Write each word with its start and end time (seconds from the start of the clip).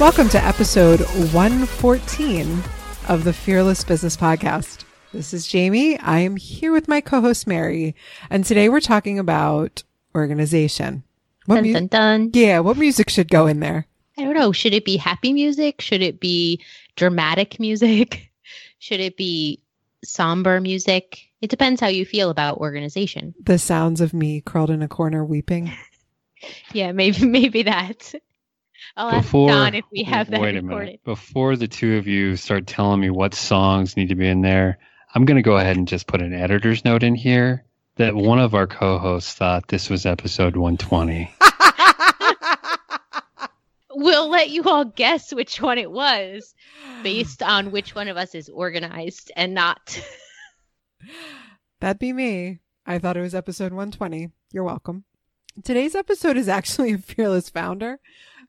Welcome 0.00 0.28
to 0.28 0.44
episode 0.44 1.00
114 1.32 2.62
of 3.08 3.24
the 3.24 3.32
Fearless 3.32 3.82
Business 3.82 4.16
Podcast. 4.16 4.84
This 5.12 5.34
is 5.34 5.44
Jamie. 5.44 5.98
I 5.98 6.20
am 6.20 6.36
here 6.36 6.70
with 6.70 6.86
my 6.86 7.00
co-host 7.00 7.48
Mary, 7.48 7.96
and 8.30 8.44
today 8.44 8.68
we're 8.68 8.78
talking 8.78 9.18
about 9.18 9.82
organization. 10.14 11.02
What 11.46 11.56
dun, 11.56 11.64
mu- 11.64 11.72
dun, 11.72 11.86
dun. 11.88 12.30
Yeah, 12.32 12.60
what 12.60 12.76
music 12.76 13.10
should 13.10 13.28
go 13.28 13.48
in 13.48 13.58
there? 13.58 13.88
I 14.16 14.22
don't 14.22 14.34
know. 14.34 14.52
Should 14.52 14.72
it 14.72 14.84
be 14.84 14.96
happy 14.96 15.32
music? 15.32 15.80
Should 15.80 16.00
it 16.00 16.20
be 16.20 16.62
dramatic 16.94 17.58
music? 17.58 18.30
Should 18.78 19.00
it 19.00 19.16
be 19.16 19.60
somber 20.04 20.60
music? 20.60 21.28
It 21.40 21.50
depends 21.50 21.80
how 21.80 21.88
you 21.88 22.06
feel 22.06 22.30
about 22.30 22.58
organization. 22.58 23.34
The 23.42 23.58
sounds 23.58 24.00
of 24.00 24.14
me 24.14 24.42
curled 24.42 24.70
in 24.70 24.80
a 24.80 24.88
corner 24.88 25.24
weeping. 25.24 25.72
yeah, 26.72 26.92
maybe 26.92 27.26
maybe 27.26 27.64
that. 27.64 28.14
I'll 28.96 29.20
before, 29.20 29.50
ask 29.50 29.56
Don 29.56 29.74
if 29.74 29.84
we 29.90 30.02
have 30.04 30.30
that 30.30 30.40
wait 30.40 30.56
a 30.56 30.62
recorded. 30.62 30.86
Minute. 30.86 31.04
Before 31.04 31.56
the 31.56 31.68
two 31.68 31.96
of 31.96 32.06
you 32.06 32.36
start 32.36 32.66
telling 32.66 33.00
me 33.00 33.10
what 33.10 33.34
songs 33.34 33.96
need 33.96 34.08
to 34.08 34.14
be 34.14 34.28
in 34.28 34.42
there, 34.42 34.78
I'm 35.14 35.24
going 35.24 35.36
to 35.36 35.42
go 35.42 35.56
ahead 35.56 35.76
and 35.76 35.88
just 35.88 36.06
put 36.06 36.20
an 36.20 36.34
editor's 36.34 36.84
note 36.84 37.02
in 37.02 37.14
here 37.14 37.64
that 37.96 38.14
one 38.14 38.38
of 38.38 38.54
our 38.54 38.66
co-hosts 38.66 39.34
thought 39.34 39.68
this 39.68 39.90
was 39.90 40.06
episode 40.06 40.56
120. 40.56 41.30
we'll 43.94 44.30
let 44.30 44.50
you 44.50 44.62
all 44.64 44.84
guess 44.84 45.32
which 45.32 45.60
one 45.60 45.78
it 45.78 45.90
was 45.90 46.54
based 47.02 47.42
on 47.42 47.70
which 47.70 47.94
one 47.94 48.08
of 48.08 48.16
us 48.16 48.34
is 48.34 48.48
organized 48.48 49.32
and 49.36 49.54
not. 49.54 50.00
That'd 51.80 51.98
be 51.98 52.12
me. 52.12 52.60
I 52.86 52.98
thought 52.98 53.16
it 53.16 53.22
was 53.22 53.34
episode 53.34 53.72
120. 53.72 54.30
You're 54.52 54.64
welcome. 54.64 55.04
Today's 55.64 55.94
episode 55.94 56.36
is 56.36 56.48
actually 56.48 56.92
a 56.92 56.98
fearless 56.98 57.48
founder. 57.48 57.98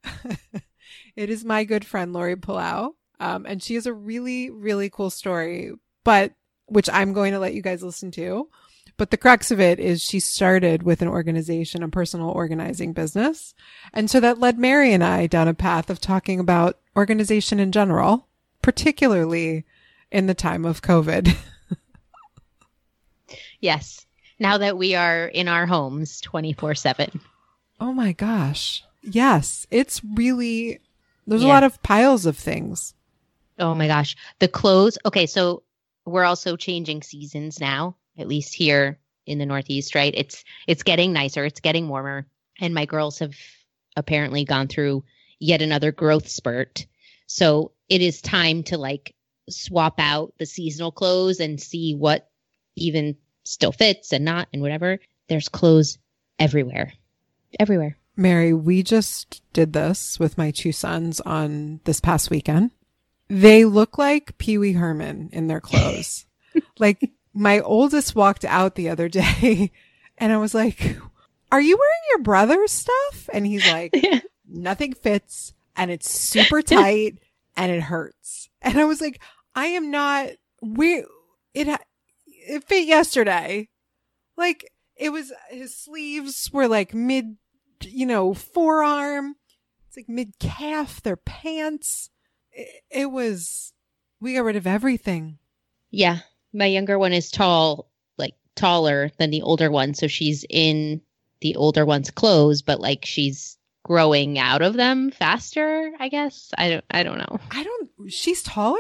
it 1.16 1.30
is 1.30 1.46
my 1.46 1.64
good 1.64 1.86
friend 1.86 2.14
Laurie 2.14 2.36
Palau. 2.36 2.94
Um, 3.20 3.46
and 3.46 3.62
she 3.62 3.76
has 3.76 3.86
a 3.86 3.94
really, 3.94 4.50
really 4.50 4.90
cool 4.90 5.10
story, 5.10 5.74
but 6.04 6.34
which 6.68 6.90
I'm 6.90 7.14
going 7.14 7.34
to 7.34 7.40
let 7.40 7.54
you 7.54 7.62
guys 7.62 7.84
listen 7.84 8.12
to. 8.12 8.50
But 8.98 9.12
the 9.12 9.18
crux 9.18 9.50
of 9.50 9.62
it 9.62 9.80
is 9.80 10.02
she 10.02 10.20
started 10.20 10.84
with 10.84 11.02
an 11.02 11.08
organization, 11.08 11.84
a 11.84 11.90
personal 11.90 12.30
organizing 12.30 12.92
business. 12.92 13.54
And 13.94 14.10
so 14.10 14.20
that 14.20 14.40
led 14.40 14.60
Mary 14.60 14.94
and 14.94 15.04
I 15.04 15.26
down 15.26 15.48
a 15.48 15.54
path 15.54 15.90
of 15.90 16.02
talking 16.02 16.40
about 16.40 16.80
organization 16.98 17.62
in 17.62 17.72
general, 17.72 18.28
particularly 18.62 19.66
in 20.12 20.28
the 20.28 20.34
time 20.34 20.66
of 20.66 20.82
COVID. 20.82 21.34
yes. 23.62 24.06
Now 24.38 24.58
that 24.58 24.78
we 24.78 24.96
are 24.96 25.28
in 25.28 25.48
our 25.48 25.66
homes 25.66 26.20
24 26.22 26.76
7. 26.76 27.22
Oh 27.80 27.94
my 27.94 28.12
gosh. 28.12 28.84
Yes, 29.02 29.66
it's 29.72 30.02
really 30.04 30.80
there's 31.26 31.44
yeah. 31.44 31.48
a 31.48 31.54
lot 31.54 31.64
of 31.64 31.82
piles 31.84 32.26
of 32.26 32.38
things. 32.38 32.94
Oh 33.60 33.76
my 33.76 33.88
gosh. 33.88 34.16
The 34.40 34.48
clothes. 34.48 34.98
Okay, 35.06 35.26
so 35.26 35.64
we're 36.06 36.24
also 36.24 36.56
changing 36.56 37.04
seasons 37.04 37.60
now, 37.60 37.96
at 38.18 38.28
least 38.28 38.56
here 38.56 39.00
in 39.26 39.38
the 39.38 39.46
Northeast, 39.46 39.94
right? 39.96 40.14
It's 40.16 40.44
it's 40.68 40.84
getting 40.84 41.14
nicer, 41.14 41.46
it's 41.46 41.60
getting 41.60 41.88
warmer, 41.88 42.26
and 42.60 42.74
my 42.74 42.86
girls 42.86 43.20
have 43.20 43.36
apparently 43.96 44.44
gone 44.44 44.68
through 44.68 45.04
yet 45.40 45.62
another 45.62 45.92
growth 45.92 46.28
spurt. 46.28 46.88
So 47.28 47.74
it 47.90 48.02
is 48.02 48.22
time 48.22 48.64
to 48.64 48.78
like 48.78 49.14
swap 49.50 50.00
out 50.00 50.34
the 50.40 50.46
seasonal 50.46 50.92
clothes 50.92 51.40
and 51.40 51.62
see 51.62 51.94
what 51.94 52.30
even 52.76 53.18
still 53.44 53.72
fits 53.72 54.14
and 54.14 54.26
not 54.26 54.48
and 54.52 54.64
whatever. 54.64 55.00
There's 55.28 55.50
clothes 55.50 56.00
everywhere. 56.40 56.94
Everywhere. 57.60 57.99
Mary, 58.20 58.54
we 58.54 58.84
just 58.84 59.42
did 59.54 59.72
this 59.72 60.20
with 60.20 60.38
my 60.38 60.52
two 60.52 60.74
sons 60.74 61.22
on 61.22 61.80
this 61.86 62.02
past 62.02 62.30
weekend. 62.30 62.72
They 63.30 63.64
look 63.64 63.98
like 63.98 64.38
Pee 64.38 64.58
Wee 64.58 64.74
Herman 64.74 65.30
in 65.32 65.48
their 65.48 65.62
clothes. 65.62 66.26
like 66.80 67.12
my 67.34 67.62
oldest 67.62 68.16
walked 68.16 68.44
out 68.44 68.76
the 68.76 68.90
other 68.90 69.08
day 69.08 69.72
and 70.18 70.34
I 70.34 70.38
was 70.38 70.54
like, 70.54 70.98
Are 71.50 71.62
you 71.62 71.78
wearing 71.78 72.02
your 72.10 72.24
brother's 72.24 72.74
stuff? 72.74 73.30
And 73.32 73.48
he's 73.48 73.66
like, 73.72 73.96
Nothing 74.48 74.94
fits 74.94 75.54
and 75.78 75.90
it's 75.90 76.10
super 76.12 76.62
tight 76.62 77.20
and 77.56 77.72
it 77.72 77.82
hurts. 77.82 78.50
And 78.62 78.78
I 78.78 78.84
was 78.84 79.00
like, 79.00 79.22
I 79.56 79.68
am 79.68 79.92
not, 79.92 80.32
we, 80.62 81.06
it, 81.54 81.80
it 82.28 82.64
fit 82.66 82.86
yesterday. 82.86 83.70
Like 84.36 84.70
it 84.98 85.12
was, 85.12 85.32
his 85.50 85.74
sleeves 85.74 86.52
were 86.52 86.68
like 86.68 86.94
mid 86.94 87.38
you 87.86 88.06
know, 88.06 88.34
forearm. 88.34 89.36
It's 89.88 89.98
like 89.98 90.10
mid 90.10 90.38
calf, 90.40 91.02
their 91.02 91.18
pants. 91.18 92.10
It, 92.52 92.84
it 92.90 93.12
was, 93.12 93.74
we 94.20 94.36
got 94.36 94.44
rid 94.44 94.56
of 94.56 94.68
everything. 94.68 95.38
Yeah. 95.92 96.20
My 96.54 96.66
younger 96.66 96.98
one 96.98 97.14
is 97.14 97.32
tall, 97.32 97.90
like 98.18 98.36
taller 98.56 99.12
than 99.18 99.30
the 99.30 99.42
older 99.42 99.72
one. 99.72 99.94
So 99.94 100.08
she's 100.08 100.46
in 100.50 101.02
the 101.42 101.56
older 101.56 101.86
one's 101.86 102.12
clothes, 102.12 102.62
but 102.62 102.80
like 102.80 103.06
she's 103.06 103.58
growing 103.84 104.38
out 104.38 104.62
of 104.62 104.74
them 104.74 105.12
faster, 105.12 105.92
I 106.00 106.10
guess. 106.10 106.52
I 106.58 106.70
don't 106.70 106.86
I 106.92 107.04
don't 107.04 107.18
know. 107.18 107.40
I 107.52 107.64
don't 107.64 108.12
she's 108.12 108.44
taller? 108.44 108.80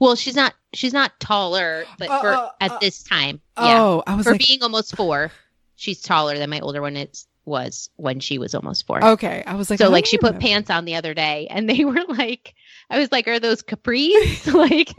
Well, 0.00 0.16
she's 0.16 0.34
not 0.34 0.54
she's 0.72 0.92
not 0.92 1.18
taller, 1.20 1.84
but 1.98 2.10
uh, 2.10 2.20
for 2.20 2.28
uh, 2.32 2.48
at 2.60 2.72
uh, 2.72 2.78
this 2.80 3.02
time. 3.02 3.40
Yeah. 3.56 3.82
Oh, 3.82 4.02
I 4.06 4.14
was 4.14 4.26
for 4.26 4.32
like... 4.32 4.46
being 4.46 4.62
almost 4.62 4.96
4, 4.96 5.30
she's 5.76 6.00
taller 6.00 6.36
than 6.36 6.50
my 6.50 6.60
older 6.60 6.80
one 6.80 6.96
is 6.96 7.26
was 7.44 7.90
when 7.96 8.20
she 8.20 8.38
was 8.38 8.54
almost 8.54 8.86
four. 8.86 9.04
Okay. 9.04 9.42
I 9.46 9.54
was 9.54 9.70
like, 9.70 9.78
so 9.78 9.90
like 9.90 10.06
she 10.06 10.18
put 10.18 10.40
pants 10.40 10.70
on 10.70 10.84
the 10.84 10.96
other 10.96 11.14
day 11.14 11.46
and 11.50 11.68
they 11.68 11.84
were 11.84 12.04
like, 12.08 12.54
I 12.90 12.98
was 12.98 13.12
like, 13.12 13.28
are 13.28 13.40
those 13.40 13.62
capris? 13.62 14.52
like, 14.54 14.90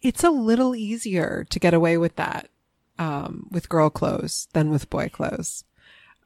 it's 0.00 0.24
a 0.24 0.30
little 0.30 0.74
easier 0.74 1.46
to 1.50 1.58
get 1.58 1.74
away 1.74 1.98
with 1.98 2.16
that, 2.16 2.48
um, 2.98 3.48
with 3.50 3.68
girl 3.68 3.90
clothes 3.90 4.48
than 4.52 4.70
with 4.70 4.90
boy 4.90 5.08
clothes. 5.08 5.64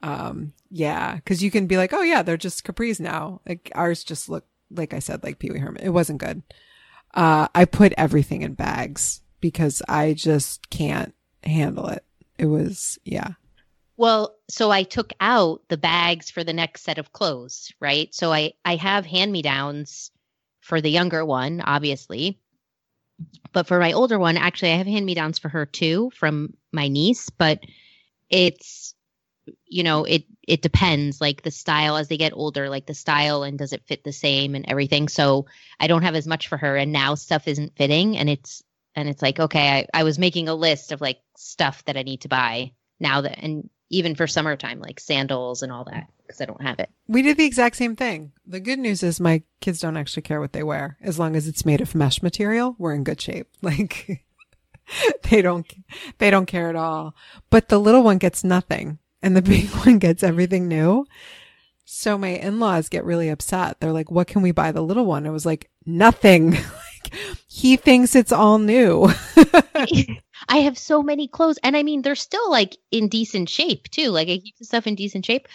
Um, 0.03 0.53
yeah. 0.69 1.19
Cause 1.25 1.41
you 1.41 1.51
can 1.51 1.67
be 1.67 1.77
like, 1.77 1.93
oh 1.93 2.01
yeah, 2.01 2.21
they're 2.21 2.37
just 2.37 2.63
capris 2.63 2.99
now. 2.99 3.41
Like 3.47 3.71
ours 3.75 4.03
just 4.03 4.29
look, 4.29 4.45
like 4.71 4.93
I 4.93 4.99
said, 4.99 5.23
like 5.23 5.39
Pee 5.39 5.51
Wee 5.51 5.59
Herman. 5.59 5.83
It 5.83 5.89
wasn't 5.89 6.19
good. 6.19 6.43
Uh, 7.13 7.47
I 7.55 7.65
put 7.65 7.93
everything 7.97 8.41
in 8.41 8.53
bags 8.53 9.21
because 9.39 9.81
I 9.87 10.13
just 10.13 10.69
can't 10.69 11.13
handle 11.43 11.87
it. 11.87 12.03
It 12.37 12.47
was, 12.47 12.99
yeah. 13.05 13.31
Well, 13.97 14.35
so 14.47 14.69
I 14.69 14.83
took 14.83 15.11
out 15.19 15.63
the 15.69 15.77
bags 15.77 16.29
for 16.29 16.43
the 16.43 16.53
next 16.53 16.83
set 16.83 16.99
of 16.99 17.11
clothes, 17.11 17.73
right? 17.81 18.13
So 18.13 18.31
I 18.31 18.53
I 18.63 18.75
have 18.75 19.05
hand-me-downs 19.05 20.11
for 20.61 20.81
the 20.81 20.91
younger 20.91 21.25
one, 21.25 21.61
obviously. 21.61 22.39
But 23.51 23.67
for 23.67 23.79
my 23.79 23.93
older 23.93 24.19
one, 24.19 24.37
actually, 24.37 24.73
I 24.73 24.77
have 24.77 24.87
hand 24.87 25.05
me 25.05 25.15
downs 25.15 25.39
for 25.39 25.49
her 25.49 25.65
too 25.65 26.11
from 26.13 26.53
my 26.71 26.87
niece, 26.87 27.31
but 27.31 27.61
it's, 28.29 28.93
you 29.65 29.81
know, 29.81 30.03
it, 30.03 30.25
it 30.47 30.61
depends 30.61 31.19
like 31.19 31.41
the 31.41 31.49
style 31.49 31.97
as 31.97 32.07
they 32.09 32.17
get 32.17 32.33
older, 32.33 32.69
like 32.69 32.85
the 32.85 32.93
style 32.93 33.41
and 33.41 33.57
does 33.57 33.73
it 33.73 33.85
fit 33.87 34.03
the 34.03 34.11
same 34.11 34.53
and 34.53 34.65
everything. 34.67 35.07
So 35.07 35.47
I 35.79 35.87
don't 35.87 36.03
have 36.03 36.13
as 36.15 36.27
much 36.27 36.47
for 36.47 36.57
her. 36.57 36.75
And 36.75 36.91
now 36.91 37.15
stuff 37.15 37.47
isn't 37.47 37.75
fitting. 37.75 38.17
And 38.17 38.29
it's, 38.29 38.61
and 38.93 39.09
it's 39.09 39.21
like, 39.23 39.39
okay, 39.39 39.87
I, 39.93 40.01
I 40.01 40.03
was 40.03 40.19
making 40.19 40.47
a 40.49 40.53
list 40.53 40.91
of 40.91 41.01
like 41.01 41.19
stuff 41.37 41.83
that 41.85 41.97
I 41.97 42.03
need 42.03 42.21
to 42.21 42.29
buy 42.29 42.73
now 42.99 43.21
that, 43.21 43.39
and 43.41 43.69
even 43.89 44.15
for 44.15 44.27
summertime, 44.27 44.79
like 44.79 44.99
sandals 44.99 45.61
and 45.61 45.71
all 45.71 45.85
that, 45.85 46.07
because 46.21 46.41
I 46.41 46.45
don't 46.45 46.61
have 46.61 46.79
it. 46.79 46.89
We 47.07 47.21
did 47.21 47.37
the 47.37 47.45
exact 47.45 47.77
same 47.77 47.95
thing. 47.95 48.33
The 48.45 48.59
good 48.59 48.79
news 48.79 49.03
is 49.03 49.19
my 49.19 49.43
kids 49.61 49.79
don't 49.79 49.97
actually 49.97 50.23
care 50.23 50.39
what 50.39 50.53
they 50.53 50.63
wear. 50.63 50.97
As 51.01 51.17
long 51.17 51.35
as 51.35 51.47
it's 51.47 51.65
made 51.65 51.81
of 51.81 51.95
mesh 51.95 52.21
material, 52.21 52.75
we're 52.77 52.93
in 52.93 53.03
good 53.03 53.21
shape. 53.21 53.47
Like 53.61 54.23
they 55.29 55.41
don't, 55.41 55.69
they 56.17 56.31
don't 56.31 56.45
care 56.45 56.69
at 56.69 56.75
all. 56.77 57.13
But 57.49 57.67
the 57.67 57.79
little 57.79 58.03
one 58.03 58.19
gets 58.19 58.43
nothing 58.43 58.99
and 59.21 59.35
the 59.35 59.41
big 59.43 59.69
one 59.69 59.99
gets 59.99 60.23
everything 60.23 60.67
new. 60.67 61.05
So 61.83 62.17
my 62.17 62.29
in-laws 62.29 62.89
get 62.89 63.05
really 63.05 63.29
upset. 63.29 63.79
They're 63.79 63.93
like, 63.93 64.11
what 64.11 64.27
can 64.27 64.41
we 64.41 64.51
buy 64.51 64.71
the 64.71 64.81
little 64.81 65.05
one? 65.05 65.25
It 65.25 65.31
was 65.31 65.45
like, 65.45 65.69
nothing. 65.85 66.51
like, 66.51 67.13
he 67.47 67.77
thinks 67.77 68.15
it's 68.15 68.33
all 68.33 68.59
new. 68.59 69.09
I 70.49 70.57
have 70.57 70.77
so 70.77 71.03
many 71.03 71.27
clothes, 71.27 71.59
and 71.63 71.75
I 71.75 71.83
mean, 71.83 72.01
they're 72.01 72.15
still 72.15 72.49
like 72.49 72.77
in 72.91 73.07
decent 73.07 73.49
shape 73.49 73.89
too. 73.89 74.09
Like 74.09 74.29
I 74.29 74.37
keep 74.37 74.57
the 74.57 74.65
stuff 74.65 74.87
in 74.87 74.95
decent 74.95 75.25
shape. 75.25 75.47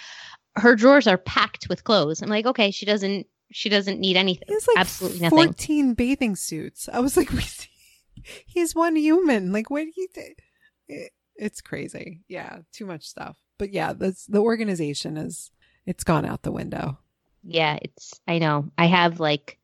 Her 0.54 0.76
drawers 0.76 1.06
are 1.06 1.18
packed 1.18 1.68
with 1.68 1.84
clothes. 1.84 2.20
I'm 2.20 2.28
like, 2.28 2.46
okay, 2.46 2.70
she 2.70 2.84
doesn't, 2.84 3.26
she 3.50 3.68
doesn't 3.68 4.00
need 4.00 4.16
anything. 4.16 4.44
He 4.48 4.54
has 4.54 4.68
like 4.68 4.78
Absolutely 4.78 5.20
nothing. 5.20 5.38
14 5.38 5.94
bathing 5.94 6.36
suits. 6.36 6.88
I 6.92 7.00
was 7.00 7.16
like, 7.16 7.30
he's 8.46 8.74
one 8.74 8.96
human. 8.96 9.52
Like, 9.52 9.70
what 9.70 9.84
he 9.84 9.92
you 9.96 10.08
do? 10.14 11.06
It's 11.36 11.62
crazy. 11.62 12.20
Yeah, 12.28 12.58
too 12.72 12.86
much 12.86 13.06
stuff. 13.06 13.38
But 13.58 13.72
yeah, 13.72 13.94
that's 13.94 14.26
the 14.26 14.40
organization 14.40 15.16
is 15.16 15.50
it's 15.86 16.04
gone 16.04 16.24
out 16.24 16.42
the 16.42 16.52
window. 16.52 16.98
Yeah, 17.42 17.78
it's 17.80 18.20
I 18.28 18.38
know. 18.38 18.70
I 18.76 18.86
have 18.86 19.20
like 19.20 19.58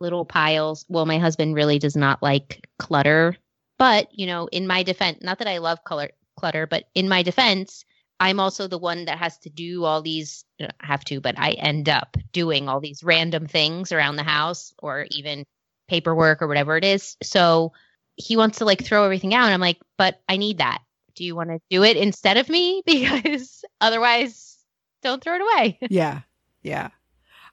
little 0.00 0.24
piles. 0.24 0.84
Well, 0.88 1.06
my 1.06 1.18
husband 1.18 1.54
really 1.54 1.78
does 1.78 1.96
not 1.96 2.22
like 2.22 2.68
clutter, 2.78 3.36
but 3.82 4.16
you 4.16 4.26
know, 4.26 4.46
in 4.52 4.68
my 4.68 4.84
defense, 4.84 5.18
not 5.22 5.40
that 5.40 5.48
I 5.48 5.58
love 5.58 5.82
color 5.82 6.10
clutter, 6.36 6.68
but 6.68 6.84
in 6.94 7.08
my 7.08 7.24
defense, 7.24 7.84
I'm 8.20 8.38
also 8.38 8.68
the 8.68 8.78
one 8.78 9.06
that 9.06 9.18
has 9.18 9.38
to 9.38 9.50
do 9.50 9.82
all 9.82 10.02
these 10.02 10.44
have 10.78 11.04
to, 11.06 11.20
but 11.20 11.36
I 11.36 11.54
end 11.54 11.88
up 11.88 12.16
doing 12.30 12.68
all 12.68 12.78
these 12.78 13.02
random 13.02 13.48
things 13.48 13.90
around 13.90 14.14
the 14.14 14.22
house 14.22 14.72
or 14.78 15.06
even 15.10 15.44
paperwork 15.88 16.42
or 16.42 16.46
whatever 16.46 16.76
it 16.76 16.84
is. 16.84 17.16
So 17.24 17.72
he 18.14 18.36
wants 18.36 18.58
to 18.58 18.64
like 18.64 18.84
throw 18.84 19.02
everything 19.02 19.34
out. 19.34 19.46
And 19.46 19.54
I'm 19.54 19.60
like, 19.60 19.80
but 19.98 20.20
I 20.28 20.36
need 20.36 20.58
that. 20.58 20.78
Do 21.16 21.24
you 21.24 21.34
want 21.34 21.50
to 21.50 21.58
do 21.68 21.82
it 21.82 21.96
instead 21.96 22.36
of 22.36 22.48
me? 22.48 22.84
Because 22.86 23.64
otherwise, 23.80 24.58
don't 25.02 25.20
throw 25.24 25.34
it 25.34 25.42
away. 25.42 25.78
yeah. 25.90 26.20
Yeah. 26.62 26.90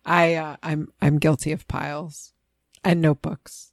I 0.06 0.36
uh, 0.36 0.58
I'm 0.62 0.90
I'm 1.02 1.18
guilty 1.18 1.54
of 1.54 1.68
piles 1.68 2.34
and 2.84 3.02
notebooks. 3.02 3.72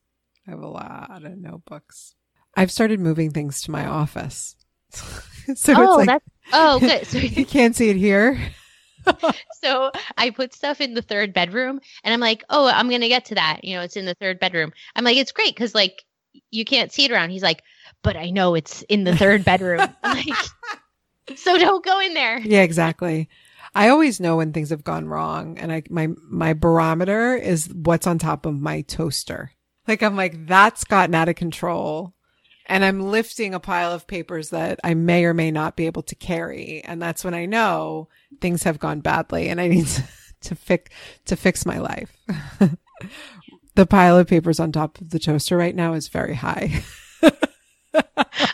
I 0.49 0.52
have 0.52 0.62
a 0.62 0.69
lot 0.69 1.23
of 1.23 1.37
notebooks. 1.37 2.16
I've 2.56 2.73
started 2.73 2.99
moving 2.99 3.31
things 3.31 3.61
to 3.62 3.70
my 3.70 3.87
office. 3.87 4.56
so 4.91 5.75
oh, 5.76 5.99
it's 5.99 6.06
like, 6.06 6.06
that's 6.06 6.25
oh 6.53 6.79
good. 6.81 7.06
So 7.06 7.19
you 7.19 7.44
can't 7.44 7.76
see 7.76 7.91
it 7.91 7.97
here. 7.97 8.38
so 9.62 9.93
I 10.17 10.31
put 10.31 10.55
stuff 10.55 10.81
in 10.81 10.94
the 10.94 11.03
third 11.03 11.32
bedroom 11.32 11.81
and 12.03 12.14
I'm 12.14 12.20
like, 12.20 12.43
oh, 12.50 12.67
I'm 12.67 12.88
going 12.88 13.03
to 13.03 13.08
get 13.08 13.26
to 13.26 13.37
that. 13.37 13.62
You 13.62 13.76
know, 13.76 13.82
it's 13.82 13.97
in 13.97 14.06
the 14.06 14.14
third 14.14 14.41
bedroom. 14.41 14.73
I'm 14.97 15.05
like, 15.05 15.17
it's 15.17 15.32
great 15.32 15.55
because 15.55 15.75
like 15.75 16.05
you 16.50 16.64
can't 16.64 16.93
see 16.93 17.05
it 17.05 17.12
around. 17.12 17.31
He's 17.31 17.43
like, 17.43 17.62
but 18.03 18.17
I 18.17 18.31
know 18.31 18.55
it's 18.55 18.82
in 18.82 19.05
the 19.05 19.17
third 19.17 19.44
bedroom. 19.44 19.87
like, 20.02 20.35
so 21.37 21.59
don't 21.59 21.85
go 21.85 22.00
in 22.00 22.14
there. 22.14 22.38
Yeah, 22.38 22.62
exactly. 22.62 23.29
I 23.75 23.91
always 23.91 24.20
know 24.20 24.37
when 24.37 24.52
things 24.52 24.70
have 24.70 24.85
gone 24.85 25.06
wrong 25.06 25.59
and 25.59 25.70
I, 25.70 25.82
my, 25.91 26.09
my 26.29 26.55
barometer 26.55 27.35
is 27.35 27.69
what's 27.73 28.06
on 28.06 28.19
top 28.19 28.47
of 28.47 28.59
my 28.59 28.81
toaster. 28.82 29.52
Like 29.87 30.02
I'm 30.02 30.17
like, 30.17 30.47
that's 30.47 30.85
gotten 30.85 31.14
out 31.14 31.29
of 31.29 31.37
control 31.37 32.16
and 32.67 32.85
I'm 32.85 33.01
lifting 33.01 33.55
a 33.55 33.61
pile 33.61 33.93
of 33.93 34.07
papers 34.07 34.51
that 34.51 34.81
I 34.83 34.95
may 34.95 35.25
or 35.25 35.35
may 35.35 35.51
not 35.51 35.77
be 35.77 35.87
able 35.87 36.03
to 36.03 36.15
carry. 36.15 36.83
And 36.85 37.01
that's 37.01 37.25
when 37.25 37.35
I 37.35 37.47
know 37.47 38.09
things 38.41 38.65
have 38.65 38.79
gone 38.79 39.01
badly 39.01 39.49
and 39.49 39.61
I 39.61 39.69
need 39.69 39.87
to, 39.87 40.03
to 40.43 40.55
fix, 40.55 40.91
to 41.27 41.37
fix 41.37 41.65
my 41.65 41.79
life. 41.79 42.17
the 43.75 43.87
pile 43.87 44.19
of 44.19 44.27
papers 44.27 44.61
on 44.61 44.73
top 44.73 45.01
of 45.01 45.11
the 45.11 45.19
toaster 45.19 45.57
right 45.57 45.75
now 45.75 45.95
is 45.95 46.09
very 46.09 46.35
high. 46.35 46.83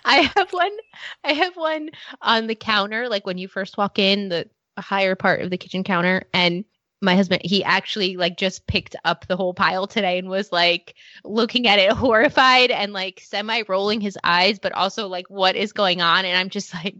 I 0.04 0.30
have 0.36 0.52
one, 0.52 0.76
I 1.24 1.32
have 1.32 1.56
one 1.56 1.90
on 2.20 2.46
the 2.46 2.54
counter. 2.54 3.08
Like 3.08 3.26
when 3.26 3.38
you 3.38 3.48
first 3.48 3.78
walk 3.78 3.98
in 3.98 4.28
the 4.28 4.48
higher 4.78 5.14
part 5.14 5.40
of 5.40 5.50
the 5.50 5.58
kitchen 5.58 5.84
counter 5.84 6.24
and 6.32 6.64
my 7.02 7.16
husband 7.16 7.42
he 7.44 7.64
actually 7.64 8.16
like 8.16 8.36
just 8.36 8.66
picked 8.66 8.94
up 9.04 9.26
the 9.26 9.36
whole 9.36 9.52
pile 9.52 9.86
today 9.86 10.18
and 10.18 10.28
was 10.28 10.52
like 10.52 10.94
looking 11.24 11.66
at 11.66 11.78
it 11.78 11.92
horrified 11.92 12.70
and 12.70 12.92
like 12.92 13.20
semi 13.20 13.62
rolling 13.68 14.00
his 14.00 14.16
eyes 14.22 14.58
but 14.58 14.72
also 14.72 15.08
like 15.08 15.28
what 15.28 15.56
is 15.56 15.72
going 15.72 16.00
on? 16.00 16.24
And 16.24 16.36
i'm 16.36 16.48
just 16.48 16.72
like 16.72 16.96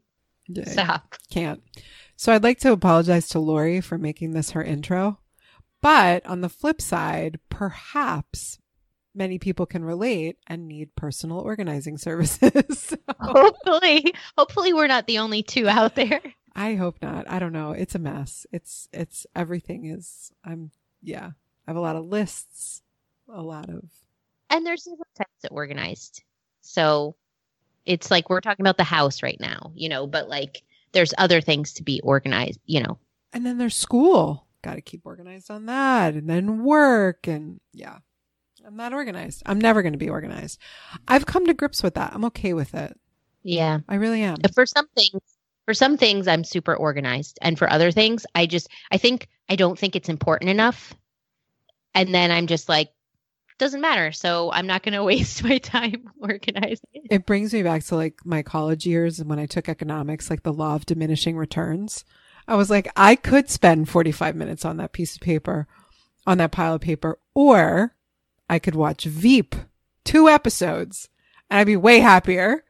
stop. 0.64 1.14
Can't. 1.30 1.62
So 2.16 2.32
i'd 2.32 2.42
like 2.42 2.58
to 2.60 2.72
apologize 2.72 3.28
to 3.28 3.38
laurie 3.38 3.80
for 3.80 3.96
making 3.98 4.32
this 4.32 4.50
her 4.50 4.62
intro 4.62 5.18
but 5.80 6.26
on 6.26 6.40
the 6.40 6.48
flip 6.48 6.80
side 6.80 7.38
perhaps 7.48 8.58
many 9.14 9.38
people 9.38 9.66
can 9.66 9.84
relate 9.84 10.36
and 10.46 10.68
need 10.68 10.94
personal 10.96 11.38
organizing 11.38 11.98
services. 11.98 12.78
So. 12.78 12.96
hopefully 13.20 14.12
hopefully 14.36 14.72
we're 14.72 14.86
not 14.86 15.06
the 15.06 15.18
only 15.18 15.42
two 15.42 15.68
out 15.68 15.94
there 15.94 16.20
I 16.54 16.74
hope 16.74 16.96
not. 17.02 17.28
I 17.28 17.38
don't 17.38 17.52
know. 17.52 17.72
It's 17.72 17.94
a 17.94 17.98
mess. 17.98 18.46
It's 18.52 18.88
it's 18.92 19.26
everything 19.34 19.86
is 19.86 20.32
I'm 20.44 20.70
yeah. 21.02 21.30
I 21.66 21.70
have 21.70 21.76
a 21.76 21.80
lot 21.80 21.96
of 21.96 22.06
lists, 22.06 22.82
a 23.28 23.42
lot 23.42 23.68
of 23.68 23.84
and 24.50 24.66
there's 24.66 24.84
different 24.84 25.14
types 25.16 25.44
of 25.44 25.50
organized. 25.52 26.22
So 26.60 27.16
it's 27.86 28.10
like 28.10 28.28
we're 28.28 28.40
talking 28.40 28.64
about 28.64 28.76
the 28.76 28.84
house 28.84 29.22
right 29.22 29.38
now, 29.40 29.72
you 29.74 29.88
know, 29.88 30.06
but 30.06 30.28
like 30.28 30.62
there's 30.92 31.14
other 31.18 31.40
things 31.40 31.72
to 31.74 31.82
be 31.82 32.00
organized, 32.02 32.60
you 32.66 32.82
know. 32.82 32.98
And 33.32 33.46
then 33.46 33.58
there's 33.58 33.74
school. 33.74 34.46
Got 34.62 34.74
to 34.74 34.82
keep 34.82 35.00
organized 35.04 35.50
on 35.50 35.66
that 35.66 36.14
and 36.14 36.28
then 36.28 36.62
work 36.62 37.26
and 37.26 37.60
yeah. 37.72 37.98
I'm 38.64 38.76
not 38.76 38.92
organized. 38.92 39.42
I'm 39.44 39.60
never 39.60 39.82
going 39.82 39.94
to 39.94 39.98
be 39.98 40.10
organized. 40.10 40.60
I've 41.08 41.26
come 41.26 41.46
to 41.46 41.54
grips 41.54 41.82
with 41.82 41.94
that. 41.94 42.12
I'm 42.14 42.24
okay 42.26 42.52
with 42.52 42.74
it. 42.74 42.96
Yeah. 43.42 43.80
I 43.88 43.96
really 43.96 44.22
am. 44.22 44.36
For 44.54 44.66
some 44.66 44.86
things, 44.94 45.20
for 45.64 45.74
some 45.74 45.96
things 45.96 46.28
i'm 46.28 46.44
super 46.44 46.74
organized 46.74 47.38
and 47.42 47.58
for 47.58 47.70
other 47.70 47.90
things 47.90 48.26
i 48.34 48.46
just 48.46 48.68
i 48.90 48.98
think 48.98 49.28
i 49.48 49.56
don't 49.56 49.78
think 49.78 49.96
it's 49.96 50.08
important 50.08 50.50
enough. 50.50 50.94
And 51.94 52.14
then 52.14 52.30
i'm 52.30 52.46
just 52.46 52.68
like 52.68 52.90
doesn't 53.58 53.80
matter 53.80 54.10
so 54.12 54.50
i'm 54.52 54.66
not 54.66 54.82
going 54.82 54.94
to 54.98 55.04
waste 55.04 55.44
my 55.44 55.58
time 55.58 56.10
organizing 56.20 56.78
it. 56.92 57.26
Brings 57.26 57.52
me 57.52 57.62
back 57.62 57.84
to 57.84 57.96
like 57.96 58.18
my 58.24 58.42
college 58.42 58.86
years 58.86 59.20
and 59.20 59.28
when 59.28 59.38
i 59.38 59.46
took 59.46 59.68
economics 59.68 60.30
like 60.30 60.42
the 60.42 60.52
law 60.52 60.74
of 60.74 60.86
diminishing 60.86 61.36
returns. 61.36 62.04
I 62.48 62.56
was 62.56 62.70
like 62.70 62.90
i 62.96 63.14
could 63.14 63.48
spend 63.48 63.88
45 63.88 64.34
minutes 64.34 64.64
on 64.64 64.78
that 64.78 64.92
piece 64.92 65.14
of 65.14 65.20
paper 65.20 65.68
on 66.26 66.38
that 66.38 66.50
pile 66.50 66.74
of 66.74 66.80
paper 66.80 67.18
or 67.34 67.94
i 68.48 68.58
could 68.58 68.74
watch 68.74 69.04
veep 69.04 69.54
two 70.04 70.28
episodes 70.28 71.08
and 71.48 71.60
i'd 71.60 71.66
be 71.66 71.76
way 71.76 72.00
happier 72.00 72.64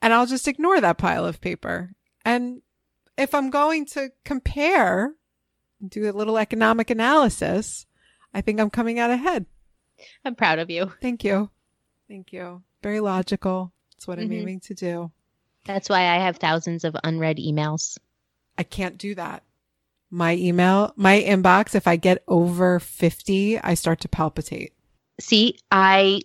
and 0.00 0.12
i'll 0.12 0.26
just 0.26 0.48
ignore 0.48 0.80
that 0.80 0.98
pile 0.98 1.24
of 1.24 1.40
paper 1.40 1.94
and 2.24 2.62
if 3.16 3.34
I'm 3.34 3.50
going 3.50 3.86
to 3.86 4.10
compare, 4.24 5.12
do 5.86 6.10
a 6.10 6.12
little 6.12 6.38
economic 6.38 6.90
analysis, 6.90 7.86
I 8.32 8.40
think 8.40 8.60
I'm 8.60 8.70
coming 8.70 8.98
out 8.98 9.10
ahead. 9.10 9.46
I'm 10.24 10.34
proud 10.34 10.58
of 10.58 10.70
you. 10.70 10.92
Thank 11.00 11.24
you. 11.24 11.50
Thank 12.08 12.32
you. 12.32 12.62
Very 12.82 13.00
logical. 13.00 13.72
That's 13.94 14.08
what 14.08 14.18
mm-hmm. 14.18 14.32
I'm 14.32 14.38
aiming 14.38 14.60
to 14.60 14.74
do. 14.74 15.12
That's 15.64 15.88
why 15.88 16.00
I 16.08 16.18
have 16.18 16.36
thousands 16.36 16.84
of 16.84 16.96
unread 17.04 17.36
emails. 17.38 17.98
I 18.58 18.64
can't 18.64 18.98
do 18.98 19.14
that. 19.14 19.44
My 20.10 20.34
email, 20.36 20.92
my 20.96 21.20
inbox, 21.20 21.74
if 21.74 21.86
I 21.86 21.96
get 21.96 22.22
over 22.28 22.80
50, 22.80 23.58
I 23.60 23.74
start 23.74 24.00
to 24.00 24.08
palpitate. 24.08 24.74
See, 25.20 25.58
I 25.70 26.22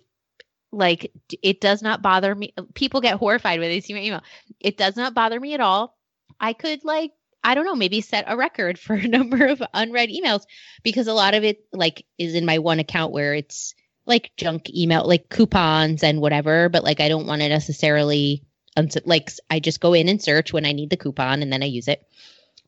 like 0.72 1.12
it 1.42 1.60
does 1.60 1.82
not 1.82 2.02
bother 2.02 2.34
me. 2.34 2.54
People 2.74 3.00
get 3.00 3.18
horrified 3.18 3.60
when 3.60 3.70
they 3.70 3.80
see 3.80 3.94
my 3.94 4.00
email. 4.00 4.22
It 4.60 4.76
does 4.76 4.96
not 4.96 5.14
bother 5.14 5.38
me 5.38 5.54
at 5.54 5.60
all. 5.60 5.96
I 6.40 6.52
could 6.52 6.84
like 6.84 7.12
I 7.42 7.54
don't 7.54 7.64
know, 7.64 7.76
maybe 7.76 8.00
set 8.00 8.24
a 8.26 8.36
record 8.36 8.78
for 8.78 8.94
a 8.94 9.08
number 9.08 9.46
of 9.46 9.62
unread 9.72 10.10
emails 10.10 10.42
because 10.82 11.06
a 11.06 11.14
lot 11.14 11.34
of 11.34 11.44
it 11.44 11.64
like 11.72 12.04
is 12.18 12.34
in 12.34 12.44
my 12.44 12.58
one 12.58 12.78
account 12.78 13.12
where 13.12 13.34
it's 13.34 13.74
like 14.06 14.32
junk 14.36 14.70
email, 14.70 15.06
like 15.06 15.28
coupons 15.28 16.02
and 16.02 16.20
whatever, 16.20 16.68
but 16.68 16.84
like 16.84 17.00
I 17.00 17.08
don't 17.08 17.26
want 17.26 17.42
to 17.42 17.48
necessarily 17.48 18.42
uns- 18.76 18.96
like 19.04 19.30
I 19.50 19.60
just 19.60 19.80
go 19.80 19.92
in 19.92 20.08
and 20.08 20.22
search 20.22 20.52
when 20.52 20.64
I 20.64 20.72
need 20.72 20.90
the 20.90 20.96
coupon 20.96 21.42
and 21.42 21.52
then 21.52 21.62
I 21.62 21.66
use 21.66 21.88
it. 21.88 22.02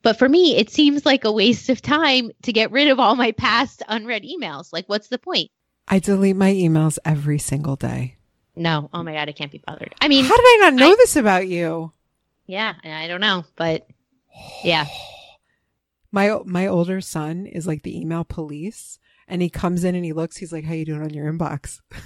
But 0.02 0.18
for 0.18 0.28
me, 0.28 0.56
it 0.56 0.70
seems 0.70 1.04
like 1.04 1.24
a 1.24 1.32
waste 1.32 1.68
of 1.68 1.82
time 1.82 2.30
to 2.42 2.52
get 2.52 2.70
rid 2.70 2.88
of 2.88 2.98
all 2.98 3.16
my 3.16 3.32
past 3.32 3.82
unread 3.88 4.22
emails. 4.22 4.72
Like 4.72 4.88
what's 4.88 5.08
the 5.08 5.18
point? 5.18 5.50
I 5.88 5.98
delete 5.98 6.36
my 6.36 6.52
emails 6.52 6.98
every 7.04 7.38
single 7.38 7.76
day. 7.76 8.16
No. 8.56 8.88
Oh 8.92 9.02
my 9.02 9.12
god, 9.12 9.28
I 9.28 9.32
can't 9.32 9.50
be 9.52 9.62
bothered. 9.66 9.94
I 10.00 10.08
mean, 10.08 10.24
How 10.24 10.36
did 10.36 10.44
I 10.44 10.58
not 10.62 10.74
know 10.74 10.92
I- 10.92 10.96
this 10.96 11.16
about 11.16 11.48
you? 11.48 11.92
yeah, 12.46 12.74
I 12.84 13.06
don't 13.08 13.20
know, 13.20 13.44
but 13.56 13.86
yeah. 14.64 14.86
My 16.12 16.38
my 16.44 16.66
older 16.66 17.00
son 17.00 17.46
is 17.46 17.68
like 17.68 17.82
the 17.82 17.96
email 18.00 18.24
police, 18.24 18.98
and 19.28 19.40
he 19.40 19.48
comes 19.48 19.84
in 19.84 19.94
and 19.94 20.04
he 20.04 20.12
looks. 20.12 20.36
He's 20.38 20.52
like, 20.52 20.64
"How 20.64 20.72
you 20.74 20.84
doing 20.84 21.02
on 21.02 21.14
your 21.14 21.32
inbox?" 21.32 21.78
I 21.92 21.98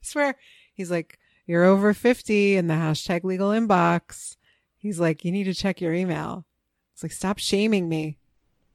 swear, 0.00 0.34
he's 0.74 0.90
like, 0.90 1.20
"You're 1.46 1.62
over 1.62 1.94
fifty 1.94 2.56
in 2.56 2.66
the 2.66 2.74
hashtag 2.74 3.22
legal 3.22 3.50
inbox." 3.50 4.34
He's 4.76 4.98
like, 4.98 5.24
"You 5.24 5.30
need 5.30 5.44
to 5.44 5.54
check 5.54 5.80
your 5.80 5.92
email." 5.94 6.44
It's 6.94 7.04
like, 7.04 7.12
"Stop 7.12 7.38
shaming 7.38 7.88
me." 7.88 8.18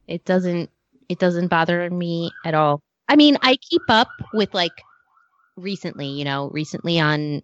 It 0.06 0.24
doesn't 0.24 0.70
it 1.10 1.18
doesn't 1.18 1.48
bother 1.48 1.90
me 1.90 2.30
at 2.42 2.54
all. 2.54 2.80
I 3.08 3.16
mean, 3.16 3.38
I 3.42 3.56
keep 3.56 3.82
up 3.88 4.08
with 4.32 4.52
like 4.54 4.72
recently, 5.56 6.08
you 6.08 6.24
know, 6.24 6.50
recently 6.52 7.00
on 7.00 7.42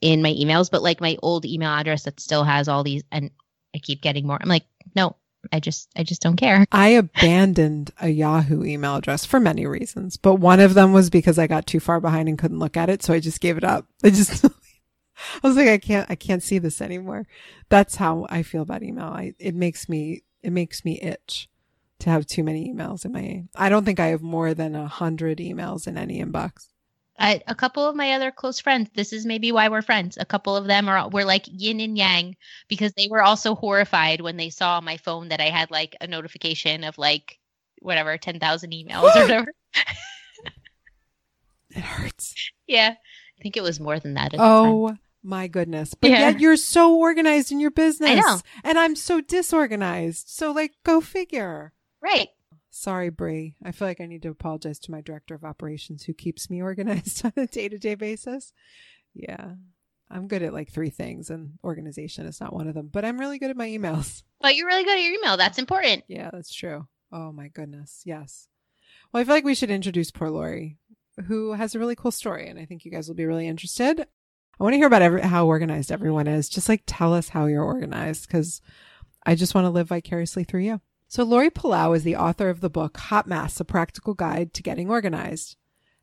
in 0.00 0.22
my 0.22 0.32
emails, 0.32 0.70
but 0.70 0.82
like 0.82 1.00
my 1.00 1.16
old 1.22 1.44
email 1.44 1.70
address 1.70 2.04
that 2.04 2.20
still 2.20 2.44
has 2.44 2.68
all 2.68 2.84
these 2.84 3.02
and 3.10 3.30
I 3.74 3.78
keep 3.78 4.02
getting 4.02 4.26
more. 4.26 4.38
I'm 4.40 4.48
like, 4.48 4.64
no, 4.94 5.16
I 5.52 5.60
just 5.60 5.88
I 5.96 6.02
just 6.02 6.22
don't 6.22 6.36
care. 6.36 6.64
I 6.72 6.88
abandoned 6.88 7.92
a 8.00 8.08
Yahoo 8.08 8.64
email 8.64 8.96
address 8.96 9.24
for 9.24 9.40
many 9.40 9.66
reasons, 9.66 10.16
but 10.16 10.36
one 10.36 10.60
of 10.60 10.74
them 10.74 10.92
was 10.92 11.10
because 11.10 11.38
I 11.38 11.46
got 11.46 11.66
too 11.66 11.80
far 11.80 12.00
behind 12.00 12.28
and 12.28 12.38
couldn't 12.38 12.58
look 12.58 12.76
at 12.76 12.90
it, 12.90 13.02
so 13.02 13.12
I 13.12 13.20
just 13.20 13.40
gave 13.40 13.56
it 13.56 13.64
up. 13.64 13.86
I 14.02 14.10
just 14.10 14.44
I 14.44 14.50
was 15.42 15.56
like 15.56 15.68
I 15.68 15.78
can't 15.78 16.10
I 16.10 16.14
can't 16.14 16.42
see 16.42 16.58
this 16.58 16.80
anymore. 16.80 17.26
That's 17.68 17.96
how 17.96 18.26
I 18.30 18.42
feel 18.42 18.62
about 18.62 18.82
email. 18.82 19.06
I 19.06 19.34
it 19.38 19.54
makes 19.54 19.88
me 19.88 20.24
it 20.42 20.52
makes 20.52 20.84
me 20.84 21.00
itch 21.00 21.48
to 22.00 22.10
have 22.10 22.26
too 22.26 22.42
many 22.44 22.72
emails 22.72 23.04
in 23.04 23.12
my 23.12 23.44
I 23.54 23.68
don't 23.68 23.84
think 23.84 24.00
I 24.00 24.08
have 24.08 24.22
more 24.22 24.54
than 24.54 24.74
a 24.74 24.86
hundred 24.86 25.38
emails 25.38 25.86
in 25.86 25.96
any 25.96 26.22
inbox. 26.22 26.68
I, 27.16 27.40
a 27.46 27.54
couple 27.54 27.86
of 27.88 27.94
my 27.94 28.14
other 28.14 28.32
close 28.32 28.58
friends, 28.58 28.90
this 28.94 29.12
is 29.12 29.24
maybe 29.24 29.52
why 29.52 29.68
we're 29.68 29.82
friends. 29.82 30.18
A 30.18 30.24
couple 30.24 30.56
of 30.56 30.66
them 30.66 30.88
are 30.88 31.08
were 31.08 31.24
like 31.24 31.44
yin 31.46 31.78
and 31.80 31.96
yang 31.96 32.34
because 32.66 32.92
they 32.94 33.06
were 33.08 33.22
also 33.22 33.54
horrified 33.54 34.20
when 34.20 34.36
they 34.36 34.50
saw 34.50 34.80
my 34.80 34.96
phone 34.96 35.28
that 35.28 35.40
I 35.40 35.50
had 35.50 35.70
like 35.70 35.94
a 36.00 36.08
notification 36.08 36.82
of 36.82 36.98
like 36.98 37.38
whatever, 37.80 38.18
10,000 38.18 38.70
emails 38.72 39.14
or 39.14 39.20
whatever. 39.22 39.46
It 41.70 41.82
hurts. 41.82 42.34
yeah. 42.66 42.94
I 43.38 43.42
think 43.42 43.56
it 43.56 43.62
was 43.62 43.80
more 43.80 43.98
than 43.98 44.14
that. 44.14 44.26
at 44.26 44.32
the 44.32 44.36
oh 44.42 44.88
time. 44.88 44.96
Oh 44.96 44.98
my 45.22 45.46
goodness. 45.48 45.94
But 45.94 46.10
Yeah. 46.10 46.18
yet 46.30 46.40
you're 46.40 46.56
so 46.56 46.94
organized 46.96 47.50
in 47.52 47.60
your 47.60 47.70
business. 47.70 48.20
know. 48.20 48.38
And 48.62 48.78
I'm 48.78 48.94
so 48.96 49.20
disorganized. 49.20 50.28
So 50.28 50.52
like 50.52 50.72
go 50.84 51.00
figure. 51.00 51.72
Right. 52.04 52.28
Sorry, 52.70 53.08
Bree. 53.08 53.56
I 53.64 53.72
feel 53.72 53.88
like 53.88 54.00
I 54.00 54.06
need 54.06 54.22
to 54.22 54.28
apologize 54.28 54.78
to 54.80 54.90
my 54.90 55.00
director 55.00 55.34
of 55.34 55.42
operations 55.42 56.04
who 56.04 56.12
keeps 56.12 56.50
me 56.50 56.60
organized 56.70 57.24
on 57.24 57.32
a 57.36 57.46
day 57.46 57.68
to 57.68 57.78
day 57.78 57.94
basis. 57.94 58.52
Yeah. 59.14 59.52
I'm 60.10 60.28
good 60.28 60.42
at 60.42 60.52
like 60.52 60.70
three 60.70 60.90
things, 60.90 61.30
and 61.30 61.54
organization 61.64 62.26
is 62.26 62.40
not 62.40 62.52
one 62.52 62.68
of 62.68 62.74
them, 62.74 62.90
but 62.92 63.06
I'm 63.06 63.18
really 63.18 63.38
good 63.38 63.50
at 63.50 63.56
my 63.56 63.68
emails. 63.68 64.22
But 64.40 64.56
you're 64.56 64.66
really 64.66 64.84
good 64.84 64.98
at 64.98 65.02
your 65.02 65.14
email. 65.14 65.38
That's 65.38 65.58
important. 65.58 66.04
Yeah, 66.06 66.28
that's 66.30 66.52
true. 66.52 66.86
Oh 67.10 67.32
my 67.32 67.48
goodness. 67.48 68.02
Yes. 68.04 68.46
Well, 69.10 69.22
I 69.22 69.24
feel 69.24 69.34
like 69.34 69.44
we 69.44 69.54
should 69.54 69.70
introduce 69.70 70.10
poor 70.10 70.28
Laurie, 70.28 70.76
who 71.28 71.52
has 71.54 71.74
a 71.74 71.78
really 71.78 71.96
cool 71.96 72.10
story, 72.10 72.50
and 72.50 72.58
I 72.58 72.66
think 72.66 72.84
you 72.84 72.90
guys 72.90 73.08
will 73.08 73.14
be 73.14 73.24
really 73.24 73.48
interested. 73.48 74.00
I 74.00 74.62
want 74.62 74.74
to 74.74 74.76
hear 74.76 74.86
about 74.86 75.00
every, 75.00 75.22
how 75.22 75.46
organized 75.46 75.90
everyone 75.90 76.26
is. 76.26 76.50
Just 76.50 76.68
like 76.68 76.82
tell 76.84 77.14
us 77.14 77.30
how 77.30 77.46
you're 77.46 77.64
organized, 77.64 78.26
because 78.26 78.60
I 79.24 79.34
just 79.34 79.54
want 79.54 79.64
to 79.64 79.70
live 79.70 79.88
vicariously 79.88 80.44
through 80.44 80.60
you. 80.60 80.82
So, 81.08 81.22
Laurie 81.22 81.50
Palau 81.50 81.96
is 81.96 82.02
the 82.02 82.16
author 82.16 82.48
of 82.48 82.60
the 82.60 82.70
book 82.70 82.96
Hot 82.96 83.26
Mess 83.26 83.60
A 83.60 83.64
Practical 83.64 84.14
Guide 84.14 84.52
to 84.54 84.62
Getting 84.62 84.90
Organized, 84.90 85.56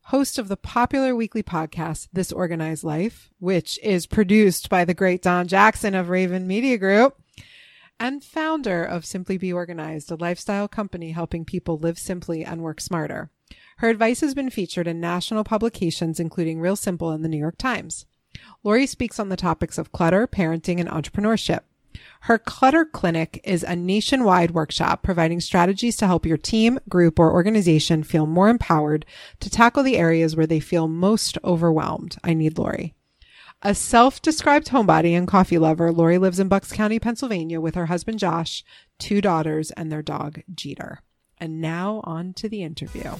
host 0.04 0.38
of 0.38 0.48
the 0.48 0.56
popular 0.56 1.14
weekly 1.14 1.42
podcast 1.42 2.08
This 2.12 2.32
Organized 2.32 2.84
Life, 2.84 3.30
which 3.38 3.78
is 3.82 4.06
produced 4.06 4.70
by 4.70 4.84
the 4.84 4.94
great 4.94 5.22
Don 5.22 5.48
Jackson 5.48 5.94
of 5.94 6.08
Raven 6.08 6.46
Media 6.46 6.78
Group, 6.78 7.20
and 8.00 8.24
founder 8.24 8.82
of 8.82 9.04
Simply 9.04 9.36
B 9.36 9.52
Organized, 9.52 10.10
a 10.10 10.16
lifestyle 10.16 10.66
company 10.66 11.12
helping 11.12 11.44
people 11.44 11.78
live 11.78 11.98
simply 11.98 12.44
and 12.44 12.62
work 12.62 12.80
smarter. 12.80 13.30
Her 13.78 13.90
advice 13.90 14.20
has 14.20 14.34
been 14.34 14.50
featured 14.50 14.86
in 14.86 15.00
national 15.00 15.44
publications, 15.44 16.20
including 16.20 16.60
Real 16.60 16.76
Simple 16.76 17.10
and 17.10 17.24
the 17.24 17.28
New 17.28 17.38
York 17.38 17.58
Times. 17.58 18.06
Lori 18.64 18.86
speaks 18.86 19.20
on 19.20 19.28
the 19.28 19.36
topics 19.36 19.76
of 19.76 19.92
clutter, 19.92 20.26
parenting, 20.26 20.80
and 20.80 20.88
entrepreneurship. 20.88 21.60
Her 22.22 22.38
Clutter 22.38 22.84
Clinic 22.84 23.40
is 23.44 23.62
a 23.62 23.74
nationwide 23.74 24.52
workshop 24.52 25.02
providing 25.02 25.40
strategies 25.40 25.96
to 25.96 26.06
help 26.06 26.24
your 26.24 26.36
team, 26.36 26.78
group, 26.88 27.18
or 27.18 27.32
organization 27.32 28.02
feel 28.02 28.26
more 28.26 28.48
empowered 28.48 29.04
to 29.40 29.50
tackle 29.50 29.82
the 29.82 29.96
areas 29.96 30.36
where 30.36 30.46
they 30.46 30.60
feel 30.60 30.88
most 30.88 31.38
overwhelmed. 31.44 32.16
I 32.22 32.34
need 32.34 32.58
Laurie. 32.58 32.94
A 33.62 33.74
self-described 33.74 34.68
homebody 34.68 35.16
and 35.16 35.28
coffee 35.28 35.58
lover, 35.58 35.92
Laurie 35.92 36.18
lives 36.18 36.40
in 36.40 36.48
Bucks 36.48 36.72
County, 36.72 36.98
Pennsylvania 36.98 37.60
with 37.60 37.76
her 37.76 37.86
husband 37.86 38.18
Josh, 38.18 38.64
two 38.98 39.20
daughters, 39.20 39.70
and 39.70 39.90
their 39.90 40.02
dog 40.02 40.42
Jeter. 40.52 41.00
And 41.38 41.60
now 41.60 42.00
on 42.04 42.32
to 42.34 42.48
the 42.48 42.62
interview. 42.62 43.12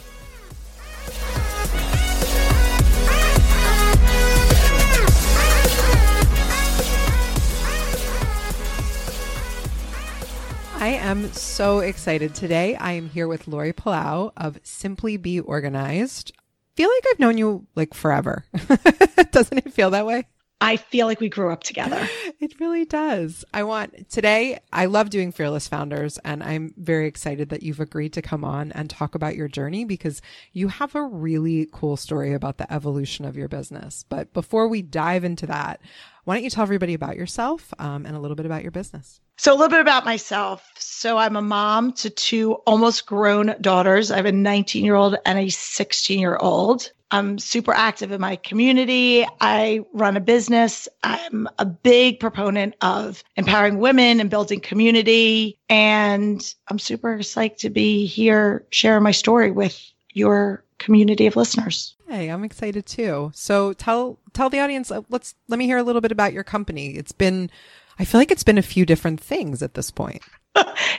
I 10.82 10.94
am 10.94 11.32
so 11.32 11.78
excited 11.78 12.34
today. 12.34 12.74
I 12.74 12.94
am 12.94 13.08
here 13.08 13.28
with 13.28 13.46
Laurie 13.46 13.72
Palau 13.72 14.32
of 14.36 14.58
Simply 14.64 15.16
B 15.16 15.38
Organized. 15.38 16.32
Feel 16.74 16.90
like 16.90 17.04
I've 17.08 17.20
known 17.20 17.38
you 17.38 17.68
like 17.76 17.94
forever. 17.94 18.44
Doesn't 19.30 19.58
it 19.58 19.72
feel 19.72 19.90
that 19.90 20.06
way? 20.06 20.26
I 20.60 20.78
feel 20.78 21.06
like 21.06 21.20
we 21.20 21.28
grew 21.28 21.52
up 21.52 21.62
together. 21.62 22.08
It 22.40 22.58
really 22.58 22.84
does. 22.84 23.44
I 23.54 23.62
want 23.62 24.10
today, 24.10 24.58
I 24.72 24.86
love 24.86 25.10
doing 25.10 25.30
Fearless 25.30 25.68
Founders, 25.68 26.18
and 26.24 26.42
I'm 26.42 26.74
very 26.76 27.06
excited 27.06 27.50
that 27.50 27.62
you've 27.62 27.78
agreed 27.78 28.12
to 28.14 28.22
come 28.22 28.44
on 28.44 28.72
and 28.72 28.90
talk 28.90 29.14
about 29.14 29.36
your 29.36 29.46
journey 29.46 29.84
because 29.84 30.20
you 30.52 30.66
have 30.66 30.96
a 30.96 31.04
really 31.04 31.68
cool 31.70 31.96
story 31.96 32.34
about 32.34 32.58
the 32.58 32.72
evolution 32.72 33.24
of 33.24 33.36
your 33.36 33.46
business. 33.46 34.04
But 34.08 34.32
before 34.32 34.66
we 34.66 34.82
dive 34.82 35.22
into 35.22 35.46
that, 35.46 35.80
why 36.24 36.34
don't 36.34 36.44
you 36.44 36.50
tell 36.50 36.62
everybody 36.62 36.94
about 36.94 37.16
yourself 37.16 37.74
um, 37.78 38.06
and 38.06 38.16
a 38.16 38.20
little 38.20 38.36
bit 38.36 38.46
about 38.46 38.62
your 38.62 38.70
business? 38.70 39.20
So, 39.38 39.52
a 39.52 39.56
little 39.56 39.70
bit 39.70 39.80
about 39.80 40.04
myself. 40.04 40.70
So, 40.78 41.18
I'm 41.18 41.36
a 41.36 41.42
mom 41.42 41.92
to 41.94 42.10
two 42.10 42.54
almost 42.66 43.06
grown 43.06 43.54
daughters. 43.60 44.10
I 44.10 44.16
have 44.16 44.26
a 44.26 44.32
19 44.32 44.84
year 44.84 44.94
old 44.94 45.16
and 45.26 45.38
a 45.38 45.48
16 45.48 46.20
year 46.20 46.36
old. 46.36 46.92
I'm 47.10 47.38
super 47.38 47.72
active 47.72 48.10
in 48.10 48.22
my 48.22 48.36
community. 48.36 49.26
I 49.40 49.80
run 49.92 50.16
a 50.16 50.20
business. 50.20 50.88
I'm 51.02 51.46
a 51.58 51.66
big 51.66 52.20
proponent 52.20 52.74
of 52.80 53.22
empowering 53.36 53.80
women 53.80 54.18
and 54.18 54.30
building 54.30 54.60
community. 54.60 55.58
And 55.68 56.42
I'm 56.68 56.78
super 56.78 57.18
psyched 57.18 57.58
to 57.58 57.70
be 57.70 58.06
here 58.06 58.64
sharing 58.70 59.02
my 59.02 59.10
story 59.10 59.50
with 59.50 59.78
your 60.14 60.64
community 60.82 61.26
of 61.26 61.36
listeners. 61.36 61.96
Hey, 62.08 62.28
I'm 62.28 62.44
excited 62.44 62.86
too. 62.86 63.30
So 63.34 63.72
tell 63.72 64.18
tell 64.32 64.50
the 64.50 64.60
audience. 64.60 64.90
uh, 64.90 65.02
Let's 65.08 65.34
let 65.48 65.58
me 65.58 65.66
hear 65.66 65.78
a 65.78 65.82
little 65.82 66.00
bit 66.00 66.12
about 66.12 66.32
your 66.32 66.44
company. 66.44 66.96
It's 66.96 67.12
been, 67.12 67.50
I 67.98 68.04
feel 68.04 68.20
like 68.20 68.30
it's 68.30 68.42
been 68.44 68.58
a 68.58 68.62
few 68.62 68.84
different 68.84 69.20
things 69.20 69.62
at 69.62 69.74
this 69.74 69.90
point. 69.90 70.22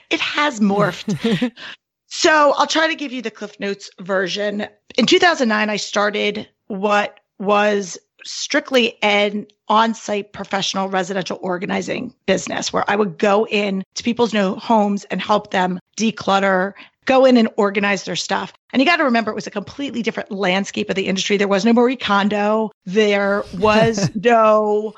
it 0.09 0.19
has 0.19 0.59
morphed. 0.59 1.51
so 2.07 2.53
I'll 2.57 2.67
try 2.67 2.87
to 2.87 2.95
give 2.95 3.11
you 3.13 3.21
the 3.21 3.31
Cliff 3.31 3.59
Notes 3.59 3.89
version. 3.99 4.67
In 4.97 5.05
2009, 5.05 5.69
I 5.69 5.75
started 5.75 6.47
what 6.67 7.19
was 7.39 7.97
strictly 8.25 8.97
an 9.03 9.45
on-site 9.67 10.33
professional 10.33 10.89
residential 10.89 11.39
organizing 11.41 12.13
business 12.25 12.71
where 12.71 12.89
I 12.89 12.95
would 12.95 13.17
go 13.17 13.45
in 13.47 13.83
to 13.95 14.03
people's 14.03 14.33
new 14.33 14.55
homes 14.55 15.03
and 15.05 15.21
help 15.21 15.51
them 15.51 15.79
declutter, 15.97 16.73
go 17.05 17.25
in 17.25 17.37
and 17.37 17.49
organize 17.57 18.03
their 18.03 18.15
stuff. 18.15 18.53
And 18.71 18.81
you 18.81 18.85
got 18.85 18.97
to 18.97 19.03
remember 19.03 19.31
it 19.31 19.35
was 19.35 19.47
a 19.47 19.51
completely 19.51 20.01
different 20.01 20.31
landscape 20.31 20.89
of 20.89 20.95
the 20.95 21.07
industry. 21.07 21.37
There 21.37 21.47
was 21.47 21.65
no 21.65 21.73
Marie 21.73 21.95
Kondo. 21.95 22.71
There 22.85 23.43
was 23.57 24.09
no 24.23 24.93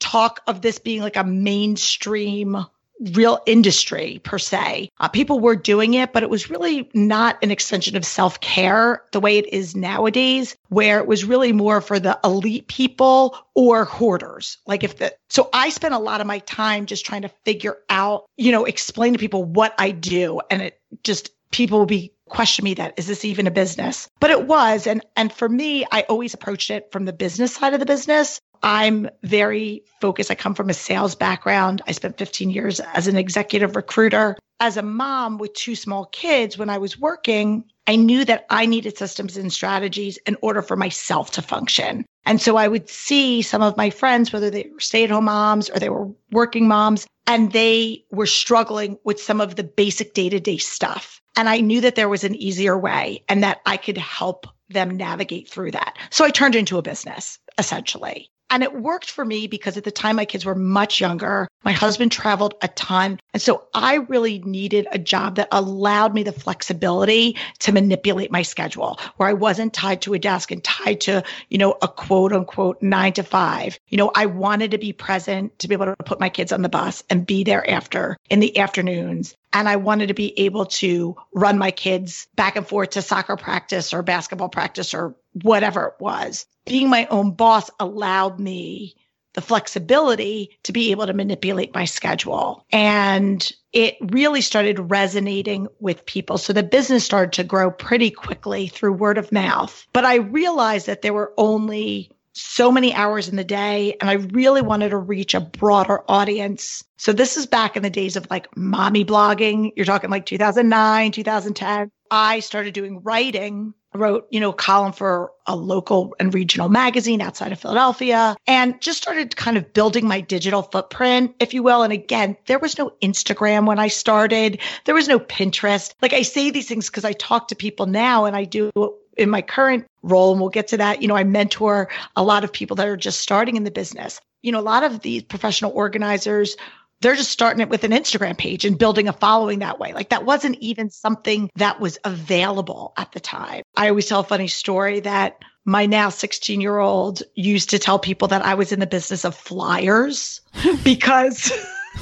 talk 0.00 0.40
of 0.46 0.62
this 0.62 0.78
being 0.78 1.00
like 1.00 1.16
a 1.16 1.24
mainstream 1.24 2.66
real 3.14 3.40
industry 3.46 4.20
per 4.22 4.38
se. 4.38 4.88
Uh, 5.00 5.08
people 5.08 5.40
were 5.40 5.56
doing 5.56 5.94
it, 5.94 6.12
but 6.12 6.22
it 6.22 6.30
was 6.30 6.50
really 6.50 6.88
not 6.94 7.38
an 7.42 7.50
extension 7.50 7.96
of 7.96 8.04
self 8.04 8.40
care 8.40 9.02
the 9.12 9.20
way 9.20 9.38
it 9.38 9.52
is 9.52 9.74
nowadays, 9.74 10.56
where 10.68 10.98
it 10.98 11.06
was 11.06 11.24
really 11.24 11.52
more 11.52 11.80
for 11.80 11.98
the 11.98 12.18
elite 12.24 12.68
people 12.68 13.36
or 13.54 13.84
hoarders. 13.84 14.58
Like 14.66 14.84
if 14.84 14.98
the, 14.98 15.14
so 15.28 15.48
I 15.52 15.70
spent 15.70 15.94
a 15.94 15.98
lot 15.98 16.20
of 16.20 16.26
my 16.26 16.38
time 16.40 16.86
just 16.86 17.04
trying 17.04 17.22
to 17.22 17.30
figure 17.44 17.78
out, 17.88 18.26
you 18.36 18.52
know, 18.52 18.64
explain 18.64 19.12
to 19.12 19.18
people 19.18 19.44
what 19.44 19.74
I 19.78 19.90
do. 19.90 20.40
And 20.50 20.62
it 20.62 20.80
just, 21.02 21.30
people 21.52 21.78
will 21.78 21.86
be 21.86 22.12
question 22.28 22.64
me 22.64 22.74
that 22.74 22.94
is 22.96 23.06
this 23.06 23.24
even 23.26 23.46
a 23.46 23.50
business 23.50 24.08
but 24.18 24.30
it 24.30 24.46
was 24.46 24.86
and 24.86 25.04
and 25.16 25.30
for 25.32 25.48
me 25.48 25.84
i 25.92 26.00
always 26.08 26.32
approached 26.32 26.70
it 26.70 26.90
from 26.90 27.04
the 27.04 27.12
business 27.12 27.54
side 27.54 27.74
of 27.74 27.80
the 27.80 27.86
business 27.86 28.40
I'm 28.62 29.08
very 29.22 29.82
focused. 30.00 30.30
I 30.30 30.36
come 30.36 30.54
from 30.54 30.70
a 30.70 30.74
sales 30.74 31.14
background. 31.14 31.82
I 31.86 31.92
spent 31.92 32.18
15 32.18 32.50
years 32.50 32.80
as 32.80 33.08
an 33.08 33.16
executive 33.16 33.74
recruiter. 33.74 34.36
As 34.60 34.76
a 34.76 34.82
mom 34.82 35.38
with 35.38 35.54
two 35.54 35.74
small 35.74 36.06
kids, 36.06 36.56
when 36.56 36.70
I 36.70 36.78
was 36.78 36.98
working, 36.98 37.64
I 37.86 37.96
knew 37.96 38.24
that 38.24 38.46
I 38.48 38.66
needed 38.66 38.96
systems 38.96 39.36
and 39.36 39.52
strategies 39.52 40.18
in 40.18 40.36
order 40.40 40.62
for 40.62 40.76
myself 40.76 41.32
to 41.32 41.42
function. 41.42 42.06
And 42.24 42.40
so 42.40 42.56
I 42.56 42.68
would 42.68 42.88
see 42.88 43.42
some 43.42 43.62
of 43.62 43.76
my 43.76 43.90
friends, 43.90 44.32
whether 44.32 44.50
they 44.50 44.68
were 44.72 44.78
stay 44.78 45.02
at 45.02 45.10
home 45.10 45.24
moms 45.24 45.68
or 45.68 45.80
they 45.80 45.88
were 45.88 46.08
working 46.30 46.68
moms, 46.68 47.06
and 47.26 47.52
they 47.52 48.04
were 48.10 48.26
struggling 48.26 48.98
with 49.04 49.20
some 49.20 49.40
of 49.40 49.56
the 49.56 49.64
basic 49.64 50.14
day 50.14 50.28
to 50.28 50.40
day 50.40 50.58
stuff. 50.58 51.20
And 51.36 51.48
I 51.48 51.60
knew 51.60 51.80
that 51.82 51.94
there 51.94 52.08
was 52.08 52.24
an 52.24 52.34
easier 52.34 52.78
way 52.78 53.24
and 53.28 53.42
that 53.42 53.60
I 53.64 53.76
could 53.76 53.98
help 53.98 54.46
them 54.68 54.96
navigate 54.96 55.48
through 55.48 55.72
that. 55.72 55.96
So 56.10 56.24
I 56.24 56.30
turned 56.30 56.54
into 56.54 56.78
a 56.78 56.82
business 56.82 57.38
essentially. 57.58 58.30
And 58.52 58.62
it 58.62 58.74
worked 58.74 59.10
for 59.10 59.24
me 59.24 59.46
because 59.46 59.78
at 59.78 59.84
the 59.84 59.90
time 59.90 60.16
my 60.16 60.26
kids 60.26 60.44
were 60.44 60.54
much 60.54 61.00
younger. 61.00 61.48
My 61.64 61.72
husband 61.72 62.12
traveled 62.12 62.52
a 62.60 62.68
ton. 62.68 63.18
And 63.32 63.40
so 63.40 63.64
I 63.72 63.94
really 63.94 64.40
needed 64.40 64.86
a 64.92 64.98
job 64.98 65.36
that 65.36 65.48
allowed 65.50 66.12
me 66.12 66.22
the 66.22 66.32
flexibility 66.32 67.38
to 67.60 67.72
manipulate 67.72 68.30
my 68.30 68.42
schedule 68.42 69.00
where 69.16 69.26
I 69.26 69.32
wasn't 69.32 69.72
tied 69.72 70.02
to 70.02 70.12
a 70.12 70.18
desk 70.18 70.50
and 70.50 70.62
tied 70.62 71.00
to, 71.02 71.24
you 71.48 71.56
know, 71.56 71.78
a 71.80 71.88
quote 71.88 72.34
unquote 72.34 72.82
nine 72.82 73.14
to 73.14 73.22
five. 73.22 73.78
You 73.88 73.96
know, 73.96 74.12
I 74.14 74.26
wanted 74.26 74.72
to 74.72 74.78
be 74.78 74.92
present 74.92 75.58
to 75.60 75.68
be 75.68 75.74
able 75.74 75.86
to 75.86 75.96
put 76.04 76.20
my 76.20 76.28
kids 76.28 76.52
on 76.52 76.60
the 76.60 76.68
bus 76.68 77.02
and 77.08 77.26
be 77.26 77.44
there 77.44 77.68
after 77.68 78.18
in 78.28 78.40
the 78.40 78.58
afternoons. 78.58 79.34
And 79.54 79.66
I 79.66 79.76
wanted 79.76 80.08
to 80.08 80.14
be 80.14 80.38
able 80.40 80.66
to 80.66 81.16
run 81.34 81.56
my 81.56 81.70
kids 81.70 82.28
back 82.36 82.56
and 82.56 82.66
forth 82.66 82.90
to 82.90 83.02
soccer 83.02 83.36
practice 83.36 83.94
or 83.94 84.02
basketball 84.02 84.50
practice 84.50 84.92
or 84.92 85.16
whatever 85.32 85.86
it 85.86 85.94
was. 85.98 86.44
Being 86.66 86.88
my 86.88 87.06
own 87.06 87.32
boss 87.32 87.70
allowed 87.80 88.38
me 88.38 88.94
the 89.34 89.40
flexibility 89.40 90.58
to 90.64 90.72
be 90.72 90.90
able 90.90 91.06
to 91.06 91.14
manipulate 91.14 91.74
my 91.74 91.84
schedule. 91.84 92.66
And 92.70 93.50
it 93.72 93.96
really 94.00 94.42
started 94.42 94.90
resonating 94.90 95.68
with 95.80 96.04
people. 96.06 96.38
So 96.38 96.52
the 96.52 96.62
business 96.62 97.04
started 97.04 97.32
to 97.34 97.44
grow 97.44 97.70
pretty 97.70 98.10
quickly 98.10 98.68
through 98.68 98.92
word 98.92 99.18
of 99.18 99.32
mouth. 99.32 99.86
But 99.92 100.04
I 100.04 100.16
realized 100.16 100.86
that 100.86 101.02
there 101.02 101.14
were 101.14 101.32
only 101.38 102.10
so 102.34 102.72
many 102.72 102.94
hours 102.94 103.28
in 103.28 103.36
the 103.36 103.44
day 103.44 103.94
and 104.00 104.08
I 104.08 104.14
really 104.14 104.62
wanted 104.62 104.90
to 104.90 104.96
reach 104.96 105.34
a 105.34 105.40
broader 105.40 106.02
audience. 106.08 106.82
So 106.96 107.12
this 107.12 107.36
is 107.36 107.46
back 107.46 107.76
in 107.76 107.82
the 107.82 107.90
days 107.90 108.16
of 108.16 108.26
like 108.30 108.54
mommy 108.56 109.04
blogging. 109.04 109.72
You're 109.76 109.84
talking 109.84 110.10
like 110.10 110.24
2009, 110.26 111.12
2010. 111.12 111.90
I 112.10 112.40
started 112.40 112.74
doing 112.74 113.02
writing 113.02 113.74
wrote, 113.94 114.26
you 114.30 114.40
know, 114.40 114.50
a 114.50 114.54
column 114.54 114.92
for 114.92 115.32
a 115.46 115.56
local 115.56 116.14
and 116.18 116.32
regional 116.32 116.68
magazine 116.68 117.20
outside 117.20 117.52
of 117.52 117.60
Philadelphia 117.60 118.36
and 118.46 118.80
just 118.80 118.98
started 118.98 119.36
kind 119.36 119.56
of 119.56 119.72
building 119.72 120.06
my 120.06 120.20
digital 120.20 120.62
footprint, 120.62 121.34
if 121.40 121.52
you 121.52 121.62
will. 121.62 121.82
And 121.82 121.92
again, 121.92 122.36
there 122.46 122.58
was 122.58 122.78
no 122.78 122.92
Instagram 123.02 123.66
when 123.66 123.78
I 123.78 123.88
started. 123.88 124.60
There 124.84 124.94
was 124.94 125.08
no 125.08 125.18
Pinterest. 125.18 125.92
Like 126.00 126.12
I 126.12 126.22
say 126.22 126.50
these 126.50 126.68
things 126.68 126.88
because 126.88 127.04
I 127.04 127.12
talk 127.12 127.48
to 127.48 127.56
people 127.56 127.86
now 127.86 128.24
and 128.24 128.36
I 128.36 128.44
do 128.44 128.70
in 129.16 129.28
my 129.28 129.42
current 129.42 129.86
role, 130.02 130.32
and 130.32 130.40
we'll 130.40 130.50
get 130.50 130.68
to 130.68 130.78
that. 130.78 131.02
You 131.02 131.08
know, 131.08 131.16
I 131.16 131.24
mentor 131.24 131.90
a 132.16 132.22
lot 132.22 132.44
of 132.44 132.52
people 132.52 132.76
that 132.76 132.88
are 132.88 132.96
just 132.96 133.20
starting 133.20 133.56
in 133.56 133.64
the 133.64 133.70
business. 133.70 134.20
You 134.42 134.52
know, 134.52 134.60
a 134.60 134.62
lot 134.62 134.84
of 134.84 135.00
these 135.00 135.22
professional 135.22 135.72
organizers 135.72 136.56
they're 137.02 137.16
just 137.16 137.30
starting 137.30 137.60
it 137.60 137.68
with 137.68 137.84
an 137.84 137.90
Instagram 137.90 138.38
page 138.38 138.64
and 138.64 138.78
building 138.78 139.08
a 139.08 139.12
following 139.12 139.58
that 139.58 139.78
way. 139.78 139.92
Like 139.92 140.10
that 140.10 140.24
wasn't 140.24 140.56
even 140.60 140.90
something 140.90 141.50
that 141.56 141.80
was 141.80 141.98
available 142.04 142.92
at 142.96 143.12
the 143.12 143.20
time. 143.20 143.62
I 143.76 143.88
always 143.88 144.06
tell 144.06 144.20
a 144.20 144.24
funny 144.24 144.48
story 144.48 145.00
that 145.00 145.38
my 145.64 145.86
now 145.86 146.08
16 146.08 146.60
year 146.60 146.78
old 146.78 147.22
used 147.34 147.70
to 147.70 147.78
tell 147.78 147.98
people 147.98 148.28
that 148.28 148.42
I 148.42 148.54
was 148.54 148.72
in 148.72 148.80
the 148.80 148.86
business 148.86 149.24
of 149.24 149.34
flyers 149.34 150.40
because 150.84 151.52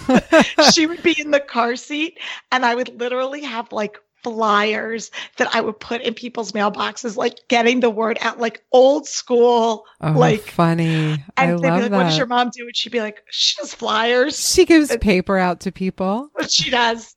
she 0.73 0.87
would 0.87 1.03
be 1.03 1.21
in 1.21 1.31
the 1.31 1.41
car 1.41 1.77
seat 1.77 2.19
and 2.53 2.65
I 2.65 2.75
would 2.75 3.01
literally 3.01 3.43
have 3.43 3.73
like 3.73 3.99
flyers 4.23 5.11
that 5.37 5.55
I 5.55 5.61
would 5.61 5.79
put 5.79 6.01
in 6.03 6.15
people's 6.15 6.53
mailboxes, 6.53 7.17
like 7.17 7.37
getting 7.49 7.81
the 7.81 7.91
word 7.91 8.19
out, 8.21 8.39
like 8.39 8.63
old 8.73 9.07
school, 9.07 9.85
oh, 10.01 10.13
like 10.13 10.43
funny. 10.43 10.85
And 10.85 11.23
I 11.37 11.47
they'd 11.47 11.53
love 11.53 11.61
be 11.61 11.69
like, 11.69 11.91
that. 11.91 11.97
"What 11.97 12.05
does 12.05 12.19
your 12.19 12.27
mom 12.27 12.51
do?" 12.55 12.67
And 12.67 12.77
she'd 12.77 12.93
be 12.93 13.01
like, 13.01 13.23
"She 13.31 13.57
does 13.61 13.75
flyers." 13.75 14.53
she 14.53 14.65
gives 14.65 14.97
paper 14.99 15.39
out 15.39 15.61
to 15.61 15.73
people. 15.73 16.31
What 16.33 16.51
she 16.53 16.71
does. 16.71 17.15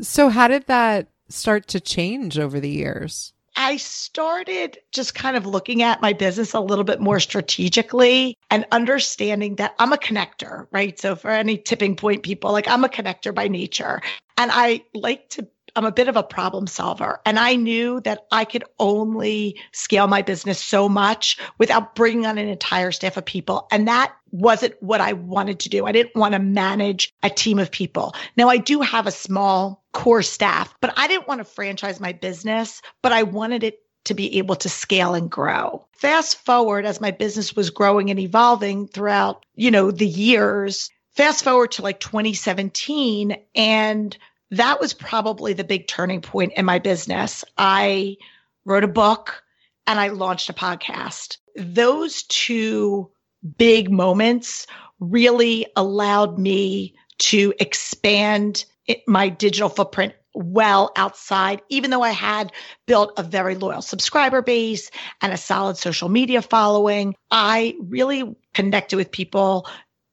So 0.00 0.28
how 0.28 0.48
did 0.48 0.66
that 0.66 1.08
start 1.28 1.68
to 1.68 1.80
change 1.80 2.38
over 2.38 2.60
the 2.60 2.68
years? 2.68 3.32
I 3.58 3.78
started 3.78 4.78
just 4.92 5.14
kind 5.14 5.34
of 5.34 5.46
looking 5.46 5.82
at 5.82 6.02
my 6.02 6.12
business 6.12 6.52
a 6.52 6.60
little 6.60 6.84
bit 6.84 7.00
more 7.00 7.18
strategically 7.18 8.36
and 8.50 8.66
understanding 8.70 9.56
that 9.56 9.74
I'm 9.78 9.94
a 9.94 9.96
connector, 9.96 10.66
right? 10.72 10.98
So 10.98 11.16
for 11.16 11.30
any 11.30 11.56
tipping 11.56 11.96
point 11.96 12.22
people, 12.22 12.52
like 12.52 12.68
I'm 12.68 12.84
a 12.84 12.88
connector 12.88 13.34
by 13.34 13.48
nature. 13.48 14.02
And 14.36 14.50
I 14.52 14.84
like 14.92 15.30
to 15.30 15.48
I'm 15.76 15.84
a 15.84 15.92
bit 15.92 16.08
of 16.08 16.16
a 16.16 16.22
problem 16.22 16.66
solver. 16.66 17.20
And 17.26 17.38
I 17.38 17.54
knew 17.54 18.00
that 18.00 18.26
I 18.32 18.46
could 18.46 18.64
only 18.78 19.60
scale 19.72 20.06
my 20.06 20.22
business 20.22 20.58
so 20.62 20.88
much 20.88 21.38
without 21.58 21.94
bringing 21.94 22.26
on 22.26 22.38
an 22.38 22.48
entire 22.48 22.90
staff 22.90 23.18
of 23.18 23.26
people. 23.26 23.68
And 23.70 23.86
that 23.86 24.14
wasn't 24.30 24.74
what 24.80 25.02
I 25.02 25.12
wanted 25.12 25.60
to 25.60 25.68
do. 25.68 25.86
I 25.86 25.92
didn't 25.92 26.16
want 26.16 26.32
to 26.32 26.38
manage 26.38 27.14
a 27.22 27.30
team 27.30 27.58
of 27.58 27.70
people. 27.70 28.14
Now 28.36 28.48
I 28.48 28.56
do 28.56 28.80
have 28.80 29.06
a 29.06 29.12
small 29.12 29.84
core 29.92 30.22
staff, 30.22 30.74
but 30.80 30.94
I 30.96 31.06
didn't 31.08 31.28
want 31.28 31.40
to 31.40 31.44
franchise 31.44 32.00
my 32.00 32.12
business, 32.12 32.80
but 33.02 33.12
I 33.12 33.22
wanted 33.22 33.62
it 33.62 33.80
to 34.04 34.14
be 34.14 34.38
able 34.38 34.56
to 34.56 34.68
scale 34.68 35.14
and 35.14 35.30
grow. 35.30 35.84
Fast 35.92 36.38
forward 36.44 36.86
as 36.86 37.00
my 37.00 37.10
business 37.10 37.54
was 37.54 37.70
growing 37.70 38.10
and 38.10 38.20
evolving 38.20 38.88
throughout, 38.88 39.44
you 39.54 39.70
know, 39.70 39.90
the 39.90 40.06
years, 40.06 40.90
fast 41.16 41.44
forward 41.44 41.72
to 41.72 41.82
like 41.82 42.00
2017 42.00 43.36
and 43.54 44.16
that 44.56 44.80
was 44.80 44.92
probably 44.92 45.52
the 45.52 45.64
big 45.64 45.86
turning 45.86 46.20
point 46.20 46.52
in 46.56 46.64
my 46.64 46.78
business. 46.78 47.44
I 47.58 48.16
wrote 48.64 48.84
a 48.84 48.88
book 48.88 49.42
and 49.86 50.00
I 50.00 50.08
launched 50.08 50.50
a 50.50 50.54
podcast. 50.54 51.38
Those 51.56 52.24
two 52.24 53.10
big 53.56 53.90
moments 53.90 54.66
really 55.00 55.66
allowed 55.76 56.38
me 56.38 56.94
to 57.18 57.54
expand 57.60 58.64
my 59.06 59.28
digital 59.28 59.68
footprint 59.68 60.14
well 60.34 60.92
outside, 60.96 61.62
even 61.70 61.90
though 61.90 62.02
I 62.02 62.10
had 62.10 62.52
built 62.86 63.12
a 63.16 63.22
very 63.22 63.54
loyal 63.54 63.80
subscriber 63.80 64.42
base 64.42 64.90
and 65.22 65.32
a 65.32 65.38
solid 65.38 65.78
social 65.78 66.10
media 66.10 66.42
following. 66.42 67.14
I 67.30 67.74
really 67.80 68.36
connected 68.52 68.96
with 68.96 69.10
people 69.10 69.66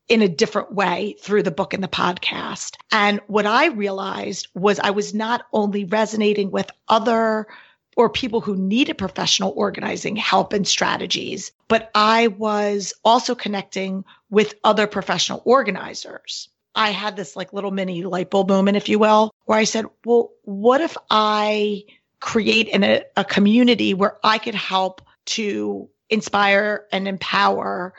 in 0.09 0.21
a 0.21 0.27
different 0.27 0.73
way 0.73 1.15
through 1.21 1.43
the 1.43 1.51
book 1.51 1.73
and 1.73 1.83
the 1.83 1.87
podcast. 1.87 2.75
And 2.91 3.21
what 3.27 3.45
I 3.45 3.67
realized 3.67 4.47
was 4.53 4.79
I 4.79 4.91
was 4.91 5.13
not 5.13 5.45
only 5.53 5.85
resonating 5.85 6.51
with 6.51 6.69
other 6.87 7.47
or 7.95 8.09
people 8.09 8.41
who 8.41 8.55
needed 8.55 8.97
professional 8.97 9.53
organizing 9.55 10.15
help 10.15 10.53
and 10.53 10.67
strategies, 10.67 11.51
but 11.67 11.91
I 11.93 12.27
was 12.27 12.93
also 13.05 13.35
connecting 13.35 14.03
with 14.29 14.55
other 14.63 14.87
professional 14.87 15.41
organizers. 15.45 16.49
I 16.75 16.89
had 16.89 17.15
this 17.15 17.35
like 17.35 17.53
little 17.53 17.71
mini 17.71 18.03
light 18.03 18.31
bulb 18.31 18.49
moment, 18.49 18.77
if 18.77 18.89
you 18.89 18.97
will, 18.97 19.31
where 19.45 19.59
I 19.59 19.65
said, 19.65 19.85
well, 20.05 20.31
what 20.43 20.81
if 20.81 20.97
I 21.09 21.83
create 22.19 22.67
in 22.67 22.83
a, 22.83 23.03
a 23.15 23.23
community 23.23 23.93
where 23.93 24.17
I 24.23 24.39
could 24.39 24.55
help 24.55 25.01
to 25.25 25.89
inspire 26.09 26.85
and 26.91 27.07
empower 27.07 27.93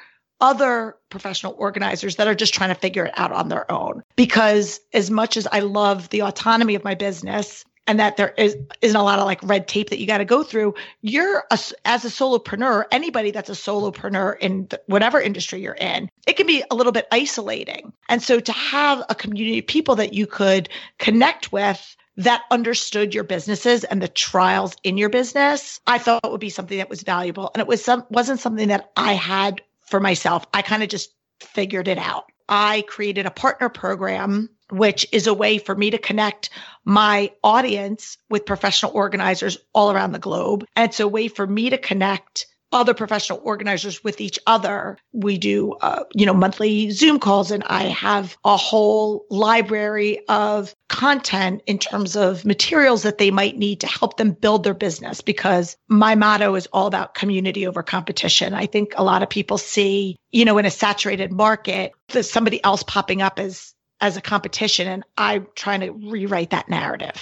other 0.44 0.94
professional 1.09 1.54
organizers 1.57 2.16
that 2.16 2.28
are 2.28 2.35
just 2.35 2.52
trying 2.52 2.68
to 2.68 2.74
figure 2.74 3.07
it 3.07 3.14
out 3.16 3.33
on 3.33 3.48
their 3.48 3.70
own. 3.72 4.02
Because 4.14 4.78
as 4.92 5.11
much 5.11 5.38
as 5.38 5.48
I 5.50 5.61
love 5.61 6.11
the 6.11 6.20
autonomy 6.20 6.74
of 6.74 6.85
my 6.85 6.94
business 6.94 7.64
and 7.87 7.98
that 7.98 8.18
there 8.18 8.35
is 8.37 8.54
isn't 8.83 9.00
a 9.00 9.02
lot 9.02 9.18
of 9.18 9.24
like 9.24 9.42
red 9.42 9.66
tape 9.66 9.88
that 9.88 9.98
you 9.98 10.07
got 10.07 10.18
to 10.18 10.26
go 10.26 10.42
through, 10.42 10.74
you're 11.00 11.44
a, 11.50 11.59
as 11.87 12.04
a 12.04 12.09
solopreneur, 12.09 12.85
anybody 12.90 13.30
that's 13.30 13.48
a 13.48 13.54
solopreneur 13.54 14.37
in 14.38 14.68
whatever 14.87 15.18
industry 15.18 15.62
you're 15.62 15.72
in, 15.72 16.11
it 16.26 16.37
can 16.37 16.46
be 16.46 16.62
a 16.70 16.74
little 16.74 16.92
bit 16.92 17.09
isolating. 17.11 17.94
And 18.11 18.22
so 18.22 18.38
to 18.38 18.52
have 18.52 19.02
a 19.09 19.14
community 19.14 19.61
of 19.61 19.66
people 19.66 19.96
that 19.96 20.12
you 20.12 20.26
could 20.26 20.68
connect 20.98 21.52
with 21.52 21.96
that 22.16 22.42
understood 22.50 23.14
your 23.14 23.24
businesses 23.24 23.85
and 23.85 24.02
the 24.02 24.09
trials 24.09 24.76
in 24.85 24.98
your 24.98 25.09
business, 25.09 25.80
I 25.87 25.98
thought 25.98 26.24
it 26.24 26.30
would 26.30 26.40
be 26.40 26.50
something 26.50 26.78
that 26.78 26.90
was 26.90 27.02
valuable. 27.02 27.50
And 27.54 27.62
it 27.62 27.66
was 27.66 27.83
some 27.83 28.04
wasn't 28.11 28.40
something 28.40 28.68
that 28.68 28.90
I 28.94 29.14
had 29.14 29.62
for 29.87 30.01
myself. 30.01 30.47
I 30.53 30.62
kind 30.62 30.83
of 30.83 30.88
just 30.88 31.14
figured 31.40 31.88
it 31.88 31.99
out. 31.99 32.25
I 32.49 32.83
created 32.83 33.27
a 33.27 33.31
partner 33.31 33.68
program, 33.68 34.51
which 34.70 35.07
is 35.12 35.27
a 35.27 35.35
way 35.35 35.59
for 35.59 35.75
me 35.75 35.90
to 35.90 35.99
connect 35.99 36.51
my 36.85 37.33
audience 37.42 38.18
with 38.29 38.47
professional 38.47 38.92
organizers 38.92 39.59
all 39.73 39.90
around 39.90 40.12
the 40.12 40.18
globe. 40.18 40.66
And 40.77 40.90
it's 40.90 41.01
a 41.01 41.09
way 41.09 41.29
for 41.29 41.47
me 41.47 41.70
to 41.70 41.79
connect 41.79 42.47
other 42.74 42.92
professional 42.92 43.40
organizers 43.42 44.02
with 44.02 44.20
each 44.20 44.38
other. 44.46 44.98
We 45.12 45.38
do, 45.38 45.72
uh, 45.80 46.04
you 46.12 46.26
know, 46.26 46.34
monthly 46.34 46.90
Zoom 46.90 47.20
calls, 47.20 47.52
and 47.52 47.62
I 47.64 47.84
have 47.84 48.37
a 48.44 48.56
whole 48.56 49.24
library 49.30 50.20
of 50.28 50.74
content 50.88 51.62
in 51.66 51.78
terms 51.78 52.16
of 52.16 52.44
materials 52.44 53.04
that 53.04 53.18
they 53.18 53.30
might 53.30 53.56
need 53.56 53.80
to 53.80 53.87
help 53.87 54.16
them 54.16 54.32
build 54.32 54.64
their 54.64 54.74
business. 54.74 55.20
Because 55.20 55.76
my 55.88 56.16
motto 56.16 56.56
is 56.56 56.68
all 56.72 56.88
about 56.88 57.14
community 57.14 57.66
over 57.66 57.82
competition. 57.82 58.52
I 58.52 58.66
think 58.66 58.94
a 58.96 59.04
lot 59.04 59.22
of 59.22 59.30
people 59.30 59.56
see, 59.56 60.16
you 60.32 60.44
know, 60.44 60.58
in 60.58 60.66
a 60.66 60.70
saturated 60.70 61.32
market, 61.32 61.92
there's 62.08 62.30
somebody 62.30 62.62
else 62.62 62.82
popping 62.82 63.22
up 63.22 63.38
as 63.38 63.72
as 64.00 64.16
a 64.16 64.20
competition, 64.20 64.88
and 64.88 65.04
I'm 65.16 65.46
trying 65.54 65.80
to 65.80 65.90
rewrite 65.90 66.50
that 66.50 66.68
narrative. 66.68 67.16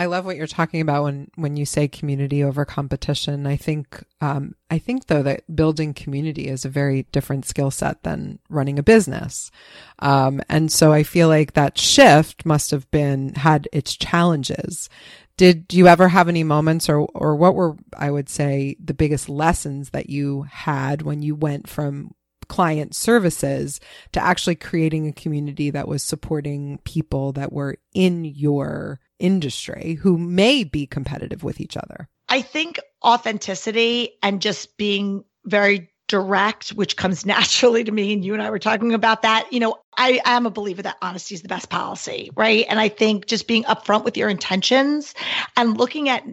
I 0.00 0.06
love 0.06 0.24
what 0.24 0.36
you're 0.36 0.46
talking 0.46 0.80
about 0.80 1.02
when 1.02 1.30
when 1.34 1.58
you 1.58 1.66
say 1.66 1.86
community 1.86 2.42
over 2.42 2.64
competition. 2.64 3.46
I 3.46 3.56
think 3.56 4.02
um, 4.22 4.54
I 4.70 4.78
think 4.78 5.08
though 5.08 5.22
that 5.24 5.54
building 5.54 5.92
community 5.92 6.48
is 6.48 6.64
a 6.64 6.70
very 6.70 7.02
different 7.12 7.44
skill 7.44 7.70
set 7.70 8.02
than 8.02 8.38
running 8.48 8.78
a 8.78 8.82
business, 8.82 9.50
um, 9.98 10.40
and 10.48 10.72
so 10.72 10.90
I 10.90 11.02
feel 11.02 11.28
like 11.28 11.52
that 11.52 11.76
shift 11.76 12.46
must 12.46 12.70
have 12.70 12.90
been 12.90 13.34
had 13.34 13.68
its 13.74 13.94
challenges. 13.94 14.88
Did 15.36 15.66
you 15.74 15.86
ever 15.86 16.08
have 16.08 16.30
any 16.30 16.44
moments, 16.44 16.88
or 16.88 17.00
or 17.00 17.36
what 17.36 17.54
were 17.54 17.76
I 17.94 18.10
would 18.10 18.30
say 18.30 18.76
the 18.82 18.94
biggest 18.94 19.28
lessons 19.28 19.90
that 19.90 20.08
you 20.08 20.46
had 20.50 21.02
when 21.02 21.20
you 21.20 21.34
went 21.34 21.68
from 21.68 22.14
client 22.48 22.96
services 22.96 23.80
to 24.12 24.24
actually 24.24 24.56
creating 24.56 25.06
a 25.06 25.12
community 25.12 25.68
that 25.68 25.86
was 25.86 26.02
supporting 26.02 26.78
people 26.84 27.32
that 27.32 27.52
were 27.52 27.76
in 27.92 28.24
your 28.24 28.98
industry 29.20 29.98
who 30.00 30.18
may 30.18 30.64
be 30.64 30.86
competitive 30.86 31.44
with 31.44 31.60
each 31.60 31.76
other? 31.76 32.08
I 32.28 32.42
think 32.42 32.80
authenticity 33.04 34.10
and 34.22 34.42
just 34.42 34.76
being 34.76 35.24
very 35.44 35.90
direct, 36.10 36.70
which 36.70 36.96
comes 36.96 37.24
naturally 37.34 37.84
to 37.84 37.92
me. 37.92 38.12
And 38.12 38.24
you 38.24 38.34
and 38.34 38.42
I 38.42 38.50
were 38.50 38.58
talking 38.58 38.92
about 38.92 39.22
that. 39.22 39.50
You 39.52 39.60
know, 39.60 39.76
I 39.96 40.20
am 40.24 40.44
a 40.44 40.50
believer 40.50 40.82
that 40.82 40.96
honesty 41.00 41.34
is 41.34 41.42
the 41.42 41.48
best 41.48 41.70
policy, 41.70 42.30
right? 42.36 42.66
And 42.68 42.78
I 42.78 42.88
think 42.88 43.26
just 43.26 43.46
being 43.46 43.64
upfront 43.64 44.04
with 44.04 44.16
your 44.16 44.28
intentions 44.28 45.14
and 45.56 45.78
looking 45.78 46.08
at 46.08 46.24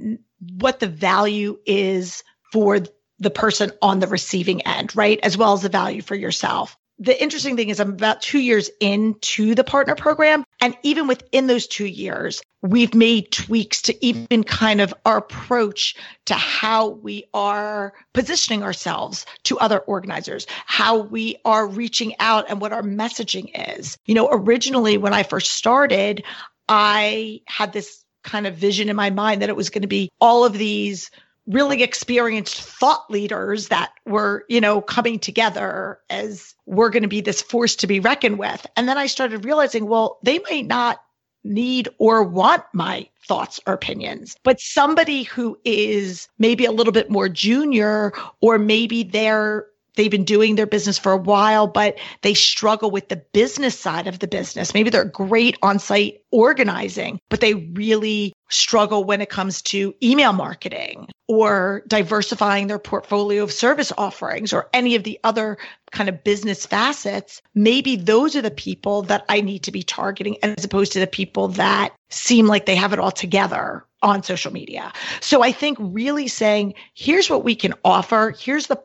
what 0.59 0.79
the 0.79 0.87
value 0.87 1.57
is 1.65 2.23
for 2.51 2.79
the 3.19 3.29
person 3.29 3.71
on 3.81 3.99
the 3.99 4.07
receiving 4.07 4.61
end, 4.61 4.95
right? 4.95 5.19
As 5.23 5.37
well 5.37 5.53
as 5.53 5.61
the 5.61 5.69
value 5.69 6.01
for 6.01 6.15
yourself. 6.15 6.77
The 6.99 7.21
interesting 7.21 7.55
thing 7.55 7.69
is 7.69 7.79
I'm 7.79 7.89
about 7.89 8.21
two 8.21 8.39
years 8.39 8.71
into 8.79 9.53
the 9.53 9.63
partner 9.63 9.95
program. 9.95 10.43
And 10.59 10.75
even 10.81 11.07
within 11.07 11.45
those 11.45 11.67
two 11.67 11.85
years, 11.85 12.41
we've 12.63 12.95
made 12.95 13.31
tweaks 13.31 13.83
to 13.83 14.05
even 14.05 14.43
kind 14.43 14.81
of 14.81 14.93
our 15.05 15.17
approach 15.17 15.95
to 16.25 16.33
how 16.33 16.89
we 16.89 17.25
are 17.33 17.93
positioning 18.13 18.63
ourselves 18.63 19.25
to 19.43 19.59
other 19.59 19.79
organizers, 19.79 20.47
how 20.65 20.97
we 20.97 21.37
are 21.45 21.67
reaching 21.67 22.15
out 22.19 22.45
and 22.49 22.59
what 22.59 22.73
our 22.73 22.81
messaging 22.81 23.51
is. 23.77 23.97
You 24.05 24.15
know, 24.15 24.29
originally 24.31 24.97
when 24.97 25.13
I 25.13 25.21
first 25.21 25.51
started, 25.51 26.23
I 26.67 27.41
had 27.45 27.73
this 27.73 28.03
kind 28.23 28.47
of 28.47 28.55
vision 28.55 28.89
in 28.89 28.95
my 28.95 29.09
mind 29.09 29.41
that 29.41 29.49
it 29.49 29.55
was 29.55 29.69
going 29.69 29.83
to 29.83 29.87
be 29.87 30.09
all 30.19 30.45
of 30.45 30.53
these 30.53 31.11
really 31.47 31.81
experienced 31.81 32.61
thought 32.61 33.09
leaders 33.09 33.69
that 33.69 33.91
were, 34.05 34.45
you 34.49 34.59
know, 34.59 34.81
coming 34.81 35.17
together 35.17 35.99
as 36.09 36.53
we're 36.65 36.89
going 36.89 37.03
to 37.03 37.09
be 37.09 37.21
this 37.21 37.41
force 37.41 37.75
to 37.77 37.87
be 37.87 37.99
reckoned 37.99 38.37
with. 38.37 38.65
And 38.75 38.87
then 38.87 38.97
I 38.97 39.07
started 39.07 39.45
realizing, 39.45 39.87
well, 39.87 40.19
they 40.23 40.39
might 40.49 40.67
not 40.67 40.99
need 41.43 41.87
or 41.97 42.23
want 42.23 42.63
my 42.73 43.07
thoughts 43.25 43.59
or 43.65 43.73
opinions, 43.73 44.35
but 44.43 44.59
somebody 44.59 45.23
who 45.23 45.57
is 45.63 46.27
maybe 46.37 46.65
a 46.65 46.71
little 46.71 46.93
bit 46.93 47.09
more 47.09 47.29
junior, 47.29 48.11
or 48.41 48.59
maybe 48.59 49.03
they're 49.03 49.65
they've 49.97 50.09
been 50.09 50.23
doing 50.23 50.55
their 50.55 50.65
business 50.65 50.97
for 50.97 51.11
a 51.11 51.17
while, 51.17 51.67
but 51.67 51.97
they 52.21 52.33
struggle 52.33 52.89
with 52.89 53.09
the 53.09 53.17
business 53.17 53.77
side 53.77 54.07
of 54.07 54.19
the 54.19 54.27
business. 54.27 54.73
Maybe 54.73 54.89
they're 54.89 55.03
great 55.03 55.57
on 55.61 55.79
site 55.79 56.21
organizing, 56.31 57.19
but 57.29 57.41
they 57.41 57.53
really 57.53 58.33
struggle 58.49 59.03
when 59.03 59.19
it 59.19 59.29
comes 59.29 59.61
to 59.61 59.93
email 60.01 60.31
marketing 60.31 61.07
or 61.27 61.83
diversifying 61.87 62.67
their 62.67 62.79
portfolio 62.79 63.43
of 63.43 63.51
service 63.51 63.91
offerings 63.97 64.53
or 64.53 64.69
any 64.73 64.95
of 64.95 65.03
the 65.03 65.19
other 65.23 65.57
kind 65.91 66.07
of 66.07 66.23
business 66.23 66.65
facets. 66.65 67.41
Maybe 67.53 67.97
those 67.97 68.35
are 68.35 68.41
the 68.41 68.51
people 68.51 69.01
that 69.03 69.25
I 69.27 69.41
need 69.41 69.63
to 69.63 69.71
be 69.71 69.83
targeting 69.83 70.37
as 70.43 70.63
opposed 70.63 70.93
to 70.93 70.99
the 70.99 71.07
people 71.07 71.49
that 71.49 71.93
seem 72.09 72.47
like 72.47 72.65
they 72.65 72.75
have 72.75 72.93
it 72.93 72.99
all 72.99 73.11
together 73.11 73.83
on 74.01 74.23
social 74.23 74.53
media. 74.53 74.93
So 75.21 75.41
I 75.41 75.51
think 75.51 75.77
really 75.81 76.27
saying, 76.27 76.75
here's 76.93 77.29
what 77.29 77.43
we 77.43 77.55
can 77.55 77.73
offer. 77.83 78.33
Here's 78.37 78.67
the 78.67 78.81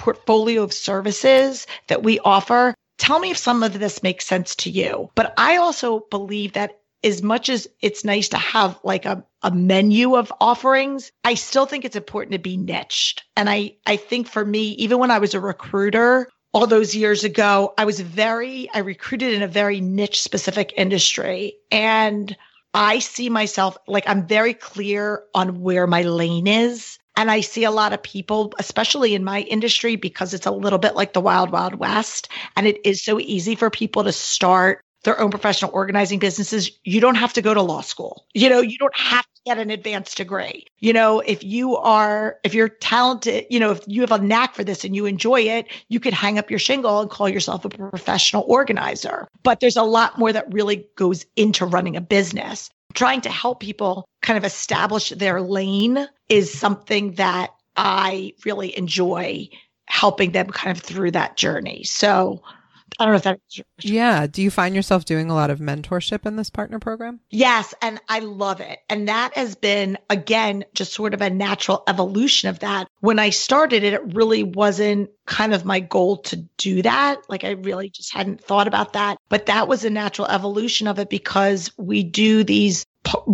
portfolio 0.00 0.62
of 0.62 0.72
services 0.72 1.66
that 1.88 2.02
we 2.02 2.18
offer. 2.20 2.74
Tell 2.98 3.18
me 3.18 3.30
if 3.30 3.36
some 3.36 3.62
of 3.62 3.78
this 3.78 4.02
makes 4.02 4.26
sense 4.26 4.56
to 4.56 4.70
you. 4.70 5.10
But 5.14 5.34
I 5.36 5.58
also 5.58 6.00
believe 6.10 6.54
that 6.54 6.78
as 7.04 7.22
much 7.22 7.48
as 7.48 7.68
it's 7.80 8.04
nice 8.04 8.30
to 8.30 8.38
have 8.38 8.78
like 8.82 9.04
a, 9.04 9.24
a 9.42 9.50
menu 9.50 10.16
of 10.16 10.32
offerings, 10.40 11.12
I 11.22 11.34
still 11.34 11.66
think 11.66 11.84
it's 11.84 11.96
important 11.96 12.32
to 12.32 12.38
be 12.38 12.56
niched. 12.56 13.24
And 13.36 13.48
I, 13.48 13.76
I 13.86 13.96
think 13.96 14.26
for 14.26 14.44
me, 14.44 14.70
even 14.72 14.98
when 14.98 15.10
I 15.10 15.18
was 15.18 15.34
a 15.34 15.40
recruiter, 15.40 16.28
all 16.52 16.66
those 16.66 16.94
years 16.94 17.24
ago, 17.24 17.74
I 17.78 17.84
was 17.84 18.00
very, 18.00 18.68
I 18.72 18.78
recruited 18.78 19.34
in 19.34 19.42
a 19.42 19.48
very 19.48 19.80
niche 19.80 20.20
specific 20.20 20.72
industry. 20.76 21.54
And 21.70 22.36
I 22.72 23.00
see 23.00 23.28
myself 23.28 23.76
like 23.86 24.08
I'm 24.08 24.26
very 24.26 24.54
clear 24.54 25.24
on 25.34 25.60
where 25.60 25.86
my 25.86 26.02
lane 26.02 26.46
is. 26.46 26.98
And 27.20 27.30
I 27.30 27.42
see 27.42 27.64
a 27.64 27.70
lot 27.70 27.92
of 27.92 28.02
people, 28.02 28.54
especially 28.58 29.14
in 29.14 29.24
my 29.24 29.42
industry, 29.42 29.96
because 29.96 30.32
it's 30.32 30.46
a 30.46 30.50
little 30.50 30.78
bit 30.78 30.96
like 30.96 31.12
the 31.12 31.20
wild, 31.20 31.50
wild 31.50 31.74
west. 31.74 32.30
And 32.56 32.66
it 32.66 32.80
is 32.82 33.04
so 33.04 33.20
easy 33.20 33.56
for 33.56 33.68
people 33.68 34.04
to 34.04 34.10
start 34.10 34.80
their 35.04 35.20
own 35.20 35.30
professional 35.30 35.70
organizing 35.74 36.18
businesses. 36.18 36.70
You 36.82 36.98
don't 36.98 37.16
have 37.16 37.34
to 37.34 37.42
go 37.42 37.52
to 37.52 37.60
law 37.60 37.82
school. 37.82 38.24
You 38.32 38.48
know, 38.48 38.62
you 38.62 38.78
don't 38.78 38.96
have 38.96 39.24
to 39.24 39.40
get 39.44 39.58
an 39.58 39.68
advanced 39.68 40.16
degree. 40.16 40.64
You 40.78 40.94
know, 40.94 41.20
if 41.20 41.44
you 41.44 41.76
are, 41.76 42.38
if 42.42 42.54
you're 42.54 42.70
talented, 42.70 43.44
you 43.50 43.60
know, 43.60 43.72
if 43.72 43.82
you 43.86 44.00
have 44.00 44.12
a 44.12 44.18
knack 44.18 44.54
for 44.54 44.64
this 44.64 44.82
and 44.82 44.96
you 44.96 45.04
enjoy 45.04 45.42
it, 45.42 45.66
you 45.90 46.00
could 46.00 46.14
hang 46.14 46.38
up 46.38 46.48
your 46.48 46.58
shingle 46.58 47.00
and 47.00 47.10
call 47.10 47.28
yourself 47.28 47.66
a 47.66 47.68
professional 47.68 48.46
organizer. 48.48 49.28
But 49.42 49.60
there's 49.60 49.76
a 49.76 49.82
lot 49.82 50.18
more 50.18 50.32
that 50.32 50.54
really 50.54 50.86
goes 50.96 51.26
into 51.36 51.66
running 51.66 51.96
a 51.96 52.00
business 52.00 52.70
trying 52.94 53.20
to 53.22 53.30
help 53.30 53.60
people 53.60 54.08
kind 54.22 54.36
of 54.36 54.44
establish 54.44 55.10
their 55.10 55.40
lane 55.40 56.06
is 56.28 56.52
something 56.52 57.14
that 57.14 57.50
I 57.76 58.32
really 58.44 58.76
enjoy 58.76 59.48
helping 59.86 60.32
them 60.32 60.48
kind 60.48 60.76
of 60.76 60.82
through 60.82 61.12
that 61.12 61.36
journey. 61.36 61.84
So 61.84 62.42
I 62.98 63.04
don't 63.04 63.12
know 63.12 63.16
if 63.16 63.22
that. 63.24 63.40
Yeah. 63.80 64.26
Do 64.26 64.42
you 64.42 64.50
find 64.50 64.74
yourself 64.74 65.04
doing 65.04 65.30
a 65.30 65.34
lot 65.34 65.50
of 65.50 65.58
mentorship 65.58 66.26
in 66.26 66.36
this 66.36 66.50
partner 66.50 66.78
program? 66.78 67.20
Yes. 67.30 67.74
And 67.82 68.00
I 68.08 68.20
love 68.20 68.60
it. 68.60 68.78
And 68.88 69.08
that 69.08 69.36
has 69.36 69.54
been, 69.54 69.98
again, 70.08 70.64
just 70.74 70.92
sort 70.92 71.14
of 71.14 71.22
a 71.22 71.30
natural 71.30 71.82
evolution 71.88 72.48
of 72.48 72.60
that. 72.60 72.88
When 73.00 73.18
I 73.18 73.30
started 73.30 73.84
it, 73.84 73.94
it 73.94 74.14
really 74.14 74.42
wasn't 74.42 75.10
kind 75.26 75.54
of 75.54 75.64
my 75.64 75.80
goal 75.80 76.18
to 76.18 76.36
do 76.56 76.82
that. 76.82 77.22
Like 77.28 77.44
I 77.44 77.50
really 77.50 77.88
just 77.88 78.12
hadn't 78.12 78.42
thought 78.42 78.66
about 78.66 78.94
that. 78.94 79.18
But 79.28 79.46
that 79.46 79.68
was 79.68 79.84
a 79.84 79.90
natural 79.90 80.28
evolution 80.28 80.88
of 80.88 80.98
it 80.98 81.08
because 81.08 81.70
we 81.78 82.02
do 82.02 82.44
these 82.44 82.84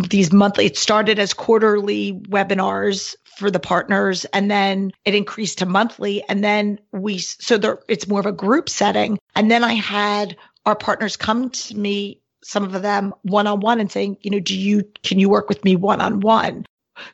these 0.09 0.31
monthly 0.31 0.65
it 0.65 0.77
started 0.77 1.19
as 1.19 1.33
quarterly 1.33 2.13
webinars 2.13 3.15
for 3.37 3.51
the 3.51 3.59
partners 3.59 4.25
and 4.33 4.49
then 4.49 4.91
it 5.05 5.13
increased 5.13 5.59
to 5.59 5.65
monthly 5.67 6.23
and 6.27 6.43
then 6.43 6.79
we 6.91 7.19
so 7.19 7.55
there 7.57 7.79
it's 7.87 8.07
more 8.07 8.19
of 8.19 8.25
a 8.25 8.31
group 8.31 8.67
setting. 8.67 9.19
And 9.35 9.51
then 9.51 9.63
i 9.63 9.73
had 9.73 10.35
our 10.65 10.75
partners 10.75 11.15
come 11.15 11.51
to 11.51 11.77
me 11.77 12.19
some 12.43 12.63
of 12.63 12.81
them 12.81 13.13
one-on-one 13.21 13.79
and 13.79 13.91
saying 13.91 14.17
you 14.21 14.31
know 14.31 14.39
do 14.39 14.57
you 14.57 14.83
can 15.03 15.19
you 15.19 15.29
work 15.29 15.49
with 15.49 15.63
me 15.63 15.75
one-on-one? 15.75 16.65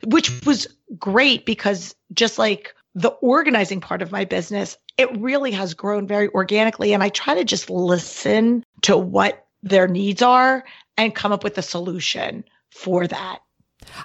Which 0.06 0.46
was 0.46 0.66
great 0.98 1.46
because 1.46 1.94
just 2.14 2.40
like 2.40 2.74
the 2.96 3.10
organizing 3.10 3.82
part 3.82 4.02
of 4.02 4.12
my 4.12 4.24
business 4.24 4.78
it 4.98 5.20
really 5.20 5.52
has 5.52 5.74
grown 5.74 6.08
very 6.08 6.30
organically 6.30 6.94
and 6.94 7.04
i 7.04 7.10
try 7.10 7.36
to 7.36 7.44
just 7.44 7.70
listen 7.70 8.64
to 8.84 8.96
what 8.96 9.46
their 9.62 9.88
needs 9.90 10.22
are 10.22 10.64
and 10.98 11.16
come 11.16 11.34
up 11.34 11.44
with 11.44 11.58
a 11.58 11.62
solution 11.62 12.46
for 12.70 13.08
that 13.08 13.40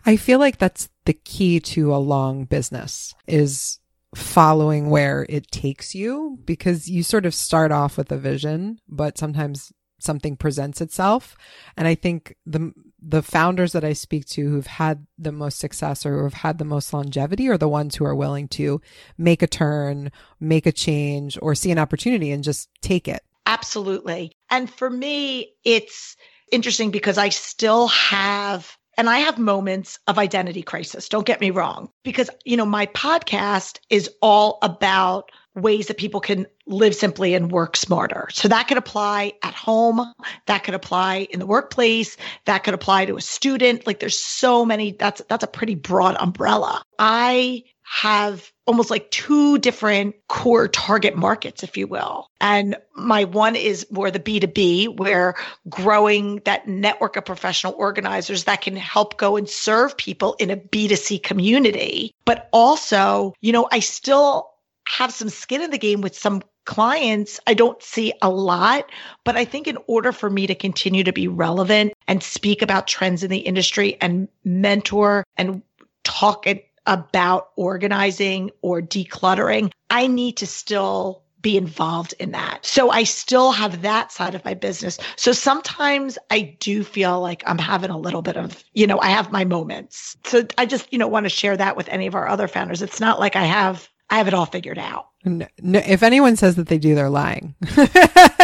I 0.06 0.16
feel 0.16 0.38
like 0.38 0.58
that's 0.58 0.88
the 1.04 1.12
key 1.12 1.60
to 1.60 1.94
a 1.94 1.96
long 1.96 2.44
business 2.44 3.14
is 3.26 3.78
following 4.14 4.90
where 4.90 5.26
it 5.28 5.50
takes 5.50 5.94
you 5.94 6.38
because 6.44 6.88
you 6.88 7.02
sort 7.02 7.26
of 7.26 7.34
start 7.34 7.70
off 7.72 7.96
with 7.96 8.10
a 8.10 8.16
vision, 8.16 8.80
but 8.88 9.18
sometimes 9.18 9.72
something 10.00 10.36
presents 10.36 10.80
itself. 10.80 11.36
And 11.76 11.86
I 11.86 11.94
think 11.94 12.36
the 12.46 12.72
the 13.00 13.22
founders 13.22 13.72
that 13.72 13.84
I 13.84 13.92
speak 13.92 14.26
to 14.26 14.48
who've 14.48 14.66
had 14.66 15.06
the 15.16 15.30
most 15.30 15.58
success 15.58 16.04
or 16.04 16.22
who've 16.22 16.32
had 16.32 16.58
the 16.58 16.64
most 16.64 16.92
longevity 16.92 17.48
are 17.48 17.58
the 17.58 17.68
ones 17.68 17.94
who 17.94 18.04
are 18.04 18.14
willing 18.14 18.48
to 18.48 18.80
make 19.16 19.40
a 19.40 19.46
turn, 19.46 20.10
make 20.40 20.66
a 20.66 20.72
change, 20.72 21.38
or 21.40 21.54
see 21.54 21.70
an 21.70 21.78
opportunity 21.78 22.32
and 22.32 22.42
just 22.42 22.68
take 22.82 23.06
it. 23.06 23.22
Absolutely. 23.46 24.32
And 24.50 24.68
for 24.68 24.90
me, 24.90 25.52
it's 25.64 26.16
interesting 26.50 26.90
because 26.90 27.18
I 27.18 27.28
still 27.28 27.88
have 27.88 28.76
and 28.98 29.08
I 29.08 29.18
have 29.20 29.38
moments 29.38 29.98
of 30.06 30.18
identity 30.18 30.62
crisis. 30.62 31.08
Don't 31.08 31.24
get 31.24 31.40
me 31.40 31.50
wrong, 31.50 31.88
because, 32.02 32.28
you 32.44 32.58
know, 32.58 32.66
my 32.66 32.86
podcast 32.86 33.78
is 33.88 34.10
all 34.20 34.58
about 34.60 35.30
ways 35.54 35.86
that 35.86 35.96
people 35.96 36.20
can 36.20 36.46
live 36.66 36.94
simply 36.94 37.34
and 37.34 37.50
work 37.50 37.76
smarter. 37.76 38.28
So 38.32 38.48
that 38.48 38.68
could 38.68 38.76
apply 38.76 39.32
at 39.42 39.54
home, 39.54 40.12
that 40.46 40.64
could 40.64 40.74
apply 40.74 41.26
in 41.30 41.40
the 41.40 41.46
workplace, 41.46 42.16
that 42.44 42.64
could 42.64 42.74
apply 42.74 43.06
to 43.06 43.16
a 43.16 43.20
student. 43.20 43.86
Like 43.86 43.98
there's 43.98 44.18
so 44.18 44.64
many 44.64 44.92
that's 44.92 45.22
that's 45.28 45.44
a 45.44 45.48
pretty 45.48 45.74
broad 45.74 46.16
umbrella. 46.20 46.82
I 46.98 47.64
have 47.90 48.52
almost 48.66 48.90
like 48.90 49.10
two 49.10 49.58
different 49.58 50.14
core 50.28 50.68
target 50.68 51.16
markets, 51.16 51.62
if 51.62 51.76
you 51.76 51.86
will. 51.86 52.28
And 52.38 52.76
my 52.94 53.24
one 53.24 53.56
is 53.56 53.86
more 53.90 54.10
the 54.10 54.20
B2B, 54.20 54.98
where 54.98 55.34
growing 55.68 56.42
that 56.44 56.68
network 56.68 57.16
of 57.16 57.24
professional 57.24 57.74
organizers 57.78 58.44
that 58.44 58.60
can 58.60 58.76
help 58.76 59.16
go 59.16 59.36
and 59.36 59.48
serve 59.48 59.96
people 59.96 60.36
in 60.38 60.50
a 60.50 60.56
B2C 60.56 61.22
community. 61.22 62.14
But 62.26 62.48
also, 62.52 63.32
you 63.40 63.52
know, 63.52 63.66
I 63.72 63.80
still 63.80 64.50
have 64.86 65.12
some 65.12 65.30
skin 65.30 65.62
in 65.62 65.70
the 65.70 65.78
game 65.78 66.02
with 66.02 66.16
some 66.16 66.42
clients. 66.66 67.40
I 67.46 67.54
don't 67.54 67.82
see 67.82 68.12
a 68.20 68.28
lot, 68.28 68.90
but 69.24 69.36
I 69.36 69.46
think 69.46 69.66
in 69.66 69.78
order 69.86 70.12
for 70.12 70.28
me 70.28 70.46
to 70.46 70.54
continue 70.54 71.04
to 71.04 71.12
be 71.12 71.26
relevant 71.26 71.94
and 72.06 72.22
speak 72.22 72.60
about 72.60 72.86
trends 72.86 73.24
in 73.24 73.30
the 73.30 73.38
industry 73.38 73.96
and 74.00 74.28
mentor 74.44 75.24
and 75.38 75.62
talk 76.04 76.46
it 76.46 76.67
about 76.88 77.50
organizing 77.54 78.50
or 78.62 78.80
decluttering, 78.80 79.70
I 79.90 80.08
need 80.08 80.38
to 80.38 80.46
still 80.46 81.22
be 81.40 81.56
involved 81.56 82.14
in 82.18 82.32
that. 82.32 82.66
So 82.66 82.90
I 82.90 83.04
still 83.04 83.52
have 83.52 83.82
that 83.82 84.10
side 84.10 84.34
of 84.34 84.44
my 84.44 84.54
business. 84.54 84.98
So 85.14 85.30
sometimes 85.30 86.18
I 86.30 86.56
do 86.58 86.82
feel 86.82 87.20
like 87.20 87.44
I'm 87.46 87.58
having 87.58 87.90
a 87.90 87.98
little 87.98 88.22
bit 88.22 88.36
of, 88.36 88.64
you 88.72 88.88
know, 88.88 88.98
I 88.98 89.10
have 89.10 89.30
my 89.30 89.44
moments. 89.44 90.16
So 90.24 90.44
I 90.56 90.66
just, 90.66 90.92
you 90.92 90.98
know, 90.98 91.06
want 91.06 91.24
to 91.24 91.30
share 91.30 91.56
that 91.56 91.76
with 91.76 91.88
any 91.90 92.08
of 92.08 92.16
our 92.16 92.26
other 92.26 92.48
founders. 92.48 92.82
It's 92.82 92.98
not 92.98 93.20
like 93.20 93.36
I 93.36 93.44
have 93.44 93.88
I 94.10 94.16
have 94.16 94.28
it 94.28 94.34
all 94.34 94.46
figured 94.46 94.78
out. 94.78 95.08
No, 95.24 95.46
no, 95.60 95.82
if 95.84 96.02
anyone 96.02 96.36
says 96.36 96.56
that 96.56 96.68
they 96.68 96.78
do, 96.78 96.94
they're 96.94 97.10
lying. 97.10 97.54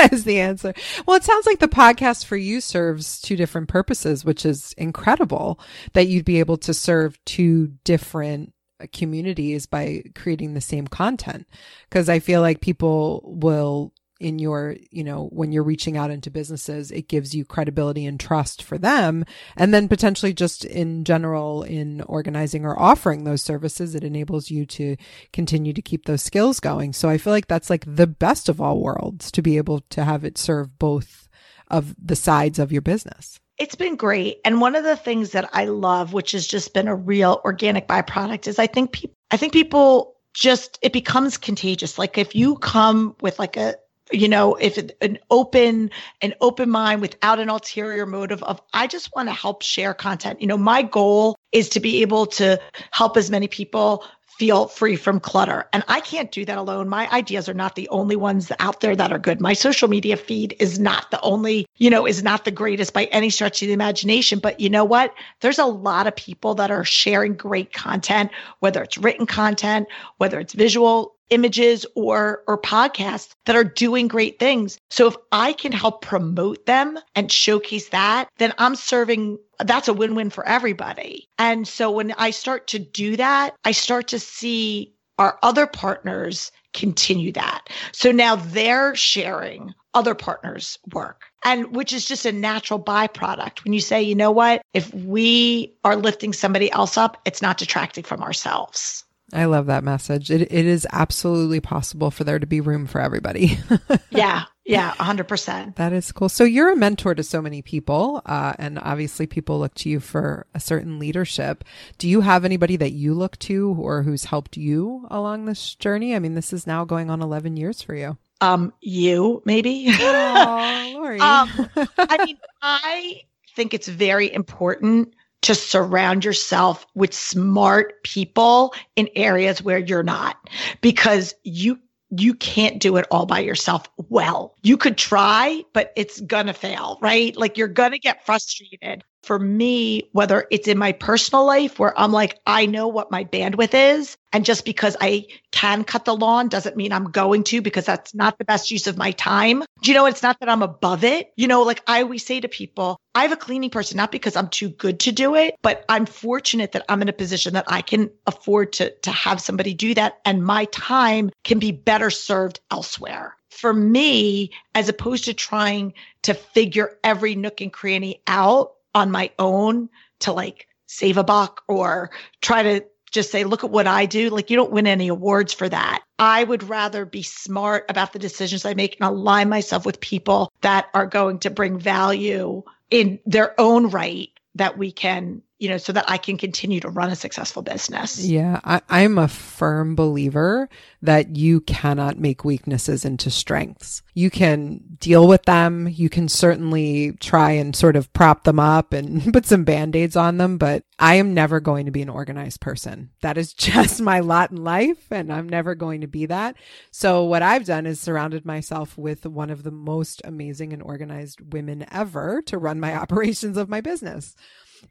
is 0.13 0.25
the 0.25 0.41
answer. 0.41 0.75
Well, 1.07 1.17
it 1.17 1.25
sounds 1.25 1.47
like 1.47 1.59
the 1.59 1.69
podcast 1.69 2.25
for 2.25 2.37
you 2.37 2.61
serves 2.61 3.21
two 3.21 3.37
different 3.37 3.69
purposes, 3.69 4.25
which 4.25 4.45
is 4.45 4.75
incredible 4.77 5.61
that 5.93 6.09
you'd 6.09 6.25
be 6.25 6.41
able 6.41 6.57
to 6.59 6.75
serve 6.75 7.19
two 7.25 7.69
different 7.85 8.53
communities 8.93 9.67
by 9.67 10.03
creating 10.15 10.55
the 10.55 10.61
same 10.61 10.87
content. 10.87 11.47
Because 11.89 12.09
I 12.09 12.19
feel 12.19 12.41
like 12.41 12.61
people 12.61 13.23
will 13.25 13.93
in 14.25 14.39
your, 14.39 14.77
you 14.91 15.05
know, 15.05 15.29
when 15.33 15.53
you're 15.53 15.63
reaching 15.63 15.99
out 15.99 16.11
into 16.11 16.31
businesses, 16.31 16.91
it 16.91 17.09
gives 17.09 17.35
you 17.35 17.45
credibility 17.45 18.07
and 18.07 18.19
trust 18.19 18.63
for 18.63 18.79
them. 18.79 19.23
And 19.55 19.75
then 19.75 19.87
potentially 19.87 20.33
just 20.33 20.65
in 20.65 21.05
general 21.05 21.63
in 21.63 22.01
organizing 22.01 22.65
or 22.65 22.81
offering 22.81 23.25
those 23.25 23.43
services, 23.43 23.95
it 23.95 24.03
enables 24.03 24.51
you 24.51 24.65
to 24.65 24.97
continue 25.35 25.75
to 25.75 25.83
keep 25.83 26.07
those 26.07 26.23
skills 26.23 26.59
going. 26.59 26.95
So 26.95 27.11
I 27.11 27.19
feel 27.19 27.35
like 27.35 27.49
that's 27.49 27.69
like 27.69 27.85
the 27.87 28.07
best 28.07 28.49
of 28.49 28.63
all 28.63 28.81
worlds 28.81 29.31
to 29.33 29.43
be 29.43 29.59
able 29.59 29.81
to 29.91 30.05
have 30.05 30.25
it 30.25 30.39
serve 30.39 30.79
both 30.79 31.29
of 31.69 31.95
the 32.03 32.17
sides 32.17 32.59
of 32.59 32.73
your 32.73 32.83
business. 32.83 33.39
It's 33.59 33.75
been 33.75 33.97
great. 33.97 34.39
And 34.47 34.59
one 34.59 34.75
of 34.75 34.85
the 34.85 34.97
things 34.97 35.33
that 35.33 35.51
I 35.53 35.67
love, 35.67 36.15
which 36.15 36.33
has 36.33 36.47
just 36.47 36.73
been 36.73 36.89
a 36.89 36.97
real 36.97 37.43
organic 37.45 37.87
byproduct, 37.87 38.49
is 38.49 38.59
I 38.59 38.69
think 38.69 38.93
people 38.93 39.15
I 39.31 39.37
think 39.37 39.53
people 39.53 40.15
just 40.33 40.79
it 40.81 40.93
becomes 40.93 41.37
contagious. 41.37 41.99
Like 41.99 42.17
if 42.17 42.35
you 42.35 42.57
come 42.57 43.17
with 43.21 43.39
like 43.39 43.57
a 43.57 43.75
you 44.13 44.29
know 44.29 44.55
if 44.57 44.79
it, 44.79 44.97
an 45.01 45.19
open 45.31 45.91
an 46.21 46.35
open 46.41 46.71
mind 46.71 47.01
without 47.01 47.39
an 47.39 47.49
ulterior 47.49 48.07
motive 48.07 48.43
of 48.43 48.61
i 48.73 48.87
just 48.87 49.15
want 49.15 49.29
to 49.29 49.33
help 49.33 49.63
share 49.63 49.95
content 49.95 50.41
you 50.41 50.47
know 50.47 50.59
my 50.59 50.83
goal 50.83 51.37
is 51.53 51.69
to 51.71 51.81
be 51.81 52.03
able 52.03 52.27
to 52.27 52.61
help 52.91 53.17
as 53.17 53.31
many 53.31 53.49
people 53.49 54.05
feel 54.39 54.67
free 54.67 54.97
from 54.97 55.21
clutter. 55.21 55.69
And 55.73 55.85
I 55.87 56.01
can't 56.01 56.33
do 56.33 56.45
that 56.45 56.59
alone. 56.59 56.89
My 56.89 57.09
ideas 57.11 57.49
are 57.49 57.55
not 57.55 57.77
the 57.77 57.89
only 57.91 58.17
ones 58.17 58.51
out 58.59 58.81
there 58.81 58.97
that 58.97 59.13
are 59.13 59.19
good. 59.19 59.41
My 59.41 59.53
social 59.53 59.89
media 59.89 60.17
feed 60.17 60.57
is 60.59 60.79
not 60.79 61.11
the 61.11 61.21
only, 61.21 61.67
you 61.77 61.89
know, 61.89 62.07
is 62.07 62.23
not 62.23 62.45
the 62.45 62.51
greatest 62.51 62.93
by 62.93 63.05
any 63.05 63.31
stretch 63.31 63.63
of 63.63 63.69
the 63.69 63.75
imagination. 63.75 64.41
But 64.41 64.59
you 64.59 64.69
know 64.69 64.85
what? 64.85 65.15
There's 65.41 65.59
a 65.59 65.67
lot 65.67 66.07
of 66.07 66.17
people 66.17 66.55
that 66.57 66.71
are 66.71 66.85
sharing 66.85 67.35
great 67.35 67.73
content, 67.73 68.31
whether 68.59 68.83
it's 68.83 68.99
written 68.99 69.27
content, 69.27 69.87
whether 70.19 70.41
it's 70.41 70.53
visual 70.53 71.14
images 71.31 71.87
or 71.95 72.43
or 72.47 72.61
podcasts 72.61 73.35
that 73.47 73.57
are 73.57 73.65
doing 73.65 74.09
great 74.09 74.39
things. 74.39 74.79
So 74.91 75.07
if 75.07 75.17
I 75.33 75.53
can 75.53 75.73
help 75.73 76.03
promote 76.03 76.67
them 76.67 76.99
and 77.15 77.31
showcase 77.31 77.89
that, 77.91 78.29
then 78.39 78.53
I'm 78.59 78.77
serving 78.77 79.39
that's 79.59 79.89
a 79.89 79.95
win-win 79.95 80.31
for 80.31 80.47
everybody. 80.47 81.29
And 81.39 81.67
so 81.67 81.91
when 81.91 82.13
I 82.13 82.31
start 82.31 82.67
to 82.69 82.79
do 82.79 83.17
that, 83.17 83.55
I 83.65 83.73
start 83.73 84.09
to 84.09 84.19
see 84.19 84.95
our 85.19 85.39
other 85.43 85.67
partners 85.67 86.51
continue 86.73 87.33
that. 87.33 87.69
So 87.93 88.11
now 88.11 88.37
they're 88.37 88.97
sharing 88.97 89.75
other 89.95 90.15
partners' 90.15 90.79
work. 90.93 91.23
And 91.45 91.75
which 91.77 91.93
is 91.93 92.05
just 92.05 92.27
a 92.27 92.33
natural 92.33 92.81
byproduct. 92.81 93.63
When 93.63 93.73
you 93.73 93.81
say, 93.81 94.03
you 94.03 94.15
know 94.15 94.33
what, 94.33 94.63
if 94.73 94.93
we 94.93 95.77
are 95.85 95.95
lifting 95.95 96.33
somebody 96.33 96.71
else 96.73 96.97
up, 96.97 97.21
it's 97.25 97.43
not 97.43 97.59
detracting 97.59 98.03
from 98.03 98.23
ourselves. 98.23 99.04
I 99.33 99.47
love 99.47 99.67
that 99.67 99.85
message. 99.85 100.31
It 100.31 100.43
it 100.43 100.67
is 100.67 100.87
absolutely 100.93 101.61
possible 101.61 102.11
for 102.11 102.25
there 102.25 102.39
to 102.39 102.47
be 102.47 102.61
room 102.61 102.87
for 102.87 103.01
everybody. 103.01 103.59
yeah. 104.11 104.45
Yeah, 104.67 104.93
100%. 104.95 105.77
That 105.77 105.93
is 105.93 106.11
cool. 106.11 106.31
So 106.31 106.43
you're 106.43 106.73
a 106.73 106.77
mentor 106.77 107.15
to 107.15 107.23
so 107.23 107.43
many 107.43 107.61
people, 107.61 108.23
uh, 108.25 108.55
and 108.59 108.79
obviously 108.79 109.27
people 109.27 109.59
look 109.59 109.75
to 109.75 109.91
you 109.91 110.01
for 110.01 110.47
a 110.55 110.61
certain 110.61 110.99
leadership. 110.99 111.65
Do 111.99 112.09
you 112.09 112.23
have 112.23 112.47
anybody 112.47 112.77
that 112.77 112.93
you 112.93 113.13
look 113.13 113.39
to 113.41 113.77
or 113.79 114.03
who's 114.03 114.25
helped 114.25 114.57
you 114.57 115.07
along 115.11 115.45
this 115.45 115.75
journey? 115.75 116.15
I 116.15 116.19
mean, 116.19 116.35
this 116.35 116.55
is 116.55 116.67
now 116.67 116.87
going 116.87 117.11
on 117.11 117.21
11 117.21 117.59
years 117.59 117.83
for 117.83 117.95
you. 117.95 118.17
Um, 118.41 118.73
you 118.81 119.43
maybe. 119.45 119.87
Oh, 119.91 120.93
Laurie. 120.95 121.21
um, 121.21 121.51
I 121.99 122.25
mean, 122.25 122.39
I 122.63 123.21
think 123.55 123.75
it's 123.75 123.89
very 123.89 124.33
important 124.33 125.15
to 125.45 125.55
surround 125.55 126.25
yourself 126.25 126.87
with 126.95 127.13
smart 127.13 128.03
people 128.03 128.75
in 128.97 129.11
areas 129.15 129.63
where 129.63 129.79
you're 129.79 130.03
not 130.03 130.37
because 130.81 131.35
you 131.45 131.79
you 132.17 132.33
can't 132.33 132.81
do 132.81 132.97
it 132.97 133.07
all 133.11 133.27
by 133.27 133.41
yourself 133.41 133.89
well. 134.09 134.55
You 134.63 134.77
could 134.77 134.97
try, 134.97 135.63
but 135.75 135.93
it's 135.97 136.21
gonna 136.21 136.55
fail, 136.55 136.99
right? 137.03 137.37
Like 137.37 137.59
you're 137.59 137.69
gonna 137.69 137.99
get 137.99 138.25
frustrated 138.25 139.05
for 139.25 139.39
me, 139.39 140.09
whether 140.13 140.47
it's 140.51 140.69
in 140.69 140.79
my 140.79 140.93
personal 140.93 141.45
life 141.45 141.79
where 141.79 141.99
I'm 141.99 142.13
like, 142.13 142.39
I 142.47 142.67
know 142.67 142.89
what 142.89 143.11
my 143.11 143.25
bandwidth 143.25 143.99
is. 143.99 144.17
And 144.33 144.45
just 144.45 144.65
because 144.65 144.97
I 145.01 145.27
can 145.53 145.85
cut 145.85 146.05
the 146.05 146.17
lawn 146.17 146.49
doesn't 146.49 146.77
mean 146.77 146.93
I'm 146.93 147.11
going 147.11 147.45
to 147.45 147.63
because 147.63 147.87
that's 147.87 148.15
not 148.15 148.37
the 148.37 148.45
best 148.45 148.71
use 148.71 148.87
of 148.87 148.97
my 148.97 149.13
time. 149.13 149.63
Do 149.83 149.91
you 149.91 149.97
know, 149.97 150.07
it's 150.07 150.23
not 150.23 150.41
that 150.41 150.49
I'm 150.49 150.63
above 150.63 151.05
it. 151.05 151.33
You 151.37 151.47
know, 151.47 151.63
like 151.63 151.83
I 151.87 152.03
always 152.03 152.27
say 152.27 152.41
to 152.41 152.49
people, 152.49 152.99
I 153.15 153.23
have 153.23 153.33
a 153.33 153.37
cleaning 153.37 153.71
person, 153.71 153.97
not 153.97 154.11
because 154.11 154.35
I'm 154.35 154.49
too 154.49 154.69
good 154.69 155.01
to 155.01 155.13
do 155.13 155.37
it, 155.37 155.55
but 155.63 155.85
I'm 155.89 156.07
fortunate 156.07 156.73
that 156.73 156.85
I'm 156.89 157.03
in 157.03 157.09
a 157.09 157.13
position 157.13 157.55
that 157.55 157.67
I 157.69 157.83
can 157.83 158.11
afford 158.27 158.75
to, 158.75 158.91
to 159.03 159.11
have 159.13 159.41
somebody 159.41 159.75
do 159.75 159.95
that. 159.95 160.19
And 160.25 160.45
my 160.45 160.65
time 160.67 161.31
can 161.45 161.61
be 161.61 161.71
better 161.71 162.11
served 162.11 162.61
elsewhere 162.71 163.37
for 163.55 163.73
me, 163.73 164.51
as 164.75 164.89
opposed 164.89 165.25
to 165.25 165.35
trying 165.35 165.95
to 166.23 166.35
figure 166.35 166.99
every 167.03 167.35
nook 167.35 167.61
and 167.61 167.73
cranny 167.73 168.21
out, 168.27 168.74
on 168.95 169.11
my 169.11 169.31
own 169.39 169.89
to 170.21 170.33
like 170.33 170.67
save 170.87 171.17
a 171.17 171.25
buck 171.25 171.63
or 171.69 172.11
try 172.41 172.63
to 172.63 172.85
just 173.11 173.31
say, 173.31 173.45
look 173.45 173.65
at 173.65 173.71
what 173.71 173.87
I 173.87 174.07
do. 174.07 174.29
Like 174.29 174.51
you 174.51 174.57
don't 174.57 174.73
win 174.73 174.87
any 174.87 175.09
awards 175.09 175.55
for 175.55 175.69
that. 175.69 176.03
I 176.19 176.45
would 176.45 176.65
rather 176.65 177.07
be 177.07 177.23
smart 177.23 177.87
about 177.89 178.13
the 178.13 178.19
decisions 178.19 178.65
I 178.65 178.75
make 178.75 178.97
and 179.01 179.09
align 179.09 179.49
myself 179.49 179.87
with 179.87 180.01
people 180.01 180.53
that 180.63 180.89
are 180.95 181.07
going 181.07 181.39
to 181.41 181.51
bring 181.51 181.79
value 181.79 182.63
in 182.91 183.21
their 183.25 183.59
own 183.59 183.91
right 183.91 184.29
that 184.57 184.79
we 184.79 184.93
can 184.93 185.43
you 185.59 185.69
know, 185.69 185.79
so 185.79 185.93
that 185.93 186.05
I 186.09 186.19
can 186.19 186.37
continue 186.37 186.81
to 186.81 186.89
run 186.89 187.11
a 187.11 187.17
successful 187.17 187.63
business. 187.63 188.25
Yeah, 188.25 188.61
I, 188.65 189.03
am 189.03 189.19
a 189.19 189.29
firm 189.29 189.95
believer 189.95 190.69
that 191.01 191.37
you 191.37 191.61
cannot 191.61 192.19
make 192.19 192.45
weaknesses 192.45 193.05
into 193.05 193.31
strengths. 193.31 194.03
You 194.15 194.31
can 194.31 194.81
deal 194.99 195.29
with 195.29 195.45
them. 195.45 195.89
You 195.89 196.09
can 196.09 196.29
certainly 196.29 197.13
try 197.21 197.53
and 197.53 197.75
sort 197.77 197.95
of 197.95 198.13
prop 198.13 198.43
them 198.43 198.59
up 198.59 198.93
and 198.93 199.33
put 199.33 199.47
some 199.47 199.63
band 199.63 199.95
aids 199.95 200.17
on 200.17 200.39
them, 200.39 200.59
but 200.59 200.83
I 200.99 201.15
am 201.15 201.35
never 201.35 201.61
going 201.61 201.87
to 201.87 201.93
be 201.93 202.03
an 202.03 202.09
organized 202.09 202.61
person. 202.61 203.11
That 203.23 203.39
is 203.39 203.53
just 203.55 204.03
my 204.03 204.21
lot 204.21 204.51
in 204.51 204.65
life, 204.65 205.07
and 205.13 205.33
I'm 205.33 205.49
never 205.49 205.77
going 205.77 206.01
to 206.01 206.09
be 206.09 206.27
that. 206.27 206.57
So, 206.91 207.23
what 207.25 207.43
I've 207.43 207.65
done 207.65 207.87
is 207.87 208.01
surrounded 208.01 208.45
myself 208.45 208.99
with 208.99 209.25
one 209.25 209.51
of 209.51 209.63
the 209.63 209.71
most 209.71 210.21
amazing 210.25 210.73
and 210.73 210.83
organized 210.83 211.53
women 211.53 211.87
ever 211.93 212.43
to 212.43 212.59
run 212.59 212.81
my 212.81 212.95
operations 213.05 213.57
of 213.57 213.69
my 213.69 213.81
business 213.81 214.35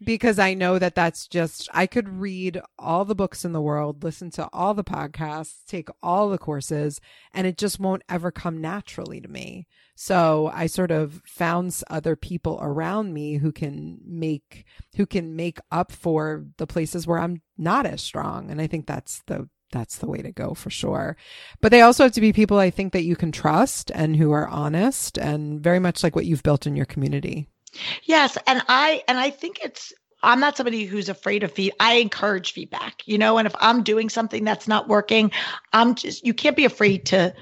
because 0.04 0.40
I 0.40 0.54
know 0.54 0.80
that 0.80 0.96
that's 0.96 1.28
just, 1.28 1.70
I 1.74 1.88
could 1.88 2.08
read 2.08 2.62
all 2.78 3.06
the 3.06 3.16
books 3.16 3.44
in 3.44 3.52
the 3.52 3.62
world, 3.62 4.04
listen 4.04 4.30
to 4.32 4.48
all 4.54 4.74
the 4.74 4.84
podcasts, 4.84 5.66
take 5.68 5.90
all 6.02 6.30
the 6.30 6.38
courses, 6.38 7.02
and 7.34 7.46
it 7.48 7.58
just 7.58 7.80
won't 7.80 8.04
ever 8.08 8.32
come 8.32 8.62
naturally 8.62 9.20
to 9.22 9.28
me. 9.28 9.68
So 9.96 10.52
I 10.54 10.68
sort 10.68 10.92
of 10.92 11.22
found 11.26 11.80
other 11.90 12.16
people 12.16 12.60
around 12.62 13.14
me 13.14 13.38
who 13.38 13.52
can 13.52 14.00
make, 14.06 14.66
who 14.96 15.06
can 15.06 15.36
make 15.36 15.60
up 15.72 15.92
for 15.92 16.46
the 16.58 16.68
places 16.68 17.06
where 17.06 17.20
I'm 17.20 17.42
not 17.58 17.86
as 17.86 18.02
strong. 18.02 18.50
And 18.50 18.60
I 18.60 18.68
think 18.68 18.88
that's 18.88 19.22
the, 19.28 19.50
that's 19.72 19.98
the 19.98 20.08
way 20.08 20.22
to 20.22 20.32
go 20.32 20.54
for 20.54 20.70
sure. 20.70 21.18
But 21.62 21.72
they 21.72 21.82
also 21.82 22.04
have 22.04 22.14
to 22.14 22.22
be 22.22 22.34
people 22.34 22.58
I 22.58 22.70
think 22.70 22.94
that 22.94 23.04
you 23.04 23.16
can 23.16 23.32
trust 23.32 23.92
and 23.94 24.16
who 24.16 24.32
are 24.32 24.48
honest 24.48 25.18
and 25.18 25.62
very 25.62 25.80
much 25.80 26.04
like 26.04 26.16
what 26.16 26.26
you've 26.26 26.44
built 26.44 26.66
in 26.66 26.76
your 26.76 26.86
community. 26.86 27.48
Yes, 28.04 28.38
and 28.48 28.62
I 28.68 29.04
and 29.08 29.18
I 29.18 29.30
think 29.30 29.60
it's 29.64 29.94
I'm 30.22 30.40
not 30.40 30.56
somebody 30.56 30.86
who's 30.86 31.10
afraid 31.10 31.44
of 31.44 31.52
feed. 31.52 31.74
I 31.80 31.96
encourage 31.96 32.54
feedback, 32.54 33.02
you 33.06 33.18
know, 33.18 33.38
and 33.38 33.46
if 33.46 33.56
I'm 33.60 33.84
doing 33.84 34.10
something 34.10 34.44
that's 34.44 34.68
not 34.68 34.88
working, 34.88 35.32
I'm 35.74 35.96
just 35.96 36.26
you 36.26 36.34
can't 36.34 36.56
be 36.56 36.66
afraid 36.66 37.06
to 37.08 37.34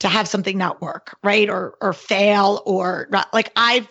to 0.00 0.08
have 0.08 0.28
something 0.28 0.58
not 0.58 0.80
work, 0.82 1.16
right? 1.22 1.48
Or 1.48 1.76
or 1.80 1.92
fail 1.92 2.62
or 2.66 3.08
not 3.10 3.32
like 3.32 3.52
I've 3.56 3.88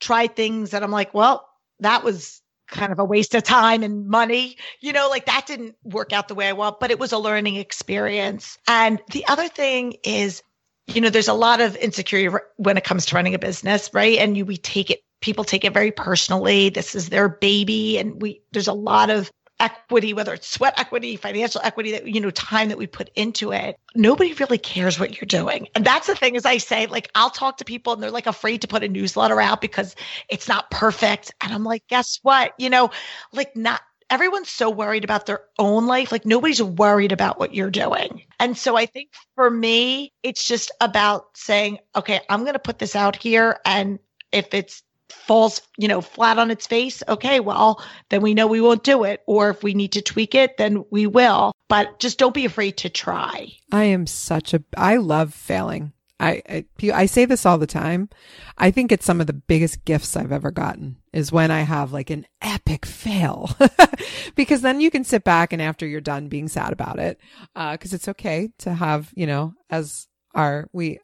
tried 0.00 0.36
things 0.36 0.70
that 0.70 0.82
I'm 0.82 0.90
like, 0.90 1.14
well, 1.14 1.48
that 1.80 2.04
was 2.04 2.42
kind 2.68 2.92
of 2.92 2.98
a 2.98 3.04
waste 3.04 3.34
of 3.34 3.42
time 3.44 3.82
and 3.82 4.06
money. 4.08 4.56
You 4.80 4.92
know, 4.92 5.08
like 5.08 5.26
that 5.26 5.46
didn't 5.46 5.76
work 5.84 6.12
out 6.12 6.28
the 6.28 6.34
way 6.34 6.48
I 6.48 6.52
want, 6.52 6.80
but 6.80 6.90
it 6.90 6.98
was 6.98 7.12
a 7.12 7.18
learning 7.18 7.56
experience. 7.56 8.58
And 8.68 9.00
the 9.12 9.26
other 9.28 9.48
thing 9.48 9.94
is, 10.04 10.42
you 10.86 11.00
know, 11.00 11.10
there's 11.10 11.28
a 11.28 11.34
lot 11.34 11.60
of 11.60 11.76
insecurity 11.76 12.36
when 12.56 12.76
it 12.76 12.84
comes 12.84 13.06
to 13.06 13.14
running 13.14 13.34
a 13.34 13.38
business, 13.38 13.90
right? 13.92 14.18
And 14.18 14.36
you, 14.36 14.44
we 14.44 14.56
take 14.56 14.90
it, 14.90 15.00
people 15.26 15.44
take 15.44 15.64
it 15.64 15.74
very 15.74 15.90
personally. 15.90 16.68
This 16.68 16.94
is 16.94 17.08
their 17.08 17.28
baby. 17.28 17.98
And 17.98 18.22
we, 18.22 18.42
there's 18.52 18.68
a 18.68 18.72
lot 18.72 19.10
of 19.10 19.30
equity, 19.58 20.14
whether 20.14 20.32
it's 20.32 20.46
sweat 20.46 20.78
equity, 20.78 21.16
financial 21.16 21.60
equity 21.64 21.90
that, 21.92 22.06
you 22.06 22.20
know, 22.20 22.30
time 22.30 22.68
that 22.68 22.78
we 22.78 22.86
put 22.86 23.10
into 23.16 23.52
it, 23.52 23.76
nobody 23.94 24.32
really 24.34 24.58
cares 24.58 25.00
what 25.00 25.20
you're 25.20 25.26
doing. 25.26 25.66
And 25.74 25.84
that's 25.84 26.06
the 26.06 26.14
thing, 26.14 26.36
as 26.36 26.46
I 26.46 26.58
say, 26.58 26.86
like 26.86 27.10
I'll 27.16 27.30
talk 27.30 27.56
to 27.58 27.64
people 27.64 27.92
and 27.92 28.02
they're 28.02 28.10
like 28.12 28.28
afraid 28.28 28.62
to 28.62 28.68
put 28.68 28.84
a 28.84 28.88
newsletter 28.88 29.40
out 29.40 29.60
because 29.60 29.96
it's 30.28 30.46
not 30.46 30.70
perfect. 30.70 31.34
And 31.40 31.52
I'm 31.52 31.64
like, 31.64 31.88
guess 31.88 32.20
what? 32.22 32.52
You 32.58 32.70
know, 32.70 32.90
like 33.32 33.56
not 33.56 33.80
everyone's 34.08 34.50
so 34.50 34.70
worried 34.70 35.02
about 35.02 35.26
their 35.26 35.40
own 35.58 35.86
life. 35.86 36.12
Like 36.12 36.24
nobody's 36.24 36.62
worried 36.62 37.10
about 37.10 37.40
what 37.40 37.52
you're 37.52 37.70
doing. 37.70 38.22
And 38.38 38.56
so 38.56 38.76
I 38.76 38.86
think 38.86 39.10
for 39.34 39.50
me, 39.50 40.12
it's 40.22 40.46
just 40.46 40.70
about 40.80 41.36
saying, 41.36 41.78
okay, 41.96 42.20
I'm 42.28 42.42
going 42.42 42.52
to 42.52 42.60
put 42.60 42.78
this 42.78 42.94
out 42.94 43.16
here. 43.16 43.58
And 43.64 43.98
if 44.30 44.54
it's 44.54 44.82
falls, 45.08 45.60
you 45.76 45.88
know, 45.88 46.00
flat 46.00 46.38
on 46.38 46.50
its 46.50 46.66
face, 46.66 47.02
okay, 47.08 47.40
well, 47.40 47.82
then 48.10 48.22
we 48.22 48.34
know 48.34 48.46
we 48.46 48.60
won't 48.60 48.84
do 48.84 49.04
it. 49.04 49.22
Or 49.26 49.50
if 49.50 49.62
we 49.62 49.74
need 49.74 49.92
to 49.92 50.02
tweak 50.02 50.34
it, 50.34 50.56
then 50.56 50.84
we 50.90 51.06
will. 51.06 51.52
But 51.68 51.98
just 51.98 52.18
don't 52.18 52.34
be 52.34 52.44
afraid 52.44 52.76
to 52.78 52.88
try. 52.88 53.52
I 53.72 53.84
am 53.84 54.06
such 54.06 54.54
a, 54.54 54.62
I 54.76 54.96
love 54.96 55.34
failing. 55.34 55.92
I, 56.18 56.42
I, 56.48 56.90
I 56.92 57.06
say 57.06 57.26
this 57.26 57.44
all 57.44 57.58
the 57.58 57.66
time. 57.66 58.08
I 58.56 58.70
think 58.70 58.90
it's 58.90 59.04
some 59.04 59.20
of 59.20 59.26
the 59.26 59.34
biggest 59.34 59.84
gifts 59.84 60.16
I've 60.16 60.32
ever 60.32 60.50
gotten 60.50 60.96
is 61.12 61.30
when 61.30 61.50
I 61.50 61.60
have 61.60 61.92
like 61.92 62.08
an 62.08 62.26
epic 62.40 62.86
fail, 62.86 63.50
because 64.34 64.62
then 64.62 64.80
you 64.80 64.90
can 64.90 65.04
sit 65.04 65.24
back 65.24 65.52
and 65.52 65.60
after 65.60 65.86
you're 65.86 66.00
done 66.00 66.28
being 66.28 66.48
sad 66.48 66.72
about 66.72 66.98
it, 66.98 67.20
uh, 67.54 67.76
cause 67.76 67.92
it's 67.92 68.08
okay 68.08 68.50
to 68.58 68.72
have, 68.72 69.12
you 69.14 69.26
know, 69.26 69.54
as 69.68 70.08
our, 70.34 70.68
we, 70.72 71.00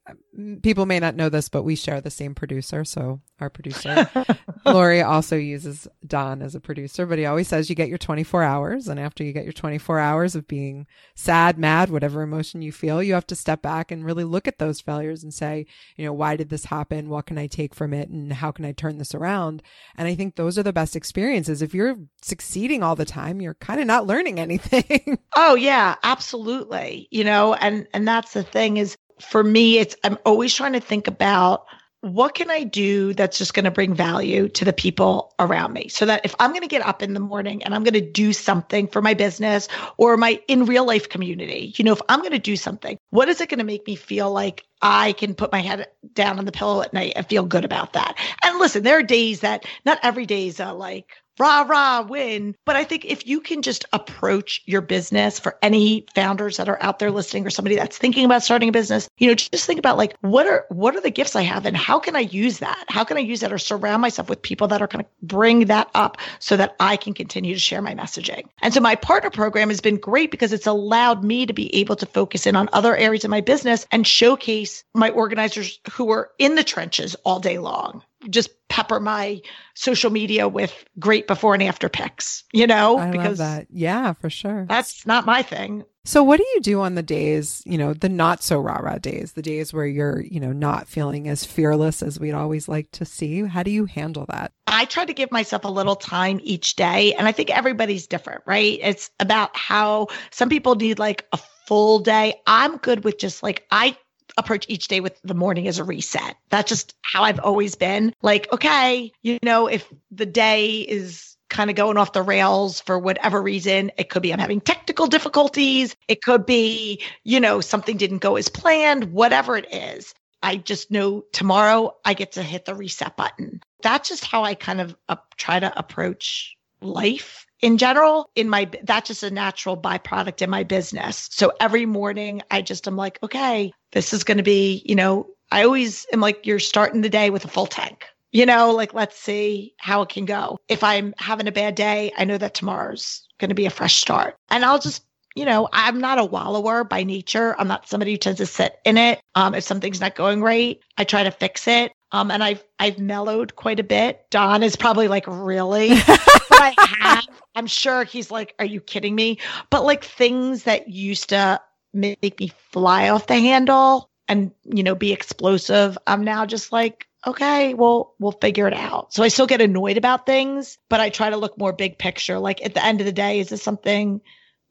people 0.62 0.86
may 0.86 0.98
not 0.98 1.14
know 1.14 1.28
this, 1.28 1.48
but 1.48 1.62
we 1.62 1.76
share 1.76 2.00
the 2.00 2.10
same 2.10 2.34
producer. 2.34 2.84
So 2.84 3.20
our 3.38 3.50
producer, 3.50 4.08
Laurie 4.66 5.02
also 5.02 5.36
uses 5.36 5.86
Don 6.06 6.40
as 6.40 6.54
a 6.54 6.60
producer, 6.60 7.04
but 7.04 7.18
he 7.18 7.26
always 7.26 7.48
says 7.48 7.68
you 7.68 7.76
get 7.76 7.88
your 7.88 7.98
24 7.98 8.42
hours. 8.42 8.88
And 8.88 8.98
after 8.98 9.24
you 9.24 9.32
get 9.32 9.44
your 9.44 9.52
24 9.52 9.98
hours 9.98 10.34
of 10.34 10.48
being 10.48 10.86
sad, 11.14 11.58
mad, 11.58 11.90
whatever 11.90 12.22
emotion 12.22 12.62
you 12.62 12.72
feel, 12.72 13.02
you 13.02 13.14
have 13.14 13.26
to 13.26 13.36
step 13.36 13.60
back 13.60 13.90
and 13.90 14.04
really 14.04 14.24
look 14.24 14.48
at 14.48 14.58
those 14.58 14.80
failures 14.80 15.22
and 15.22 15.34
say, 15.34 15.66
you 15.96 16.06
know, 16.06 16.12
why 16.12 16.36
did 16.36 16.48
this 16.48 16.64
happen? 16.66 17.10
What 17.10 17.26
can 17.26 17.36
I 17.36 17.46
take 17.46 17.74
from 17.74 17.92
it? 17.92 18.08
And 18.08 18.32
how 18.32 18.52
can 18.52 18.64
I 18.64 18.72
turn 18.72 18.98
this 18.98 19.14
around? 19.14 19.62
And 19.96 20.08
I 20.08 20.14
think 20.14 20.36
those 20.36 20.58
are 20.58 20.62
the 20.62 20.72
best 20.72 20.96
experiences. 20.96 21.60
If 21.60 21.74
you're 21.74 21.96
succeeding 22.22 22.82
all 22.82 22.96
the 22.96 23.04
time, 23.04 23.40
you're 23.40 23.54
kind 23.54 23.80
of 23.80 23.86
not 23.86 24.06
learning 24.06 24.40
anything. 24.42 25.18
oh 25.36 25.54
yeah, 25.54 25.96
absolutely. 26.02 27.08
You 27.10 27.24
know, 27.24 27.54
and, 27.54 27.86
and 27.92 28.08
that's 28.08 28.32
the 28.32 28.42
thing 28.42 28.78
is 28.78 28.96
for 29.22 29.42
me, 29.42 29.78
it's, 29.78 29.96
I'm 30.04 30.18
always 30.24 30.54
trying 30.54 30.72
to 30.74 30.80
think 30.80 31.08
about 31.08 31.66
what 32.02 32.35
can 32.35 32.50
I 32.50 32.64
do 32.64 33.14
that's 33.14 33.38
just 33.38 33.54
going 33.54 33.64
to 33.64 33.70
bring 33.70 33.94
value 33.94 34.48
to 34.48 34.64
the 34.64 34.72
people 34.72 35.32
around 35.38 35.72
me? 35.72 35.87
So 35.87 36.04
that 36.06 36.22
if 36.24 36.35
I'm 36.40 36.50
going 36.50 36.62
to 36.62 36.68
get 36.68 36.85
up 36.85 37.00
in 37.00 37.14
the 37.14 37.20
morning 37.20 37.62
and 37.62 37.72
I'm 37.72 37.85
going 37.85 37.94
to 37.94 38.00
do 38.00 38.32
something 38.32 38.88
for 38.88 39.00
my 39.00 39.14
business 39.14 39.68
or 39.98 40.16
my 40.16 40.40
in 40.48 40.64
real 40.64 40.85
life 40.85 41.08
community, 41.08 41.72
you 41.76 41.85
know, 41.85 41.92
if 41.92 42.02
I'm 42.08 42.18
going 42.18 42.32
to 42.32 42.40
do 42.40 42.56
something, 42.56 42.98
what 43.11 43.28
is 43.28 43.40
it 43.40 43.48
going 43.48 43.58
to 43.58 43.64
make 43.64 43.87
me 43.87 43.94
feel 43.94 44.32
like 44.32 44.64
I 44.82 45.12
can 45.12 45.35
put 45.35 45.52
my 45.52 45.61
head 45.61 45.87
down 46.12 46.40
on 46.40 46.44
the 46.44 46.50
pillow 46.50 46.82
at 46.82 46.92
night 46.92 47.12
and 47.14 47.24
feel 47.28 47.44
good 47.44 47.64
about 47.64 47.92
that? 47.92 48.16
And 48.42 48.58
listen, 48.58 48.82
there 48.82 48.98
are 48.98 49.04
days 49.04 49.40
that 49.40 49.64
not 49.85 50.00
every 50.02 50.26
day 50.26 50.48
is 50.48 50.58
uh, 50.58 50.74
like 50.74 51.21
rah, 51.38 51.62
rah, 51.62 52.02
win. 52.02 52.54
But 52.64 52.76
I 52.76 52.84
think 52.84 53.04
if 53.04 53.26
you 53.26 53.40
can 53.40 53.62
just 53.62 53.84
approach 53.92 54.62
your 54.66 54.80
business 54.80 55.38
for 55.38 55.58
any 55.62 56.06
founders 56.14 56.56
that 56.58 56.68
are 56.68 56.82
out 56.82 56.98
there 56.98 57.10
listening 57.10 57.46
or 57.46 57.50
somebody 57.50 57.76
that's 57.76 57.98
thinking 57.98 58.24
about 58.24 58.42
starting 58.42 58.68
a 58.68 58.72
business, 58.72 59.08
you 59.18 59.28
know, 59.28 59.34
just 59.34 59.66
think 59.66 59.78
about 59.78 59.96
like, 59.96 60.16
what 60.20 60.46
are, 60.46 60.66
what 60.68 60.96
are 60.96 61.00
the 61.00 61.10
gifts 61.10 61.36
I 61.36 61.42
have 61.42 61.66
and 61.66 61.76
how 61.76 61.98
can 61.98 62.16
I 62.16 62.20
use 62.20 62.58
that? 62.58 62.84
How 62.88 63.04
can 63.04 63.16
I 63.16 63.20
use 63.20 63.40
that 63.40 63.52
or 63.52 63.58
surround 63.58 64.02
myself 64.02 64.28
with 64.28 64.42
people 64.42 64.68
that 64.68 64.82
are 64.82 64.86
going 64.86 65.04
to 65.04 65.10
bring 65.22 65.66
that 65.66 65.90
up 65.94 66.18
so 66.38 66.56
that 66.56 66.76
I 66.78 66.96
can 66.96 67.14
continue 67.14 67.54
to 67.54 67.60
share 67.60 67.82
my 67.82 67.94
messaging? 67.94 68.48
And 68.60 68.72
so 68.72 68.80
my 68.80 68.94
partner 68.94 69.30
program 69.30 69.68
has 69.68 69.80
been 69.80 69.96
great 69.96 70.30
because 70.30 70.52
it's 70.52 70.66
allowed 70.66 71.24
me 71.24 71.46
to 71.46 71.52
be 71.52 71.74
able 71.76 71.96
to 71.96 72.06
focus 72.06 72.46
in 72.46 72.56
on 72.56 72.68
other 72.72 72.96
areas 72.96 73.24
of 73.24 73.30
my 73.30 73.40
business 73.40 73.86
and 73.90 74.06
showcase 74.06 74.84
my 74.94 75.10
organizers 75.10 75.80
who 75.92 76.10
are 76.10 76.30
in 76.38 76.54
the 76.54 76.64
trenches 76.64 77.16
all 77.24 77.40
day 77.40 77.58
long 77.58 78.02
just 78.30 78.50
pepper 78.68 79.00
my 79.00 79.40
social 79.74 80.11
media 80.11 80.48
with 80.48 80.85
great 80.98 81.26
before 81.26 81.54
and 81.54 81.62
after 81.62 81.88
pics, 81.88 82.44
you 82.52 82.66
know, 82.66 82.98
I 82.98 83.11
because 83.11 83.38
that. 83.38 83.66
Yeah, 83.70 84.14
for 84.14 84.30
sure. 84.30 84.66
That's 84.68 85.06
not 85.06 85.26
my 85.26 85.42
thing. 85.42 85.85
So 86.04 86.24
what 86.24 86.38
do 86.38 86.46
you 86.54 86.61
do 86.61 86.80
on 86.80 86.96
the 86.96 87.02
days, 87.02 87.62
you 87.64 87.78
know, 87.78 87.94
the 87.94 88.08
not 88.08 88.42
so 88.42 88.58
rah 88.58 88.78
rah 88.78 88.98
days, 88.98 89.35
the 89.35 89.42
days 89.42 89.72
where 89.72 89.87
you're, 89.87 90.20
you 90.20 90.40
know, 90.40 90.52
not 90.52 90.88
feeling 90.88 91.28
as 91.28 91.44
fearless 91.44 92.02
as 92.02 92.18
we'd 92.18 92.32
always 92.32 92.68
like 92.68 92.90
to 92.92 93.04
see? 93.04 93.44
How 93.44 93.62
do 93.62 93.70
you 93.70 93.85
handle 93.85 94.26
that? 94.28 94.52
I 94.66 94.87
try 94.87 95.04
to 95.04 95.12
give 95.12 95.30
myself 95.30 95.64
a 95.64 95.68
little 95.68 95.94
time 95.94 96.40
each 96.42 96.74
day. 96.74 97.14
And 97.14 97.28
I 97.28 97.32
think 97.32 97.50
everybody's 97.50 98.08
different, 98.08 98.42
right? 98.46 98.80
It's 98.82 99.11
about 99.20 99.56
how 99.56 100.08
some 100.32 100.48
people 100.48 100.74
need 100.74 100.98
like 100.98 101.24
a 101.32 101.38
full 101.68 102.00
day. 102.00 102.35
I'm 102.48 102.78
good 102.78 103.04
with 103.04 103.18
just 103.18 103.44
like, 103.44 103.64
I 103.70 103.96
approach 104.36 104.66
each 104.68 104.88
day 104.88 105.00
with 105.00 105.20
the 105.22 105.34
morning 105.34 105.68
as 105.68 105.78
a 105.78 105.84
reset. 105.84 106.36
That's 106.48 106.68
just 106.68 106.94
how 107.02 107.22
I've 107.22 107.40
always 107.40 107.74
been. 107.74 108.14
Like, 108.22 108.52
okay, 108.52 109.12
you 109.22 109.38
know, 109.42 109.66
if 109.66 109.92
the 110.10 110.26
day 110.26 110.80
is 110.80 111.36
kind 111.48 111.68
of 111.68 111.76
going 111.76 111.98
off 111.98 112.14
the 112.14 112.22
rails 112.22 112.80
for 112.80 112.98
whatever 112.98 113.42
reason, 113.42 113.92
it 113.98 114.08
could 114.08 114.22
be 114.22 114.32
I'm 114.32 114.38
having 114.38 114.60
technical 114.60 115.06
difficulties, 115.06 115.94
it 116.08 116.22
could 116.22 116.46
be, 116.46 117.02
you 117.24 117.40
know, 117.40 117.60
something 117.60 117.96
didn't 117.96 118.18
go 118.18 118.36
as 118.36 118.48
planned, 118.48 119.12
whatever 119.12 119.56
it 119.56 119.72
is. 119.72 120.14
I 120.42 120.56
just 120.56 120.90
know 120.90 121.24
tomorrow 121.32 121.94
I 122.04 122.14
get 122.14 122.32
to 122.32 122.42
hit 122.42 122.64
the 122.64 122.74
reset 122.74 123.16
button. 123.16 123.62
That's 123.82 124.08
just 124.08 124.24
how 124.24 124.44
I 124.44 124.54
kind 124.54 124.80
of 124.80 124.96
try 125.36 125.60
to 125.60 125.78
approach 125.78 126.56
life 126.80 127.46
in 127.62 127.79
general 127.79 128.29
in 128.35 128.48
my 128.48 128.68
that's 128.83 129.09
just 129.09 129.22
a 129.22 129.31
natural 129.31 129.77
byproduct 129.77 130.42
in 130.42 130.51
my 130.51 130.64
business. 130.64 131.29
So 131.33 131.53
every 131.61 131.87
morning 131.87 132.42
i 132.51 132.61
just 132.61 132.87
am 132.87 132.96
like 132.96 133.18
okay 133.22 133.72
this 133.92 134.12
is 134.12 134.25
going 134.25 134.38
to 134.38 134.42
be 134.42 134.83
you 134.85 134.94
know 134.94 135.29
i 135.51 135.62
always 135.64 136.07
am 136.12 136.20
like 136.20 136.46
you're 136.46 136.59
starting 136.59 137.01
the 137.01 137.09
day 137.09 137.31
with 137.31 137.44
a 137.44 137.48
full 137.48 137.66
tank 137.66 138.07
you 138.33 138.44
know 138.44 138.72
like 138.72 138.92
let's 138.92 139.18
see 139.18 139.75
how 139.79 140.03
it 140.03 140.09
can 140.09 140.25
go. 140.25 140.59
If 140.68 140.83
i'm 140.85 141.14
having 141.16 141.46
a 141.46 141.53
bad 141.53 141.75
day 141.77 142.12
i 142.18 142.25
know 142.25 142.38
that 142.38 142.55
tomorrow's 142.55 143.27
going 143.38 143.51
to 143.51 143.55
be 143.55 143.66
a 143.66 143.70
fresh 143.70 143.96
start. 143.96 144.37
And 144.51 144.64
i'll 144.64 144.81
just 144.81 145.05
you 145.34 145.44
know, 145.44 145.68
I'm 145.72 146.00
not 146.00 146.18
a 146.18 146.24
wallower 146.24 146.84
by 146.84 147.04
nature. 147.04 147.54
I'm 147.58 147.68
not 147.68 147.88
somebody 147.88 148.12
who 148.12 148.16
tends 148.18 148.38
to 148.38 148.46
sit 148.46 148.78
in 148.84 148.98
it. 148.98 149.20
Um, 149.34 149.54
if 149.54 149.64
something's 149.64 150.00
not 150.00 150.14
going 150.14 150.42
right, 150.42 150.80
I 150.98 151.04
try 151.04 151.24
to 151.24 151.30
fix 151.30 151.66
it. 151.66 151.92
Um, 152.12 152.30
and 152.30 152.44
I've 152.44 152.62
I've 152.78 152.98
mellowed 152.98 153.56
quite 153.56 153.80
a 153.80 153.84
bit. 153.84 154.26
Don 154.30 154.62
is 154.62 154.76
probably 154.76 155.08
like, 155.08 155.24
really? 155.26 155.90
I 155.92 156.74
have. 157.00 157.26
I'm 157.54 157.66
sure 157.66 158.04
he's 158.04 158.30
like, 158.30 158.54
are 158.58 158.64
you 158.64 158.80
kidding 158.80 159.14
me? 159.14 159.38
But 159.70 159.84
like 159.84 160.04
things 160.04 160.64
that 160.64 160.88
used 160.88 161.30
to 161.30 161.60
make 161.94 162.40
me 162.40 162.52
fly 162.70 163.10
off 163.10 163.26
the 163.26 163.34
handle 163.34 164.10
and 164.28 164.52
you 164.64 164.82
know 164.82 164.94
be 164.94 165.12
explosive, 165.12 165.96
I'm 166.06 166.24
now 166.24 166.44
just 166.44 166.72
like, 166.72 167.06
okay, 167.26 167.72
well, 167.72 168.14
we'll 168.18 168.32
figure 168.32 168.66
it 168.66 168.74
out. 168.74 169.14
So 169.14 169.22
I 169.22 169.28
still 169.28 169.46
get 169.46 169.62
annoyed 169.62 169.96
about 169.96 170.26
things, 170.26 170.78
but 170.90 171.00
I 171.00 171.08
try 171.08 171.30
to 171.30 171.36
look 171.36 171.56
more 171.56 171.72
big 171.72 171.98
picture. 171.98 172.38
Like 172.38 172.64
at 172.64 172.74
the 172.74 172.84
end 172.84 173.00
of 173.00 173.06
the 173.06 173.12
day, 173.12 173.40
is 173.40 173.48
this 173.48 173.62
something 173.62 174.20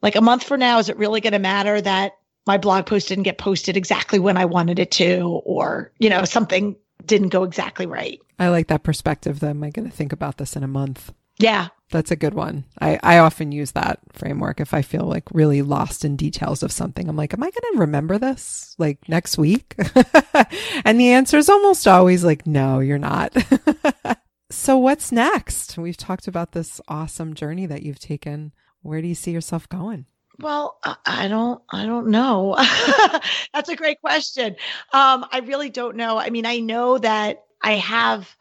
like 0.02 0.16
a 0.16 0.20
month 0.20 0.44
from 0.44 0.60
now? 0.60 0.78
Is 0.78 0.88
it 0.88 0.96
really 0.96 1.20
going 1.20 1.32
to 1.32 1.38
matter 1.38 1.80
that 1.80 2.12
my 2.46 2.58
blog 2.58 2.86
post 2.86 3.08
didn't 3.08 3.24
get 3.24 3.38
posted 3.38 3.76
exactly 3.76 4.18
when 4.18 4.36
I 4.36 4.44
wanted 4.44 4.78
it 4.78 4.90
to, 4.92 5.40
or, 5.44 5.92
you 5.98 6.10
know, 6.10 6.24
something 6.24 6.76
didn't 7.06 7.28
go 7.28 7.44
exactly 7.44 7.86
right. 7.86 8.20
I 8.38 8.48
like 8.48 8.68
that 8.68 8.82
perspective. 8.82 9.40
That 9.40 9.50
am 9.50 9.62
I 9.62 9.70
going 9.70 9.88
to 9.88 9.96
think 9.96 10.12
about 10.12 10.38
this 10.38 10.56
in 10.56 10.62
a 10.62 10.68
month? 10.68 11.12
Yeah. 11.38 11.68
That's 11.90 12.10
a 12.10 12.16
good 12.16 12.34
one. 12.34 12.64
I, 12.80 12.98
I 13.02 13.18
often 13.18 13.52
use 13.52 13.72
that 13.72 14.00
framework 14.12 14.60
if 14.60 14.72
I 14.72 14.82
feel 14.82 15.04
like 15.04 15.24
really 15.32 15.62
lost 15.62 16.04
in 16.04 16.16
details 16.16 16.62
of 16.62 16.72
something. 16.72 17.08
I'm 17.08 17.16
like, 17.16 17.34
am 17.34 17.42
I 17.42 17.50
going 17.50 17.74
to 17.74 17.80
remember 17.80 18.18
this 18.18 18.74
like 18.78 19.08
next 19.08 19.36
week? 19.36 19.74
and 20.84 20.98
the 20.98 21.10
answer 21.10 21.36
is 21.36 21.50
almost 21.50 21.86
always 21.86 22.24
like, 22.24 22.46
no, 22.46 22.80
you're 22.80 22.98
not. 22.98 23.36
so 24.50 24.78
what's 24.78 25.12
next? 25.12 25.76
We've 25.76 25.96
talked 25.96 26.28
about 26.28 26.52
this 26.52 26.80
awesome 26.88 27.34
journey 27.34 27.66
that 27.66 27.82
you've 27.82 28.00
taken. 28.00 28.52
Where 28.82 29.00
do 29.00 29.08
you 29.08 29.14
see 29.14 29.30
yourself 29.30 29.68
going? 29.68 30.06
Well, 30.38 30.78
I 31.06 31.28
don't, 31.28 31.62
I 31.70 31.86
don't 31.86 32.08
know. 32.08 32.56
That's 33.54 33.68
a 33.68 33.76
great 33.76 34.00
question. 34.00 34.56
Um, 34.92 35.26
I 35.30 35.42
really 35.44 35.70
don't 35.70 35.96
know. 35.96 36.18
I 36.18 36.30
mean, 36.30 36.46
I 36.46 36.58
know 36.58 36.98
that 36.98 37.44
I 37.62 37.74
have 37.74 38.34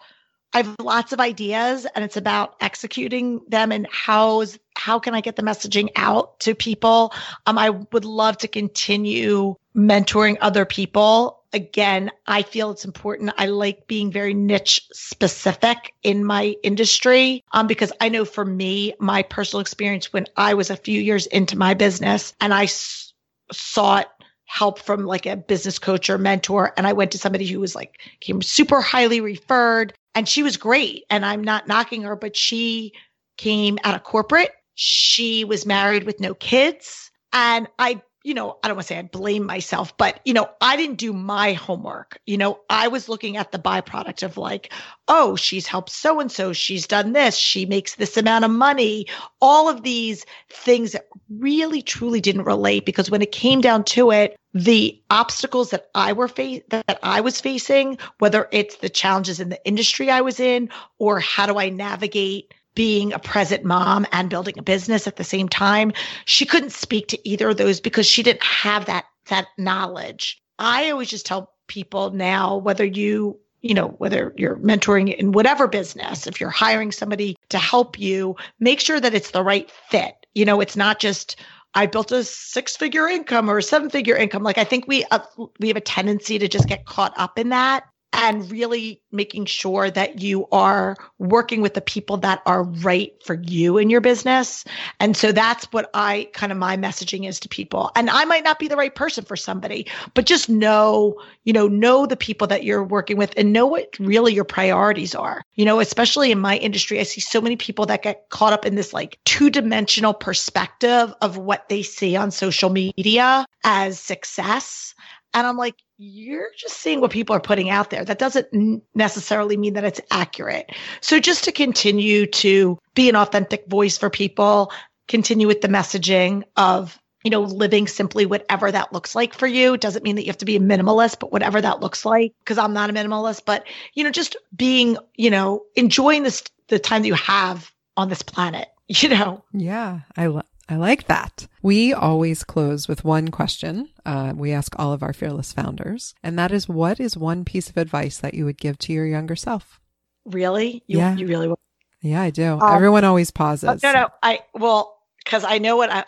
I 0.53 0.57
have 0.63 0.75
lots 0.81 1.13
of 1.13 1.19
ideas 1.19 1.87
and 1.95 2.03
it's 2.03 2.17
about 2.17 2.55
executing 2.59 3.41
them 3.47 3.71
and 3.71 3.87
how's 3.89 4.59
how 4.75 4.99
can 4.99 5.13
I 5.13 5.21
get 5.21 5.35
the 5.35 5.43
messaging 5.43 5.89
out 5.95 6.39
to 6.41 6.55
people? 6.55 7.13
Um, 7.45 7.57
I 7.57 7.69
would 7.69 8.05
love 8.05 8.37
to 8.39 8.47
continue 8.47 9.55
mentoring 9.75 10.37
other 10.41 10.65
people. 10.65 11.40
Again, 11.53 12.11
I 12.27 12.43
feel 12.43 12.71
it's 12.71 12.85
important. 12.85 13.33
I 13.37 13.47
like 13.47 13.85
being 13.87 14.09
very 14.09 14.33
niche 14.33 14.87
specific 14.93 15.93
in 16.01 16.23
my 16.23 16.55
industry 16.63 17.43
um, 17.51 17.67
because 17.67 17.91
I 17.99 18.07
know 18.07 18.23
for 18.23 18.45
me, 18.45 18.93
my 18.99 19.21
personal 19.23 19.59
experience 19.59 20.13
when 20.13 20.27
I 20.37 20.53
was 20.53 20.69
a 20.69 20.77
few 20.77 21.01
years 21.01 21.25
into 21.27 21.57
my 21.57 21.73
business 21.73 22.33
and 22.39 22.53
I 22.53 22.63
s- 22.63 23.13
sought 23.51 24.07
help 24.45 24.79
from 24.79 25.05
like 25.05 25.25
a 25.25 25.35
business 25.35 25.77
coach 25.77 26.09
or 26.09 26.17
mentor. 26.17 26.73
And 26.77 26.87
I 26.87 26.93
went 26.93 27.11
to 27.11 27.17
somebody 27.17 27.45
who 27.47 27.59
was 27.59 27.75
like, 27.75 27.99
came 28.21 28.41
super 28.41 28.81
highly 28.81 29.19
referred 29.19 29.93
and 30.15 30.27
she 30.27 30.43
was 30.43 30.55
great. 30.55 31.03
And 31.09 31.25
I'm 31.25 31.43
not 31.43 31.67
knocking 31.67 32.03
her, 32.03 32.15
but 32.15 32.35
she 32.35 32.93
came 33.37 33.77
out 33.83 33.95
of 33.95 34.03
corporate. 34.03 34.51
She 34.75 35.43
was 35.43 35.65
married 35.65 36.03
with 36.03 36.19
no 36.21 36.33
kids. 36.33 37.11
And 37.33 37.67
I 37.79 38.01
you 38.23 38.33
know, 38.33 38.57
I 38.63 38.67
don't 38.67 38.77
want 38.77 38.87
to 38.87 38.93
say 38.93 38.99
I 38.99 39.03
blame 39.03 39.45
myself, 39.45 39.97
but 39.97 40.19
you 40.25 40.33
know, 40.33 40.49
I 40.59 40.77
didn't 40.77 40.97
do 40.97 41.11
my 41.11 41.53
homework. 41.53 42.19
You 42.25 42.37
know, 42.37 42.59
I 42.69 42.87
was 42.87 43.09
looking 43.09 43.37
at 43.37 43.51
the 43.51 43.59
byproduct 43.59 44.23
of 44.23 44.37
like, 44.37 44.71
oh, 45.07 45.35
she's 45.35 45.65
helped 45.65 45.89
so 45.89 46.19
and 46.19 46.31
so, 46.31 46.53
she's 46.53 46.87
done 46.87 47.13
this, 47.13 47.35
she 47.35 47.65
makes 47.65 47.95
this 47.95 48.17
amount 48.17 48.45
of 48.45 48.51
money, 48.51 49.07
all 49.41 49.69
of 49.69 49.83
these 49.83 50.25
things 50.49 50.91
that 50.91 51.07
really 51.29 51.81
truly 51.81 52.21
didn't 52.21 52.43
relate 52.43 52.85
because 52.85 53.09
when 53.09 53.21
it 53.21 53.31
came 53.31 53.61
down 53.61 53.83
to 53.85 54.11
it, 54.11 54.37
the 54.53 55.01
obstacles 55.09 55.71
that 55.71 55.89
I 55.95 56.13
were 56.13 56.27
fa- 56.27 56.61
that 56.69 56.99
I 57.01 57.21
was 57.21 57.41
facing, 57.41 57.97
whether 58.19 58.47
it's 58.51 58.77
the 58.77 58.89
challenges 58.89 59.39
in 59.39 59.49
the 59.49 59.65
industry 59.65 60.11
I 60.11 60.21
was 60.21 60.39
in 60.39 60.69
or 60.99 61.19
how 61.19 61.45
do 61.45 61.57
I 61.57 61.69
navigate 61.69 62.53
being 62.75 63.13
a 63.13 63.19
present 63.19 63.63
mom 63.63 64.05
and 64.11 64.29
building 64.29 64.57
a 64.57 64.63
business 64.63 65.07
at 65.07 65.17
the 65.17 65.23
same 65.23 65.49
time. 65.49 65.91
She 66.25 66.45
couldn't 66.45 66.71
speak 66.71 67.07
to 67.09 67.29
either 67.29 67.49
of 67.49 67.57
those 67.57 67.79
because 67.79 68.07
she 68.07 68.23
didn't 68.23 68.43
have 68.43 68.85
that 68.85 69.05
that 69.27 69.47
knowledge. 69.57 70.41
I 70.59 70.91
always 70.91 71.09
just 71.09 71.25
tell 71.25 71.53
people 71.67 72.11
now 72.11 72.57
whether 72.57 72.85
you 72.85 73.39
you 73.61 73.75
know, 73.75 73.89
whether 73.99 74.33
you're 74.37 74.57
mentoring 74.57 75.15
in 75.15 75.33
whatever 75.33 75.67
business, 75.67 76.25
if 76.25 76.41
you're 76.41 76.49
hiring 76.49 76.91
somebody 76.91 77.37
to 77.49 77.59
help 77.59 77.99
you, 77.99 78.35
make 78.59 78.79
sure 78.79 78.99
that 78.99 79.13
it's 79.13 79.31
the 79.31 79.43
right 79.43 79.69
fit. 79.89 80.15
You 80.33 80.45
know, 80.45 80.61
it's 80.61 80.75
not 80.75 80.99
just 80.99 81.35
I 81.73 81.85
built 81.85 82.11
a 82.11 82.23
six 82.23 82.75
figure 82.75 83.07
income 83.07 83.49
or 83.49 83.59
a 83.59 83.63
seven 83.63 83.89
figure 83.89 84.15
income. 84.15 84.43
Like 84.43 84.57
I 84.57 84.63
think 84.63 84.87
we 84.87 85.05
uh, 85.05 85.19
we 85.59 85.67
have 85.67 85.77
a 85.77 85.81
tendency 85.81 86.39
to 86.39 86.47
just 86.47 86.67
get 86.67 86.85
caught 86.85 87.13
up 87.17 87.37
in 87.37 87.49
that 87.49 87.85
and 88.13 88.51
really 88.51 89.01
making 89.11 89.45
sure 89.45 89.89
that 89.89 90.21
you 90.21 90.47
are 90.51 90.95
working 91.17 91.61
with 91.61 91.73
the 91.73 91.81
people 91.81 92.17
that 92.17 92.41
are 92.45 92.63
right 92.63 93.13
for 93.23 93.35
you 93.41 93.77
in 93.77 93.89
your 93.89 94.01
business. 94.01 94.65
And 94.99 95.15
so 95.15 95.31
that's 95.31 95.65
what 95.71 95.89
I 95.93 96.29
kind 96.33 96.51
of 96.51 96.57
my 96.57 96.77
messaging 96.77 97.27
is 97.27 97.39
to 97.41 97.49
people. 97.49 97.91
And 97.95 98.09
I 98.09 98.25
might 98.25 98.43
not 98.43 98.59
be 98.59 98.67
the 98.67 98.75
right 98.75 98.93
person 98.93 99.23
for 99.23 99.35
somebody, 99.35 99.87
but 100.13 100.25
just 100.25 100.49
know, 100.49 101.21
you 101.45 101.53
know, 101.53 101.67
know 101.67 102.05
the 102.05 102.17
people 102.17 102.47
that 102.47 102.63
you're 102.63 102.83
working 102.83 103.17
with 103.17 103.33
and 103.37 103.53
know 103.53 103.65
what 103.65 103.97
really 103.99 104.33
your 104.33 104.43
priorities 104.43 105.15
are. 105.15 105.41
You 105.55 105.65
know, 105.65 105.79
especially 105.79 106.31
in 106.31 106.39
my 106.39 106.57
industry, 106.57 106.99
I 106.99 107.03
see 107.03 107.21
so 107.21 107.41
many 107.41 107.55
people 107.55 107.85
that 107.87 108.03
get 108.03 108.29
caught 108.29 108.53
up 108.53 108.65
in 108.65 108.75
this 108.75 108.93
like 108.93 109.19
two 109.25 109.49
dimensional 109.49 110.13
perspective 110.13 111.13
of 111.21 111.37
what 111.37 111.69
they 111.69 111.81
see 111.81 112.15
on 112.15 112.31
social 112.31 112.69
media 112.69 113.45
as 113.63 113.99
success. 113.99 114.93
And 115.33 115.47
I'm 115.47 115.57
like, 115.57 115.75
you're 115.97 116.49
just 116.57 116.77
seeing 116.77 116.99
what 116.99 117.11
people 117.11 117.35
are 117.35 117.41
putting 117.41 117.69
out 117.69 117.89
there. 117.89 118.03
That 118.03 118.19
doesn't 118.19 118.83
necessarily 118.93 119.55
mean 119.55 119.73
that 119.73 119.83
it's 119.83 120.01
accurate. 120.11 120.71
So 120.99 121.19
just 121.19 121.45
to 121.45 121.51
continue 121.51 122.25
to 122.27 122.79
be 122.95 123.07
an 123.09 123.15
authentic 123.15 123.67
voice 123.67 123.97
for 123.97 124.09
people, 124.09 124.71
continue 125.07 125.47
with 125.47 125.61
the 125.61 125.67
messaging 125.67 126.43
of 126.57 126.97
you 127.23 127.29
know, 127.29 127.41
living 127.41 127.87
simply 127.87 128.25
whatever 128.25 128.71
that 128.71 128.93
looks 128.93 129.15
like 129.15 129.33
for 129.33 129.47
you. 129.47 129.75
It 129.75 129.81
doesn't 129.81 130.03
mean 130.03 130.15
that 130.15 130.23
you 130.23 130.29
have 130.29 130.39
to 130.39 130.45
be 130.45 130.55
a 130.55 130.59
minimalist, 130.59 131.19
but 131.19 131.31
whatever 131.31 131.61
that 131.61 131.79
looks 131.79 132.05
like, 132.05 132.33
because 132.39 132.57
I'm 132.57 132.73
not 132.73 132.89
a 132.89 132.93
minimalist, 132.93 133.43
but, 133.45 133.65
you 133.93 134.03
know, 134.03 134.11
just 134.11 134.35
being, 134.55 134.97
you 135.15 135.29
know, 135.29 135.63
enjoying 135.75 136.23
this, 136.23 136.43
the 136.67 136.79
time 136.79 137.03
that 137.03 137.07
you 137.07 137.13
have 137.13 137.71
on 137.95 138.09
this 138.09 138.23
planet, 138.23 138.69
you 138.87 139.09
know? 139.09 139.43
Yeah. 139.53 139.99
I 140.17 140.27
love, 140.27 140.45
I 140.71 140.77
like 140.77 141.07
that. 141.07 141.49
We 141.61 141.93
always 141.93 142.45
close 142.45 142.87
with 142.87 143.03
one 143.03 143.27
question. 143.27 143.89
Uh, 144.05 144.31
we 144.33 144.53
ask 144.53 144.73
all 144.79 144.93
of 144.93 145.03
our 145.03 145.11
fearless 145.11 145.51
founders, 145.51 146.15
and 146.23 146.39
that 146.39 146.53
is 146.53 146.69
what 146.69 146.97
is 146.97 147.17
one 147.17 147.43
piece 147.43 147.69
of 147.69 147.75
advice 147.75 148.19
that 148.19 148.35
you 148.35 148.45
would 148.45 148.57
give 148.57 148.77
to 148.79 148.93
your 148.93 149.05
younger 149.05 149.35
self? 149.35 149.81
Really? 150.23 150.81
You, 150.87 150.99
Yeah. 150.99 151.15
You 151.17 151.27
really? 151.27 151.53
Yeah, 152.01 152.21
I 152.21 152.29
do. 152.29 152.53
Um, 152.53 152.73
Everyone 152.73 153.03
always 153.03 153.31
pauses. 153.31 153.69
Oh, 153.69 153.77
no, 153.83 153.91
no. 153.91 154.09
I, 154.23 154.39
well, 154.53 154.97
because 155.25 155.43
I 155.43 155.57
know 155.57 155.75
what 155.75 155.91
I, 155.91 156.05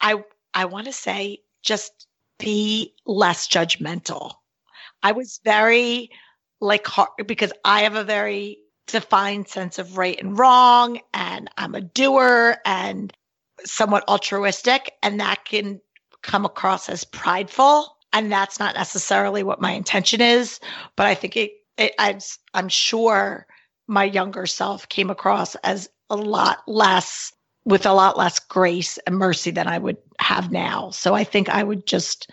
I, 0.00 0.24
I 0.52 0.64
want 0.64 0.86
to 0.86 0.92
say 0.92 1.42
just 1.62 2.08
be 2.40 2.94
less 3.06 3.46
judgmental. 3.46 4.32
I 5.04 5.12
was 5.12 5.38
very 5.44 6.10
like, 6.60 6.84
hard, 6.84 7.10
because 7.28 7.52
I 7.64 7.82
have 7.82 7.94
a 7.94 8.02
very 8.02 8.58
defined 8.88 9.46
sense 9.46 9.78
of 9.78 9.96
right 9.96 10.20
and 10.20 10.36
wrong, 10.36 10.98
and 11.14 11.48
I'm 11.56 11.76
a 11.76 11.80
doer 11.80 12.56
and 12.64 13.12
somewhat 13.64 14.08
altruistic, 14.08 14.92
and 15.02 15.20
that 15.20 15.44
can 15.44 15.80
come 16.22 16.44
across 16.44 16.88
as 16.88 17.04
prideful. 17.04 17.96
And 18.12 18.32
that's 18.32 18.58
not 18.58 18.74
necessarily 18.74 19.42
what 19.42 19.60
my 19.60 19.72
intention 19.72 20.20
is, 20.20 20.60
but 20.96 21.06
I 21.06 21.14
think 21.14 21.36
it, 21.36 21.52
it 21.76 21.94
I'm, 21.98 22.18
I'm 22.54 22.68
sure 22.68 23.46
my 23.86 24.04
younger 24.04 24.46
self 24.46 24.88
came 24.88 25.10
across 25.10 25.54
as 25.56 25.88
a 26.10 26.16
lot 26.16 26.58
less 26.66 27.32
with 27.64 27.84
a 27.84 27.92
lot 27.92 28.16
less 28.16 28.38
grace 28.38 28.96
and 29.06 29.16
mercy 29.16 29.50
than 29.50 29.66
I 29.66 29.78
would 29.78 29.98
have 30.18 30.50
now. 30.50 30.90
So 30.90 31.14
I 31.14 31.24
think 31.24 31.50
I 31.50 31.62
would 31.62 31.86
just 31.86 32.30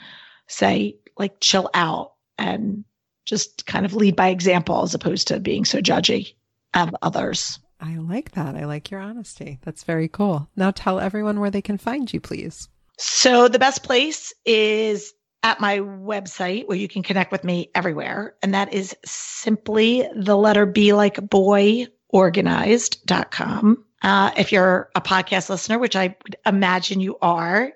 say 0.47 0.95
like 1.17 1.41
chill 1.41 1.69
out 1.73 2.13
and 2.37 2.85
just 3.25 3.65
kind 3.65 3.85
of 3.85 3.93
lead 3.93 4.15
by 4.15 4.29
example 4.29 4.81
as 4.83 4.93
opposed 4.93 5.27
to 5.27 5.39
being 5.39 5.65
so 5.65 5.79
judgy 5.81 6.35
of 6.73 6.95
others. 7.01 7.59
I 7.79 7.97
like 7.97 8.31
that. 8.31 8.55
I 8.55 8.65
like 8.65 8.89
your 8.89 8.99
honesty. 8.99 9.59
That's 9.63 9.83
very 9.83 10.07
cool. 10.07 10.49
Now 10.55 10.71
tell 10.71 10.99
everyone 10.99 11.39
where 11.39 11.51
they 11.51 11.61
can 11.61 11.77
find 11.77 12.11
you, 12.11 12.19
please. 12.19 12.69
So 12.97 13.47
the 13.47 13.59
best 13.59 13.83
place 13.83 14.33
is 14.45 15.13
at 15.43 15.59
my 15.59 15.79
website 15.79 16.67
where 16.67 16.77
you 16.77 16.87
can 16.87 17.03
connect 17.03 17.31
with 17.31 17.43
me 17.43 17.69
everywhere. 17.75 18.35
And 18.41 18.53
that 18.53 18.73
is 18.73 18.95
simply 19.05 20.07
the 20.15 20.35
letter 20.35 20.65
B 20.65 20.93
like 20.93 21.29
boy 21.29 21.87
organized.com. 22.09 23.83
Uh, 24.01 24.31
if 24.37 24.51
you're 24.51 24.89
a 24.95 25.01
podcast 25.01 25.49
listener, 25.49 25.79
which 25.79 25.95
I 25.95 26.15
would 26.23 26.35
imagine 26.45 26.99
you 26.99 27.17
are, 27.21 27.73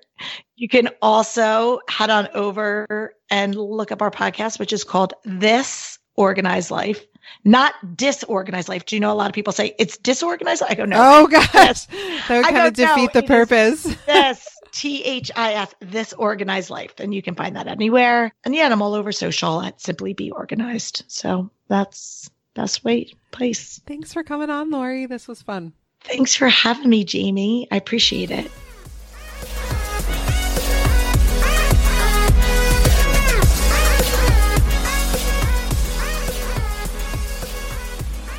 you 0.56 0.68
can 0.68 0.88
also 1.02 1.80
head 1.88 2.10
on 2.10 2.28
over 2.34 3.14
and 3.30 3.54
look 3.54 3.92
up 3.92 4.02
our 4.02 4.10
podcast, 4.10 4.58
which 4.58 4.72
is 4.72 4.84
called 4.84 5.14
This 5.24 5.98
Organized 6.16 6.70
Life, 6.70 7.04
not 7.44 7.96
Disorganized 7.96 8.68
Life. 8.68 8.84
Do 8.86 8.96
you 8.96 9.00
know 9.00 9.12
a 9.12 9.14
lot 9.14 9.28
of 9.28 9.34
people 9.34 9.52
say 9.52 9.74
it's 9.78 9.96
disorganized? 9.96 10.62
I 10.62 10.74
go, 10.74 10.84
no. 10.84 10.96
Oh 10.98 11.26
gosh, 11.26 11.50
that 11.86 12.26
would 12.28 12.44
I 12.44 12.50
kind 12.52 12.66
of 12.68 12.74
defeat 12.74 13.12
the 13.12 13.20
It 13.20 13.24
is- 13.24 13.28
purpose. 13.28 13.82
this 14.06 14.46
T 14.72 15.02
H 15.02 15.30
I 15.34 15.54
F, 15.54 15.74
this 15.80 16.12
organized 16.12 16.70
life. 16.70 16.94
And 17.00 17.12
you 17.14 17.22
can 17.22 17.34
find 17.34 17.56
that 17.56 17.66
anywhere. 17.66 18.32
And 18.44 18.54
yeah, 18.54 18.68
I'm 18.70 18.82
all 18.82 18.94
over 18.94 19.10
social 19.12 19.60
at 19.60 19.80
Simply 19.80 20.12
B 20.14 20.30
Organized. 20.30 21.02
So 21.08 21.50
that's 21.68 22.30
best 22.54 22.84
way 22.84 23.12
place. 23.32 23.80
Thanks 23.86 24.12
for 24.12 24.22
coming 24.22 24.48
on, 24.50 24.70
Laurie. 24.70 25.06
This 25.06 25.26
was 25.26 25.42
fun. 25.42 25.72
Thanks 26.02 26.34
for 26.34 26.48
having 26.48 26.88
me, 26.88 27.04
Jamie. 27.04 27.66
I 27.70 27.76
appreciate 27.76 28.30
it. 28.30 28.50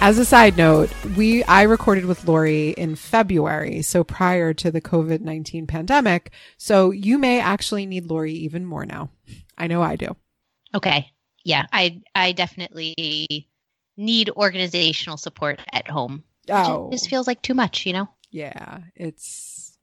As 0.04 0.18
a 0.18 0.26
side 0.26 0.58
note, 0.58 0.90
we 1.16 1.44
I 1.44 1.62
recorded 1.62 2.06
with 2.06 2.28
Laurie 2.28 2.72
in 2.72 2.96
February, 2.96 3.84
so 3.84 4.04
prior 4.04 4.52
to 4.52 4.72
the 4.72 4.82
COVID-19 4.82 5.68
pandemic. 5.68 6.32
So 6.58 6.90
you 6.90 7.20
may 7.20 7.40
actually 7.40 7.86
need 7.86 8.08
Laurie 8.08 8.34
even 8.34 8.66
more 8.66 8.84
now. 8.84 9.12
I 9.60 9.68
know 9.68 9.84
I 9.84 9.98
do. 9.98 10.16
Okay. 10.74 11.12
Yeah, 11.44 11.68
I 11.72 12.02
I 12.16 12.32
definitely 12.32 13.48
need 13.96 14.32
organizational 14.32 15.18
support 15.18 15.60
at 15.72 15.88
home. 15.88 16.24
Oh. 16.50 16.88
It 16.88 16.94
just 16.94 17.08
feels 17.08 17.28
like 17.28 17.44
too 17.44 17.54
much, 17.54 17.86
you 17.86 17.94
know? 17.94 18.10
Yeah, 18.32 18.80
it's 18.96 19.78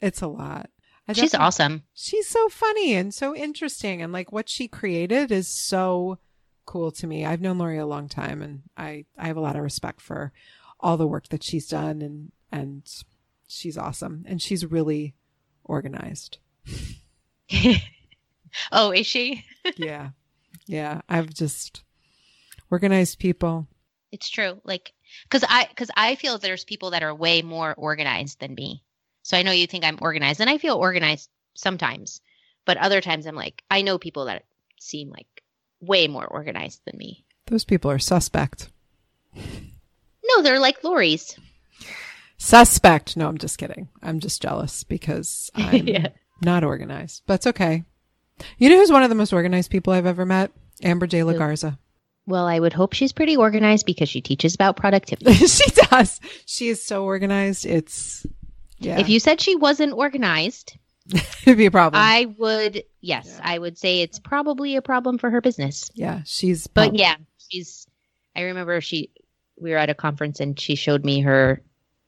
it's 0.00 0.22
a 0.22 0.28
lot. 0.28 0.70
I 1.08 1.14
She's 1.14 1.34
awesome. 1.34 1.82
She's 1.94 2.28
so 2.28 2.48
funny 2.48 2.94
and 2.94 3.12
so 3.12 3.34
interesting 3.34 4.02
and 4.02 4.12
like 4.12 4.30
what 4.30 4.48
she 4.48 4.68
created 4.68 5.32
is 5.32 5.48
so 5.48 6.20
cool 6.66 6.90
to 6.92 7.06
me. 7.06 7.24
I've 7.24 7.40
known 7.40 7.58
Laurie 7.58 7.78
a 7.78 7.86
long 7.86 8.08
time 8.08 8.42
and 8.42 8.62
I 8.76 9.04
I 9.18 9.26
have 9.26 9.36
a 9.36 9.40
lot 9.40 9.56
of 9.56 9.62
respect 9.62 10.00
for 10.00 10.32
all 10.80 10.96
the 10.96 11.06
work 11.06 11.28
that 11.28 11.42
she's 11.42 11.68
done 11.68 12.02
and 12.02 12.32
and 12.50 12.82
she's 13.48 13.78
awesome 13.78 14.24
and 14.26 14.40
she's 14.40 14.66
really 14.66 15.14
organized. 15.64 16.38
oh, 18.72 18.90
is 18.90 19.06
she? 19.06 19.44
yeah. 19.76 20.10
Yeah, 20.66 21.00
I've 21.08 21.32
just 21.32 21.82
organized 22.70 23.18
people. 23.18 23.66
It's 24.12 24.30
true. 24.30 24.60
Like, 24.64 24.92
because 25.24 25.44
I 25.48 25.66
because 25.68 25.90
I 25.96 26.14
feel 26.14 26.38
there's 26.38 26.64
people 26.64 26.90
that 26.90 27.02
are 27.02 27.14
way 27.14 27.42
more 27.42 27.74
organized 27.76 28.40
than 28.40 28.54
me. 28.54 28.82
So 29.22 29.36
I 29.36 29.42
know 29.42 29.52
you 29.52 29.66
think 29.66 29.84
I'm 29.84 29.98
organized, 30.00 30.40
and 30.40 30.50
I 30.50 30.58
feel 30.58 30.76
organized 30.76 31.30
sometimes, 31.54 32.20
but 32.64 32.76
other 32.76 33.00
times 33.00 33.26
I'm 33.26 33.34
like, 33.34 33.62
I 33.70 33.82
know 33.82 33.98
people 33.98 34.26
that 34.26 34.44
seem 34.78 35.10
like 35.10 35.42
way 35.86 36.08
more 36.08 36.26
organized 36.26 36.80
than 36.84 36.98
me. 36.98 37.24
Those 37.46 37.64
people 37.64 37.90
are 37.90 37.98
suspect. 37.98 38.70
No, 40.26 40.42
they're 40.42 40.58
like 40.60 40.82
Laurie's. 40.84 41.36
Suspect. 42.38 43.16
No, 43.16 43.28
I'm 43.28 43.38
just 43.38 43.58
kidding. 43.58 43.88
I'm 44.02 44.20
just 44.20 44.42
jealous 44.42 44.84
because 44.84 45.50
I'm 45.54 45.86
Yeah. 45.86 46.08
not 46.42 46.64
organized. 46.64 47.22
But 47.26 47.34
it's 47.34 47.46
okay. 47.48 47.84
You 48.58 48.68
know 48.68 48.76
who's 48.78 48.90
one 48.90 49.02
of 49.02 49.08
the 49.10 49.14
most 49.14 49.32
organized 49.32 49.70
people 49.70 49.92
I've 49.92 50.06
ever 50.06 50.26
met? 50.26 50.50
Amber 50.82 51.06
De 51.06 51.22
La 51.22 51.34
Garza. 51.34 51.78
Well, 52.26 52.46
I 52.46 52.58
would 52.58 52.72
hope 52.72 52.94
she's 52.94 53.12
pretty 53.12 53.36
organized 53.36 53.86
because 53.86 54.08
she 54.08 54.20
teaches 54.20 54.54
about 54.54 54.76
productivity. 54.76 55.32
she 55.46 55.70
does. 55.90 56.20
She 56.46 56.68
is 56.68 56.82
so 56.82 57.04
organized. 57.04 57.66
It's 57.66 58.26
yeah. 58.78 58.98
If 58.98 59.08
you 59.08 59.20
said 59.20 59.40
she 59.40 59.54
wasn't 59.54 59.92
organized, 59.92 60.76
it'd 61.12 61.58
be 61.58 61.66
a 61.66 61.70
problem. 61.70 62.00
I 62.02 62.26
would 62.38 62.84
yes, 63.00 63.38
I 63.42 63.58
would 63.58 63.76
say 63.78 64.00
it's 64.00 64.18
probably 64.18 64.76
a 64.76 64.82
problem 64.82 65.18
for 65.18 65.30
her 65.30 65.40
business. 65.40 65.90
yeah, 65.94 66.22
she's 66.24 66.66
But 66.66 66.94
yeah, 66.96 67.16
she's 67.50 67.86
I 68.34 68.42
remember 68.42 68.80
she 68.80 69.10
we 69.60 69.70
were 69.70 69.76
at 69.76 69.90
a 69.90 69.94
conference 69.94 70.40
and 70.40 70.58
she 70.58 70.74
showed 70.74 71.04
me 71.04 71.20
her 71.20 71.62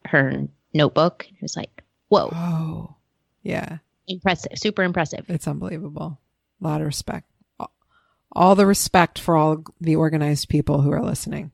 her 0.05 0.47
notebook. 0.73 1.27
It 1.29 1.41
was 1.41 1.55
like, 1.55 1.83
whoa, 2.09 2.29
Oh, 2.33 2.95
yeah. 3.43 3.77
impressive, 4.07 4.51
super 4.55 4.83
impressive. 4.83 5.25
It's 5.29 5.47
unbelievable. 5.47 6.19
A 6.61 6.63
lot 6.67 6.81
of 6.81 6.87
respect. 6.87 7.29
All 8.33 8.55
the 8.55 8.65
respect 8.65 9.17
for 9.19 9.35
all 9.37 9.63
the 9.79 9.95
organized 9.95 10.49
people 10.49 10.81
who 10.81 10.91
are 10.91 11.01
listening. 11.03 11.51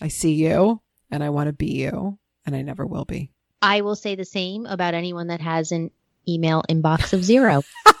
I 0.00 0.08
see 0.08 0.32
you 0.34 0.80
and 1.10 1.22
I 1.22 1.30
want 1.30 1.48
to 1.48 1.52
be 1.52 1.72
you 1.72 2.18
and 2.46 2.54
I 2.56 2.62
never 2.62 2.86
will 2.86 3.04
be. 3.04 3.32
I 3.60 3.80
will 3.82 3.96
say 3.96 4.14
the 4.14 4.24
same 4.24 4.64
about 4.66 4.94
anyone 4.94 5.26
that 5.28 5.40
has 5.40 5.72
an 5.72 5.90
email 6.28 6.62
inbox 6.68 7.12
of 7.12 7.24
zero. 7.24 7.62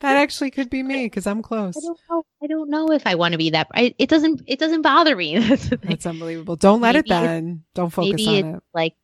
That 0.00 0.16
actually 0.18 0.50
could 0.50 0.68
be 0.68 0.82
me 0.82 1.06
because 1.06 1.26
I'm 1.26 1.40
close. 1.40 1.76
I 1.78 1.80
don't 1.80 1.98
know. 2.10 2.24
I 2.42 2.46
don't 2.46 2.68
know 2.70 2.90
if 2.92 3.06
I 3.06 3.14
want 3.14 3.32
to 3.32 3.38
be 3.38 3.50
that. 3.50 3.68
I, 3.74 3.94
it 3.98 4.10
doesn't. 4.10 4.42
It 4.46 4.58
doesn't 4.58 4.82
bother 4.82 5.16
me. 5.16 5.38
That's. 5.48 5.68
That's 5.82 6.06
unbelievable. 6.06 6.56
Don't 6.56 6.82
let 6.82 6.94
it 6.94 7.06
Maybe 7.08 7.14
it's- 7.16 7.26
then. 7.26 7.64
Don't 7.74 7.88
focus 7.90 8.10
maybe 8.10 8.26
on 8.28 8.34
it's 8.54 8.56
it. 8.58 8.62
like 8.74 8.94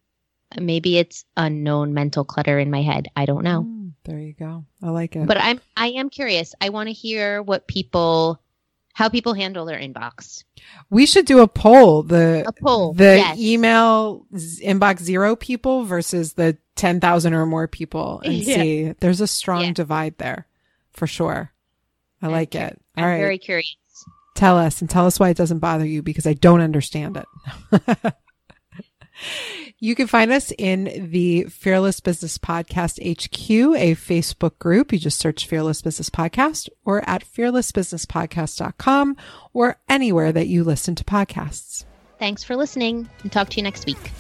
maybe 0.61 0.99
it's 0.99 1.25
unknown 1.39 1.95
mental 1.95 2.25
clutter 2.25 2.59
in 2.59 2.71
my 2.71 2.83
head. 2.83 3.09
I 3.17 3.25
don't 3.25 3.45
know. 3.45 3.63
Mm, 3.63 3.93
there 4.05 4.19
you 4.19 4.35
go. 4.35 4.67
I 4.83 4.91
like 4.91 5.17
it. 5.17 5.27
But 5.27 5.39
I'm 5.39 5.59
I 5.75 5.89
am 5.89 6.11
curious. 6.11 6.55
I 6.61 6.69
want 6.69 6.89
to 6.89 6.93
hear 6.93 7.43
what 7.43 7.67
people 7.67 8.39
how 8.93 9.09
people 9.09 9.35
handle 9.35 9.65
their 9.65 9.79
inbox. 9.79 10.45
we 10.91 11.07
should 11.07 11.25
do 11.27 11.41
a 11.41 11.49
poll. 11.49 12.03
The 12.03 12.45
A 12.47 12.53
poll. 12.53 12.93
the 12.93 13.17
yes. 13.17 13.39
email 13.39 14.27
z- 14.37 14.65
inbox 14.65 15.01
zero 15.01 15.37
people 15.37 15.85
versus 15.85 16.35
the 16.35 16.57
10,000 16.77 17.33
or 17.35 17.47
more 17.47 17.69
people 17.69 18.21
and 18.25 18.35
Yeah. 18.35 18.55
see 18.57 18.95
there's 19.01 19.21
a 19.21 19.27
strong 19.27 19.65
Yeah. 19.67 19.73
divide 19.73 20.19
there 20.19 20.47
for 20.93 21.07
sure. 21.07 21.53
I 22.23 22.27
I'm 22.27 22.33
like 22.33 22.51
cur- 22.53 22.59
it. 22.59 22.83
All 22.97 23.05
I'm 23.05 23.11
right. 23.11 23.19
very 23.19 23.39
curious. 23.39 23.77
Tell 24.35 24.57
us 24.59 24.81
and 24.81 24.89
tell 24.89 25.07
us 25.07 25.19
why 25.21 25.29
it 25.31 25.37
doesn't 25.37 25.59
bother 25.59 25.85
you 25.87 26.03
because 26.03 26.27
I 26.27 26.33
don't 26.35 26.61
understand 26.61 27.17
it. 27.19 28.05
you 29.79 29.95
can 29.95 30.07
find 30.07 30.31
us 30.31 30.53
in 30.57 31.11
the 31.11 31.45
Fearless 31.45 32.01
Business 32.01 32.39
Podcast 32.39 33.01
HQ, 33.01 33.51
a 33.77 33.95
Facebook 33.95 34.59
group. 34.59 34.93
You 34.93 34.99
just 34.99 35.19
search 35.19 35.47
Fearless 35.47 35.83
Business 35.83 36.11
Podcast 36.11 36.69
or 36.85 37.09
at 37.09 37.25
fearlessbusinesspodcast.com 37.25 39.17
or 39.53 39.79
anywhere 39.89 40.33
that 40.33 40.49
you 40.49 40.65
listen 40.65 40.95
to 40.97 41.05
podcasts. 41.05 41.85
Thanks 42.19 42.45
for 42.45 42.57
listening 42.57 43.09
and 43.23 43.33
talk 43.33 43.49
to 43.51 43.57
you 43.57 43.63
next 43.63 43.87
week. 43.87 44.11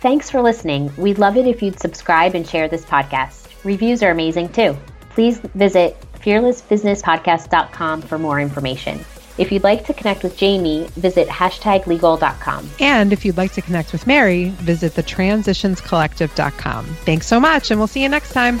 Thanks 0.00 0.30
for 0.30 0.40
listening. 0.40 0.92
We'd 0.96 1.18
love 1.18 1.36
it 1.36 1.48
if 1.48 1.60
you'd 1.60 1.80
subscribe 1.80 2.36
and 2.36 2.46
share 2.46 2.68
this 2.68 2.84
podcast. 2.84 3.48
Reviews 3.64 4.04
are 4.04 4.12
amazing 4.12 4.50
too. 4.50 4.76
Please 5.16 5.38
visit 5.38 5.96
fearlessbusinesspodcast.com 6.20 8.02
for 8.02 8.18
more 8.18 8.38
information. 8.38 9.02
If 9.38 9.50
you'd 9.50 9.64
like 9.64 9.86
to 9.86 9.94
connect 9.94 10.22
with 10.22 10.36
Jamie, 10.36 10.88
visit 10.92 11.26
hashtaglegal.com. 11.26 12.70
And 12.80 13.14
if 13.14 13.24
you'd 13.24 13.38
like 13.38 13.52
to 13.54 13.62
connect 13.62 13.92
with 13.92 14.06
Mary, 14.06 14.50
visit 14.58 14.92
thetransitionscollective.com. 14.92 16.84
Thanks 16.84 17.26
so 17.26 17.40
much, 17.40 17.70
and 17.70 17.80
we'll 17.80 17.86
see 17.86 18.02
you 18.02 18.10
next 18.10 18.34
time. 18.34 18.60